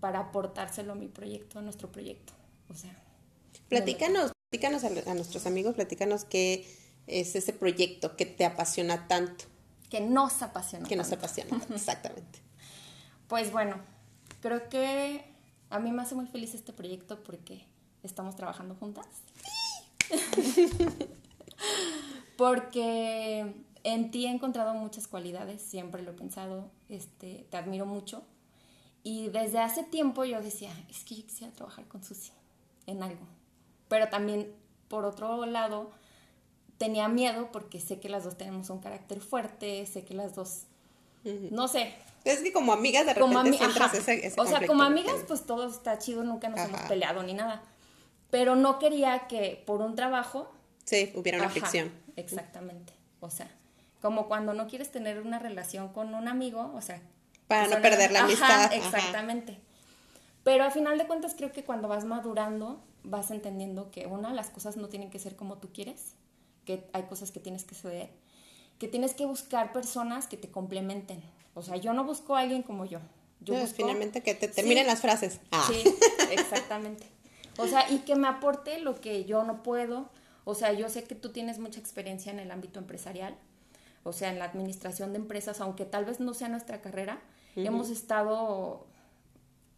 para 0.00 0.18
aportárselo 0.18 0.94
a 0.94 0.96
mi 0.96 1.06
proyecto, 1.06 1.60
a 1.60 1.62
nuestro 1.62 1.92
proyecto. 1.92 2.32
O 2.68 2.74
sea. 2.74 3.00
Platícanos, 3.68 4.32
platícanos 4.50 4.82
a, 4.82 4.88
a 5.08 5.14
nuestros 5.14 5.46
amigos, 5.46 5.76
platícanos 5.76 6.24
qué 6.24 6.66
es 7.06 7.36
ese 7.36 7.52
proyecto 7.52 8.16
que 8.16 8.26
te 8.26 8.44
apasiona 8.44 9.06
tanto. 9.06 9.44
Que 9.88 10.00
nos 10.00 10.42
apasiona. 10.42 10.88
Que 10.88 10.96
nos 10.96 11.12
apasiona, 11.12 11.64
exactamente. 11.72 12.47
Pues 13.28 13.52
bueno, 13.52 13.76
creo 14.40 14.68
que 14.68 15.24
a 15.70 15.78
mí 15.78 15.92
me 15.92 16.02
hace 16.02 16.14
muy 16.14 16.26
feliz 16.26 16.54
este 16.54 16.72
proyecto 16.72 17.22
porque 17.22 17.64
estamos 18.02 18.36
trabajando 18.36 18.74
juntas. 18.74 19.06
porque 22.36 23.54
en 23.84 24.10
ti 24.10 24.26
he 24.26 24.30
encontrado 24.30 24.74
muchas 24.74 25.06
cualidades, 25.06 25.62
siempre 25.62 26.02
lo 26.02 26.12
he 26.12 26.14
pensado, 26.14 26.70
este, 26.88 27.46
te 27.50 27.56
admiro 27.56 27.86
mucho. 27.86 28.24
Y 29.02 29.28
desde 29.28 29.58
hace 29.58 29.84
tiempo 29.84 30.24
yo 30.24 30.40
decía, 30.40 30.70
es 30.88 31.04
que 31.04 31.16
yo 31.16 31.24
quisiera 31.24 31.52
trabajar 31.52 31.86
con 31.86 32.02
Susi 32.02 32.32
en 32.86 33.02
algo. 33.02 33.26
Pero 33.88 34.08
también, 34.08 34.52
por 34.88 35.04
otro 35.04 35.46
lado, 35.46 35.90
tenía 36.78 37.08
miedo 37.08 37.50
porque 37.52 37.80
sé 37.80 38.00
que 38.00 38.08
las 38.08 38.24
dos 38.24 38.36
tenemos 38.36 38.70
un 38.70 38.80
carácter 38.80 39.20
fuerte, 39.20 39.84
sé 39.86 40.04
que 40.04 40.14
las 40.14 40.34
dos, 40.34 40.64
no 41.50 41.68
sé, 41.68 41.94
es 42.32 42.40
que 42.40 42.52
como 42.52 42.72
amigas 42.72 43.06
de 43.06 43.14
repente 43.14 43.58
ese, 44.22 44.40
O 44.40 44.46
sea, 44.46 44.66
como 44.66 44.82
amigas, 44.82 45.16
pues 45.26 45.46
todo 45.46 45.68
está 45.68 45.98
chido, 45.98 46.22
nunca 46.24 46.48
nos 46.48 46.60
hemos 46.60 46.80
peleado 46.82 47.22
ni 47.22 47.34
nada. 47.34 47.62
Pero 48.30 48.56
no 48.56 48.78
quería 48.78 49.26
que 49.26 49.62
por 49.66 49.80
un 49.80 49.94
trabajo... 49.94 50.52
Sí, 50.84 51.12
hubiera 51.14 51.38
una 51.38 51.48
fricción. 51.48 51.92
Exactamente. 52.16 52.92
O 53.20 53.30
sea, 53.30 53.50
como 54.00 54.28
cuando 54.28 54.54
no 54.54 54.66
quieres 54.66 54.90
tener 54.90 55.20
una 55.20 55.38
relación 55.38 55.88
con 55.88 56.14
un 56.14 56.28
amigo, 56.28 56.72
o 56.74 56.80
sea... 56.80 57.00
Para 57.46 57.66
no 57.66 57.80
perder 57.80 58.12
la 58.12 58.24
amistad. 58.24 58.72
Exactamente. 58.72 59.58
Pero 60.44 60.64
al 60.64 60.72
final 60.72 60.98
de 60.98 61.06
cuentas 61.06 61.34
creo 61.36 61.52
que 61.52 61.64
cuando 61.64 61.88
vas 61.88 62.04
madurando, 62.04 62.82
vas 63.04 63.30
entendiendo 63.30 63.90
que 63.90 64.06
una, 64.06 64.32
las 64.32 64.50
cosas 64.50 64.76
no 64.76 64.88
tienen 64.88 65.10
que 65.10 65.18
ser 65.18 65.36
como 65.36 65.58
tú 65.58 65.72
quieres, 65.72 66.14
que 66.64 66.84
hay 66.92 67.04
cosas 67.04 67.30
que 67.30 67.40
tienes 67.40 67.64
que 67.64 67.74
ceder, 67.74 68.10
que 68.78 68.88
tienes 68.88 69.14
que 69.14 69.26
buscar 69.26 69.72
personas 69.72 70.26
que 70.26 70.36
te 70.36 70.50
complementen. 70.50 71.22
O 71.58 71.62
sea, 71.62 71.76
yo 71.76 71.92
no 71.92 72.04
busco 72.04 72.36
a 72.36 72.40
alguien 72.40 72.62
como 72.62 72.84
yo. 72.84 73.00
Yo 73.40 73.54
busco... 73.54 73.76
Finalmente 73.76 74.22
que 74.22 74.34
te 74.34 74.48
terminen 74.48 74.86
las 74.86 75.00
frases. 75.00 75.40
Ah. 75.50 75.68
Sí, 75.68 75.82
exactamente. 76.30 77.06
O 77.58 77.66
sea, 77.66 77.90
y 77.90 77.98
que 77.98 78.14
me 78.14 78.28
aporte 78.28 78.78
lo 78.78 79.00
que 79.00 79.24
yo 79.24 79.42
no 79.44 79.62
puedo. 79.62 80.08
O 80.44 80.54
sea, 80.54 80.72
yo 80.72 80.88
sé 80.88 81.04
que 81.04 81.14
tú 81.14 81.30
tienes 81.30 81.58
mucha 81.58 81.80
experiencia 81.80 82.32
en 82.32 82.38
el 82.38 82.50
ámbito 82.50 82.78
empresarial, 82.78 83.36
o 84.02 84.12
sea, 84.12 84.30
en 84.30 84.38
la 84.38 84.46
administración 84.46 85.12
de 85.12 85.18
empresas, 85.18 85.60
aunque 85.60 85.84
tal 85.84 86.06
vez 86.06 86.20
no 86.20 86.32
sea 86.32 86.48
nuestra 86.48 86.80
carrera, 86.80 87.20
hemos 87.54 87.90
estado 87.90 88.86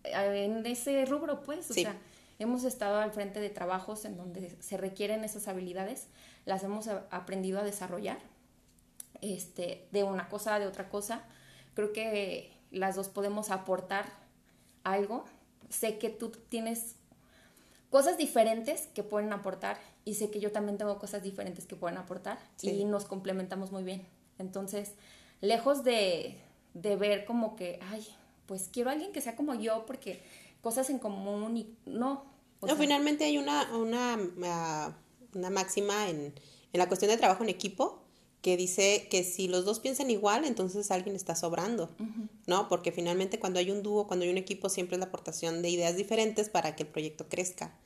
eh, 0.05 0.45
en 0.45 0.65
ese 0.67 1.05
rubro, 1.07 1.43
pues, 1.43 1.71
o 1.71 1.75
sea, 1.75 1.97
hemos 2.39 2.65
estado 2.65 3.01
al 3.01 3.11
frente 3.11 3.41
de 3.41 3.51
trabajos 3.51 4.05
en 4.05 4.17
donde 4.17 4.57
se 4.61 4.77
requieren 4.77 5.25
esas 5.25 5.49
habilidades, 5.49 6.07
las 6.45 6.63
hemos 6.63 6.87
aprendido 6.89 7.59
a 7.59 7.65
desarrollar, 7.65 8.19
este, 9.23 9.89
de 9.91 10.05
una 10.05 10.29
cosa, 10.29 10.59
de 10.59 10.67
otra 10.67 10.89
cosa, 10.89 11.25
creo 11.81 11.93
que 11.93 12.51
las 12.71 12.97
dos 12.97 13.09
podemos 13.09 13.51
aportar 13.51 14.07
algo. 14.85 15.25
Sé 15.71 15.99
que 15.99 16.11
tú 16.11 16.31
tienes 16.49 16.97
cosas 17.91 18.19
diferentes 18.19 18.89
que 18.95 19.03
pueden 19.03 19.33
aportar 19.33 19.79
y 20.05 20.15
sé 20.15 20.31
que 20.31 20.41
yo 20.41 20.53
también 20.53 20.79
tengo 20.79 20.99
cosas 20.99 21.23
diferentes 21.23 21.67
que 21.67 21.77
pueden 21.77 21.99
aportar 21.99 22.39
y 22.63 22.85
nos 22.85 23.05
complementamos 23.05 23.73
muy 23.73 23.83
bien. 23.83 24.07
Entonces, 24.39 24.93
lejos 25.41 25.85
de, 25.85 26.37
de, 26.75 26.97
ver 26.97 27.25
como 27.25 27.57
que, 27.57 27.79
ay, 27.91 28.07
pues 28.47 28.69
quiero 28.73 28.91
a 28.91 28.93
alguien 28.93 29.13
que 29.13 29.21
sea 29.21 29.37
como 29.37 29.55
yo 29.55 29.87
porque 29.87 30.21
cosas 30.61 30.91
en 30.91 30.99
común 30.99 31.57
y 31.57 31.75
no. 31.87 32.25
no, 32.61 32.77
finalmente 32.77 33.25
hay 33.25 33.39
una, 33.39 33.75
una, 33.75 34.19
ah, 34.45 34.93
una 35.35 35.51
máxima 35.51 36.09
en, 36.09 36.35
en 36.73 36.79
la 36.79 36.89
cuestión 36.89 37.11
de 37.11 37.17
trabajo 37.17 37.43
en 37.43 37.49
equipo 37.49 38.03
que 38.43 38.57
dice 38.57 39.07
que 39.11 39.23
si 39.23 39.49
los 39.49 39.65
dos 39.65 39.81
piensan 39.81 40.11
igual, 40.11 40.45
entonces 40.45 40.91
alguien 40.91 41.15
está 41.15 41.37
sobrando, 41.37 41.91
¿no? 42.47 42.69
Porque 42.69 42.91
finalmente 42.91 43.39
cuando 43.39 43.59
hay 43.59 43.71
un 43.71 43.83
dúo, 43.83 44.07
cuando 44.07 44.25
hay 44.25 44.31
un 44.31 44.39
equipo, 44.39 44.69
siempre 44.69 44.97
es 44.97 45.01
la 45.01 45.07
aportación 45.07 45.61
de 45.63 45.69
ideas 45.69 45.97
diferentes 45.97 46.49
para 46.49 46.75
que 46.75 46.85
el 46.85 46.89
proyecto 46.89 47.29
crezca. 47.29 47.77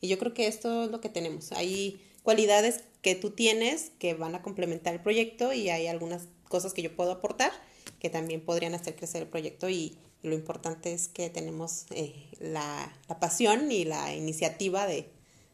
Y 0.00 0.08
yo 0.08 0.18
creo 0.18 0.32
que 0.32 0.46
esto 0.46 0.84
es 0.84 0.90
lo 0.90 1.00
que 1.00 1.08
tenemos. 1.08 1.50
Hay 1.52 2.00
cualidades 2.22 2.84
que 3.02 3.14
tú 3.14 3.30
tienes 3.30 3.90
que 3.98 4.14
van 4.14 4.34
a 4.34 4.42
complementar 4.42 4.94
el 4.94 5.00
proyecto 5.00 5.52
y 5.52 5.68
hay 5.68 5.88
algunas 5.88 6.28
cosas 6.48 6.74
que 6.74 6.82
yo 6.82 6.94
puedo 6.94 7.10
aportar 7.10 7.50
que 7.98 8.10
también 8.10 8.40
podrían 8.40 8.74
hacer 8.74 8.96
crecer 8.96 9.22
el 9.22 9.28
proyecto 9.28 9.68
y, 9.68 9.96
lo 10.22 10.34
importante 10.34 10.94
es 10.94 11.08
que 11.08 11.28
tenemos 11.28 11.84
eh, 11.90 12.14
la, 12.40 12.90
la, 13.08 13.20
pasión 13.20 13.70
y 13.70 13.84
la 13.84 14.14
iniciativa 14.14 14.86
de, 14.86 15.10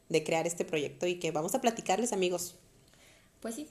de 0.07 0.23
crear 0.23 0.47
este 0.47 0.63
proyecto 0.63 1.07
y 1.07 1.15
que 1.15 1.31
vamos 1.31 1.53
a 1.55 1.59
platicarles 1.59 2.13
amigos. 2.13 2.55
Pues 3.41 3.55
sí, 3.55 3.67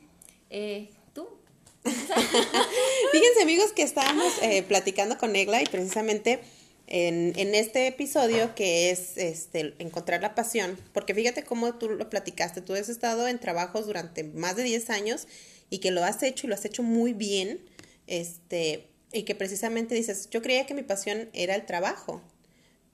eh, 0.51 0.91
¿Tú? 1.15 1.29
Fíjense 1.85 3.43
amigos 3.43 3.73
que 3.73 3.83
estábamos 3.83 4.33
eh, 4.43 4.63
platicando 4.65 5.17
con 5.17 5.35
Egla 5.35 5.63
y 5.63 5.67
precisamente 5.67 6.41
en, 6.87 7.33
en, 7.37 7.55
este 7.55 7.87
episodio 7.87 8.55
que 8.55 8.91
es 8.91 9.17
este, 9.17 9.75
encontrar 9.79 10.21
la 10.23 10.35
pasión, 10.35 10.77
porque 10.93 11.15
fíjate 11.15 11.45
cómo 11.45 11.77
tú 11.77 11.89
lo 11.89 12.11
platicaste, 12.11 12.61
tú 12.63 12.75
has 12.75 12.89
estado 12.89 13.29
en 13.29 13.39
trabajos 13.39 13.87
durante 13.87 14.25
más 14.25 14.57
de 14.57 14.65
10 14.65 14.91
años 14.91 15.29
y 15.71 15.79
que 15.79 15.93
lo 15.93 16.05
has 16.05 16.23
hecho 16.25 16.47
y 16.47 16.49
lo 16.49 16.55
has 16.55 16.65
hecho 16.65 16.83
muy 16.83 17.13
bien, 17.13 17.61
este, 18.09 18.89
y 19.13 19.23
que 19.23 19.37
precisamente 19.37 19.95
dices, 19.95 20.29
yo 20.31 20.43
creía 20.43 20.67
que 20.67 20.75
mi 20.75 20.83
pasión 20.83 21.31
era 21.33 21.55
el 21.55 21.65
trabajo. 21.65 22.21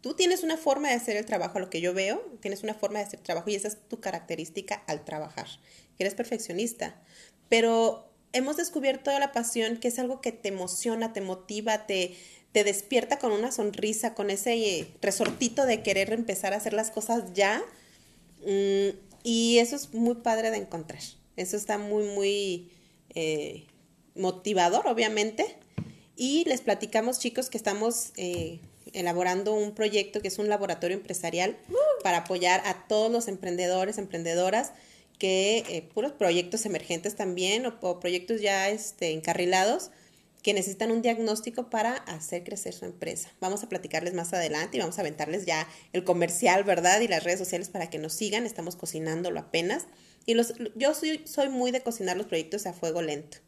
Tú 0.02 0.14
tienes 0.14 0.42
una 0.42 0.58
forma 0.58 0.88
de 0.88 0.94
hacer 0.94 1.16
el 1.16 1.24
trabajo, 1.24 1.58
lo 1.58 1.70
que 1.70 1.80
yo 1.80 1.94
veo, 1.94 2.20
tienes 2.40 2.62
una 2.62 2.74
forma 2.74 2.98
de 2.98 3.06
hacer 3.06 3.20
trabajo 3.20 3.48
y 3.48 3.54
esa 3.54 3.68
es 3.68 3.78
tu 3.88 3.98
característica 3.98 4.84
al 4.86 5.04
trabajar, 5.06 5.48
eres 5.98 6.14
perfeccionista 6.14 7.02
pero 7.48 8.08
hemos 8.32 8.56
descubierto 8.56 9.16
la 9.18 9.32
pasión, 9.32 9.78
que 9.78 9.88
es 9.88 9.98
algo 9.98 10.20
que 10.20 10.32
te 10.32 10.48
emociona, 10.48 11.12
te 11.12 11.20
motiva, 11.20 11.86
te, 11.86 12.16
te 12.52 12.64
despierta 12.64 13.18
con 13.18 13.32
una 13.32 13.52
sonrisa, 13.52 14.14
con 14.14 14.30
ese 14.30 14.88
resortito 15.00 15.66
de 15.66 15.82
querer 15.82 16.12
empezar 16.12 16.52
a 16.52 16.56
hacer 16.56 16.72
las 16.72 16.90
cosas 16.90 17.32
ya. 17.34 17.62
Mm, 18.46 18.96
y 19.22 19.58
eso 19.58 19.76
es 19.76 19.92
muy 19.92 20.16
padre 20.16 20.50
de 20.50 20.58
encontrar. 20.58 21.02
Eso 21.36 21.56
está 21.56 21.78
muy, 21.78 22.04
muy 22.04 22.70
eh, 23.14 23.66
motivador, 24.14 24.86
obviamente. 24.86 25.56
Y 26.16 26.44
les 26.46 26.60
platicamos, 26.60 27.18
chicos, 27.18 27.50
que 27.50 27.58
estamos 27.58 28.12
eh, 28.16 28.60
elaborando 28.92 29.54
un 29.54 29.74
proyecto 29.74 30.20
que 30.22 30.28
es 30.28 30.38
un 30.38 30.48
laboratorio 30.48 30.96
empresarial 30.96 31.56
para 32.02 32.18
apoyar 32.18 32.62
a 32.64 32.86
todos 32.86 33.10
los 33.10 33.28
emprendedores, 33.28 33.98
emprendedoras, 33.98 34.72
que 35.18 35.64
eh, 35.68 35.82
puros 35.82 36.12
proyectos 36.12 36.66
emergentes 36.66 37.16
también 37.16 37.66
o, 37.66 37.76
o 37.80 38.00
proyectos 38.00 38.40
ya 38.40 38.68
este, 38.68 39.12
encarrilados 39.12 39.90
que 40.46 40.54
necesitan 40.54 40.92
un 40.92 41.02
diagnóstico 41.02 41.70
para 41.70 41.94
hacer 41.94 42.44
crecer 42.44 42.72
su 42.72 42.84
empresa. 42.84 43.32
Vamos 43.40 43.64
a 43.64 43.68
platicarles 43.68 44.14
más 44.14 44.32
adelante 44.32 44.76
y 44.76 44.80
vamos 44.80 44.96
a 44.96 45.00
aventarles 45.00 45.44
ya 45.44 45.66
el 45.92 46.04
comercial, 46.04 46.62
¿verdad? 46.62 47.00
Y 47.00 47.08
las 47.08 47.24
redes 47.24 47.40
sociales 47.40 47.68
para 47.68 47.90
que 47.90 47.98
nos 47.98 48.12
sigan. 48.12 48.46
Estamos 48.46 48.76
cocinándolo 48.76 49.40
apenas. 49.40 49.86
Y 50.24 50.34
los, 50.34 50.54
yo 50.76 50.94
soy, 50.94 51.22
soy 51.26 51.48
muy 51.48 51.72
de 51.72 51.80
cocinar 51.80 52.16
los 52.16 52.26
proyectos 52.26 52.66
a 52.66 52.72
fuego 52.72 53.02
lento. 53.02 53.38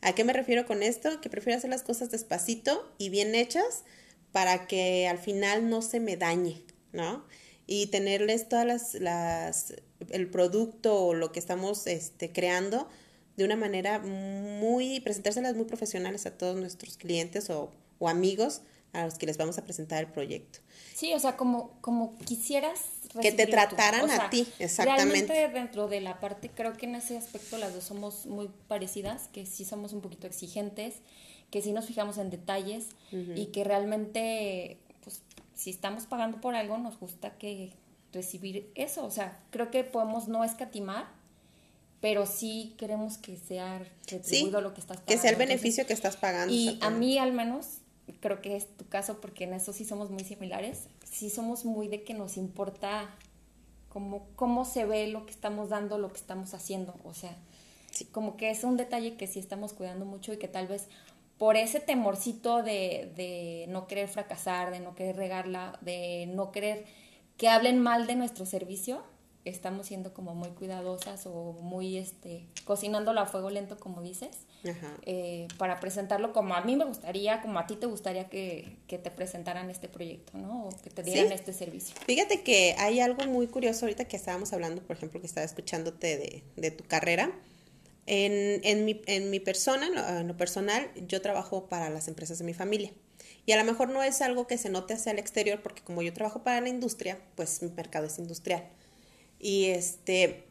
¿A 0.00 0.14
qué 0.14 0.24
me 0.24 0.32
refiero 0.32 0.64
con 0.64 0.82
esto? 0.82 1.20
Que 1.20 1.28
prefiero 1.28 1.58
hacer 1.58 1.68
las 1.68 1.82
cosas 1.82 2.10
despacito 2.10 2.90
y 2.96 3.10
bien 3.10 3.34
hechas 3.34 3.84
para 4.32 4.66
que 4.66 5.06
al 5.06 5.18
final 5.18 5.68
no 5.68 5.82
se 5.82 6.00
me 6.00 6.16
dañe, 6.16 6.62
¿no? 6.92 7.26
Y 7.66 7.88
tenerles 7.88 8.48
todas 8.48 8.64
las, 8.64 8.94
las 8.94 9.74
el 10.10 10.30
producto 10.30 11.06
o 11.06 11.14
lo 11.14 11.32
que 11.32 11.38
estamos 11.38 11.86
este, 11.86 12.32
creando 12.32 12.88
de 13.36 13.44
una 13.44 13.56
manera 13.56 14.00
muy, 14.00 15.00
presentárselas 15.00 15.54
muy 15.54 15.64
profesionales 15.64 16.26
a 16.26 16.36
todos 16.36 16.56
nuestros 16.56 16.96
clientes 16.96 17.50
o, 17.50 17.70
o 17.98 18.08
amigos 18.08 18.62
a 18.92 19.04
los 19.04 19.14
que 19.14 19.26
les 19.26 19.36
vamos 19.36 19.58
a 19.58 19.64
presentar 19.64 20.02
el 20.02 20.10
proyecto. 20.10 20.60
Sí, 20.94 21.12
o 21.14 21.20
sea, 21.20 21.36
como, 21.36 21.78
como 21.80 22.16
quisieras 22.18 22.80
que 23.20 23.32
te 23.32 23.46
trataran 23.46 24.10
a 24.10 24.30
ti, 24.30 24.46
exactamente. 24.58 25.26
Realmente 25.26 25.48
dentro 25.48 25.88
de 25.88 26.00
la 26.00 26.20
parte, 26.20 26.50
creo 26.50 26.72
que 26.74 26.86
en 26.86 26.94
ese 26.94 27.16
aspecto 27.16 27.58
las 27.58 27.74
dos 27.74 27.84
somos 27.84 28.26
muy 28.26 28.50
parecidas, 28.66 29.28
que 29.28 29.46
sí 29.46 29.64
somos 29.64 29.92
un 29.92 30.00
poquito 30.00 30.26
exigentes, 30.26 30.96
que 31.50 31.62
sí 31.62 31.72
nos 31.72 31.86
fijamos 31.86 32.18
en 32.18 32.30
detalles 32.30 32.88
y 33.12 33.46
que 33.46 33.64
realmente, 33.64 34.78
pues, 35.02 35.22
si 35.54 35.70
estamos 35.70 36.06
pagando 36.06 36.40
por 36.40 36.54
algo, 36.54 36.76
nos 36.78 36.98
gusta 36.98 37.38
que 37.38 37.72
recibir 38.12 38.70
eso. 38.74 39.04
O 39.04 39.10
sea, 39.10 39.40
creo 39.50 39.70
que 39.70 39.84
podemos 39.84 40.28
no 40.28 40.44
escatimar 40.44 41.18
pero 42.00 42.26
sí 42.26 42.74
queremos 42.78 43.18
que 43.18 43.36
sea 43.36 43.84
retribuido 44.06 44.60
lo 44.60 44.72
que 44.72 44.80
estás 44.80 44.98
pagando. 44.98 45.12
Que 45.12 45.18
sea 45.18 45.30
el 45.30 45.36
beneficio 45.36 45.86
que 45.86 45.92
estás 45.92 46.16
pagando. 46.16 46.52
Y 46.52 46.78
a 46.80 46.90
mí 46.90 47.18
al 47.18 47.32
menos, 47.32 47.78
creo 48.20 48.40
que 48.40 48.56
es 48.56 48.68
tu 48.76 48.86
caso 48.86 49.20
porque 49.20 49.44
en 49.44 49.54
eso 49.54 49.72
sí 49.72 49.84
somos 49.84 50.10
muy 50.10 50.24
similares, 50.24 50.84
sí 51.04 51.30
somos 51.30 51.64
muy 51.64 51.88
de 51.88 52.04
que 52.04 52.14
nos 52.14 52.36
importa 52.36 53.10
cómo, 53.88 54.28
cómo 54.36 54.64
se 54.64 54.84
ve 54.84 55.08
lo 55.08 55.26
que 55.26 55.32
estamos 55.32 55.70
dando, 55.70 55.98
lo 55.98 56.12
que 56.12 56.18
estamos 56.18 56.54
haciendo, 56.54 56.94
o 57.04 57.14
sea, 57.14 57.36
como 58.12 58.36
que 58.36 58.50
es 58.50 58.62
un 58.62 58.76
detalle 58.76 59.16
que 59.16 59.26
sí 59.26 59.40
estamos 59.40 59.72
cuidando 59.72 60.04
mucho 60.04 60.32
y 60.32 60.36
que 60.36 60.46
tal 60.46 60.68
vez 60.68 60.86
por 61.36 61.56
ese 61.56 61.80
temorcito 61.80 62.62
de, 62.62 63.12
de 63.16 63.66
no 63.68 63.86
querer 63.86 64.08
fracasar, 64.08 64.70
de 64.70 64.80
no 64.80 64.94
querer 64.94 65.16
regarla, 65.16 65.78
de 65.80 66.26
no 66.32 66.52
querer 66.52 66.84
que 67.38 67.48
hablen 67.48 67.78
mal 67.78 68.06
de 68.06 68.16
nuestro 68.16 68.44
servicio, 68.44 69.02
estamos 69.44 69.86
siendo 69.86 70.12
como 70.12 70.34
muy 70.34 70.50
cuidadosas 70.50 71.24
o 71.26 71.52
muy 71.62 71.96
este 71.96 72.46
cocinándolo 72.64 73.20
a 73.20 73.26
fuego 73.26 73.48
lento 73.48 73.78
como 73.78 74.02
dices 74.02 74.30
eh, 75.06 75.48
para 75.56 75.80
presentarlo 75.80 76.32
como 76.32 76.54
a 76.54 76.60
mí 76.62 76.76
me 76.76 76.84
gustaría 76.84 77.40
como 77.40 77.58
a 77.58 77.66
ti 77.66 77.76
te 77.76 77.86
gustaría 77.86 78.28
que, 78.28 78.76
que 78.86 78.98
te 78.98 79.10
presentaran 79.10 79.70
este 79.70 79.88
proyecto 79.88 80.36
no 80.36 80.66
o 80.66 80.70
que 80.82 80.90
te 80.90 81.02
dieran 81.02 81.32
este 81.32 81.52
servicio. 81.52 81.96
Fíjate 82.06 82.42
que 82.42 82.74
hay 82.78 83.00
algo 83.00 83.24
muy 83.26 83.46
curioso 83.46 83.86
ahorita 83.86 84.04
que 84.06 84.16
estábamos 84.16 84.52
hablando 84.52 84.82
por 84.82 84.96
ejemplo 84.96 85.20
que 85.20 85.26
estaba 85.26 85.44
escuchándote 85.44 86.18
de, 86.18 86.42
de 86.56 86.70
tu 86.70 86.84
carrera. 86.84 87.32
En, 88.10 88.62
en, 88.64 88.86
mi, 88.86 89.02
en 89.04 89.28
mi 89.28 89.38
persona, 89.38 89.86
en 90.20 90.28
lo, 90.28 90.34
personal, 90.34 90.90
yo 91.06 91.20
trabajo 91.20 91.66
para 91.66 91.90
las 91.90 92.08
empresas 92.08 92.38
de 92.38 92.44
mi 92.44 92.54
familia. 92.54 92.90
Y 93.48 93.52
a 93.52 93.56
lo 93.56 93.64
mejor 93.64 93.88
no 93.88 94.02
es 94.02 94.20
algo 94.20 94.46
que 94.46 94.58
se 94.58 94.68
note 94.68 94.92
hacia 94.92 95.10
el 95.10 95.18
exterior, 95.18 95.62
porque 95.62 95.80
como 95.80 96.02
yo 96.02 96.12
trabajo 96.12 96.42
para 96.42 96.60
la 96.60 96.68
industria, 96.68 97.18
pues 97.34 97.62
mi 97.62 97.70
mercado 97.70 98.04
es 98.04 98.18
industrial. 98.18 98.68
Y 99.38 99.68
este, 99.68 100.44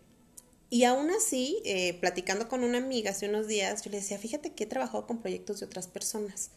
y 0.72 0.84
aún 0.84 1.12
así, 1.12 1.62
eh, 1.64 1.94
platicando 2.00 2.48
con 2.48 2.64
una 2.64 2.80
amiga 2.80 3.12
hace 3.12 3.30
unos 3.30 3.46
días, 3.46 3.84
yo 3.84 3.92
le 3.92 3.98
decía, 3.98 4.18
fíjate 4.18 4.54
que 4.54 4.64
he 4.64 4.68
trabajado 4.68 5.06
con 5.06 5.22
proyectos 5.22 5.60
de 5.60 5.68
otras 5.68 5.88
personas. 5.88 6.50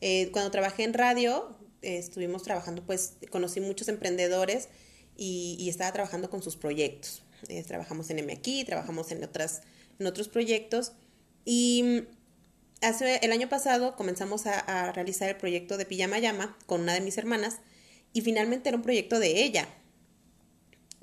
Eh, 0.00 0.30
cuando 0.32 0.50
trabajé 0.50 0.82
en 0.82 0.92
radio, 0.92 1.56
eh, 1.82 1.98
estuvimos 1.98 2.42
trabajando, 2.42 2.82
pues 2.84 3.12
conocí 3.30 3.60
muchos 3.60 3.86
emprendedores 3.86 4.68
y, 5.16 5.68
estaba 5.68 5.92
trabajando 5.92 6.30
con 6.30 6.42
sus 6.42 6.56
proyectos. 6.56 7.22
trabajamos 7.68 8.10
en 8.10 8.18
M 8.18 8.32
aquí, 8.32 8.64
trabajamos 8.64 9.12
en, 9.12 9.22
otras, 9.22 9.62
en 10.00 10.08
otros 10.08 10.26
proyectos. 10.26 10.94
Y 11.44 12.08
hace, 12.82 13.16
el 13.22 13.32
año 13.32 13.48
pasado 13.48 13.96
comenzamos 13.96 14.46
a, 14.46 14.58
a 14.58 14.92
realizar 14.92 15.28
el 15.28 15.36
proyecto 15.36 15.76
de 15.76 15.86
Pijama 15.86 16.18
Llama 16.18 16.56
con 16.66 16.82
una 16.82 16.94
de 16.94 17.00
mis 17.00 17.18
hermanas 17.18 17.58
y 18.12 18.22
finalmente 18.22 18.68
era 18.68 18.76
un 18.76 18.82
proyecto 18.82 19.18
de 19.18 19.42
ella 19.44 19.68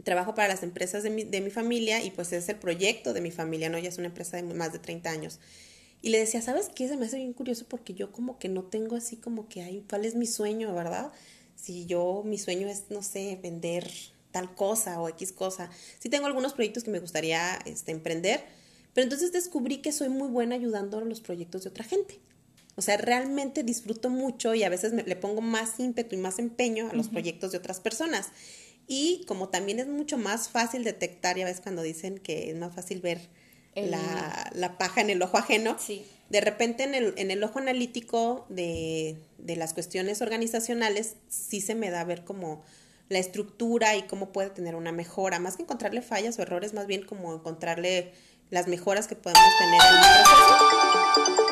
trabajo 0.04 0.36
para 0.36 0.48
las 0.48 0.64
empresas 0.64 1.04
de 1.04 1.10
mi, 1.10 1.24
de 1.24 1.42
mi 1.42 1.50
familia 1.50 2.04
y 2.04 2.12
pues 2.12 2.32
es 2.34 2.48
el 2.50 2.58
proyecto 2.58 3.14
de 3.14 3.22
mi 3.22 3.32
familia, 3.32 3.70
¿no? 3.70 3.78
Ya 3.78 3.90
es 3.90 3.98
una 3.98 4.08
empresa 4.08 4.38
de 4.38 4.44
más 4.44 4.74
de 4.74 4.80
30 4.80 5.10
años. 5.10 5.40
Y 6.02 6.10
le 6.10 6.20
decía, 6.20 6.42
¿sabes 6.42 6.70
qué? 6.74 6.88
Se 6.88 6.98
me 6.98 7.06
hace 7.06 7.18
bien 7.18 7.34
curioso 7.34 7.66
porque 7.68 7.94
yo 7.94 8.12
como 8.12 8.38
que 8.38 8.50
no 8.50 8.64
tengo 8.64 8.96
así 8.96 9.16
como 9.16 9.48
que, 9.48 9.62
ay, 9.62 9.86
¿cuál 9.90 10.06
es 10.06 10.16
mi 10.16 10.28
sueño, 10.28 10.74
verdad? 10.74 11.12
Si 11.56 11.86
yo, 11.86 12.24
mi 12.26 12.38
sueño 12.38 12.68
es, 12.68 12.86
no 12.90 13.02
sé, 13.02 13.40
vender 13.42 13.90
tal 14.32 14.54
cosa 14.54 15.00
o 15.00 15.08
X 15.10 15.32
cosa. 15.32 15.70
Sí 16.00 16.10
tengo 16.10 16.26
algunos 16.26 16.54
proyectos 16.54 16.84
que 16.84 16.92
me 16.92 17.00
gustaría 17.00 17.58
este, 17.66 17.92
emprender, 17.92 18.44
pero 18.94 19.04
entonces 19.04 19.32
descubrí 19.32 19.78
que 19.78 19.92
soy 19.92 20.10
muy 20.10 20.28
buena 20.28 20.56
ayudando 20.56 20.98
a 20.98 21.02
los 21.02 21.22
proyectos 21.22 21.64
de 21.64 21.70
otra 21.70 21.84
gente. 21.84 22.20
O 22.76 22.82
sea, 22.82 22.98
realmente 22.98 23.64
disfruto 23.64 24.10
mucho 24.10 24.56
y 24.56 24.64
a 24.64 24.70
veces 24.70 24.94
me, 24.94 25.04
le 25.04 25.16
pongo 25.16 25.42
más 25.42 25.80
ímpetu 25.80 26.16
y 26.16 26.20
más 26.20 26.40
empeño 26.40 26.90
a 26.90 26.96
los 26.96 27.10
proyectos 27.10 27.52
de 27.52 27.60
otras 27.60 27.80
personas. 27.80 28.30
Y 28.88 29.24
como 29.28 29.50
también 29.50 29.80
es 29.80 29.88
mucho 29.88 30.18
más 30.18 30.50
fácil 30.50 30.84
detectar, 30.84 31.38
ya 31.38 31.46
ves 31.46 31.62
cuando 31.62 31.84
dicen 31.84 32.18
que 32.18 32.50
es 32.50 32.56
más 32.56 32.74
fácil 32.74 33.00
ver 33.02 33.30
la, 33.76 34.52
la, 34.54 34.78
paja 34.78 35.02
en 35.02 35.10
el 35.10 35.22
ojo 35.22 35.38
ajeno, 35.38 35.78
sí. 35.80 36.06
de 36.30 36.42
repente 36.42 36.84
en 36.84 36.94
el, 36.94 37.14
en 37.18 37.32
el 37.32 37.44
ojo 37.44 37.60
analítico 37.60 38.46
de, 38.50 39.18
de 39.40 39.56
las 39.56 39.74
cuestiones 39.74 40.22
organizacionales 40.22 41.16
sí 41.28 41.60
se 41.60 41.74
me 41.74 41.90
da 41.90 42.02
a 42.02 42.06
ver 42.06 42.24
como 42.24 42.64
la 43.10 43.20
estructura 43.20 43.96
y 43.96 44.04
cómo 44.04 44.32
puede 44.32 44.50
tener 44.50 44.76
una 44.76 44.92
mejora, 44.92 45.40
más 45.40 45.56
que 45.56 45.64
encontrarle 45.64 46.02
fallas 46.02 46.38
o 46.38 46.42
errores, 46.42 46.74
más 46.74 46.88
bien 46.88 47.06
como 47.06 47.34
encontrarle 47.34 48.14
las 48.54 48.68
mejoras 48.68 49.08
que 49.08 49.16
podemos 49.16 49.50
tener 49.58 49.82
en 49.82 49.98
el 49.98 50.04
proceso. 50.24 51.43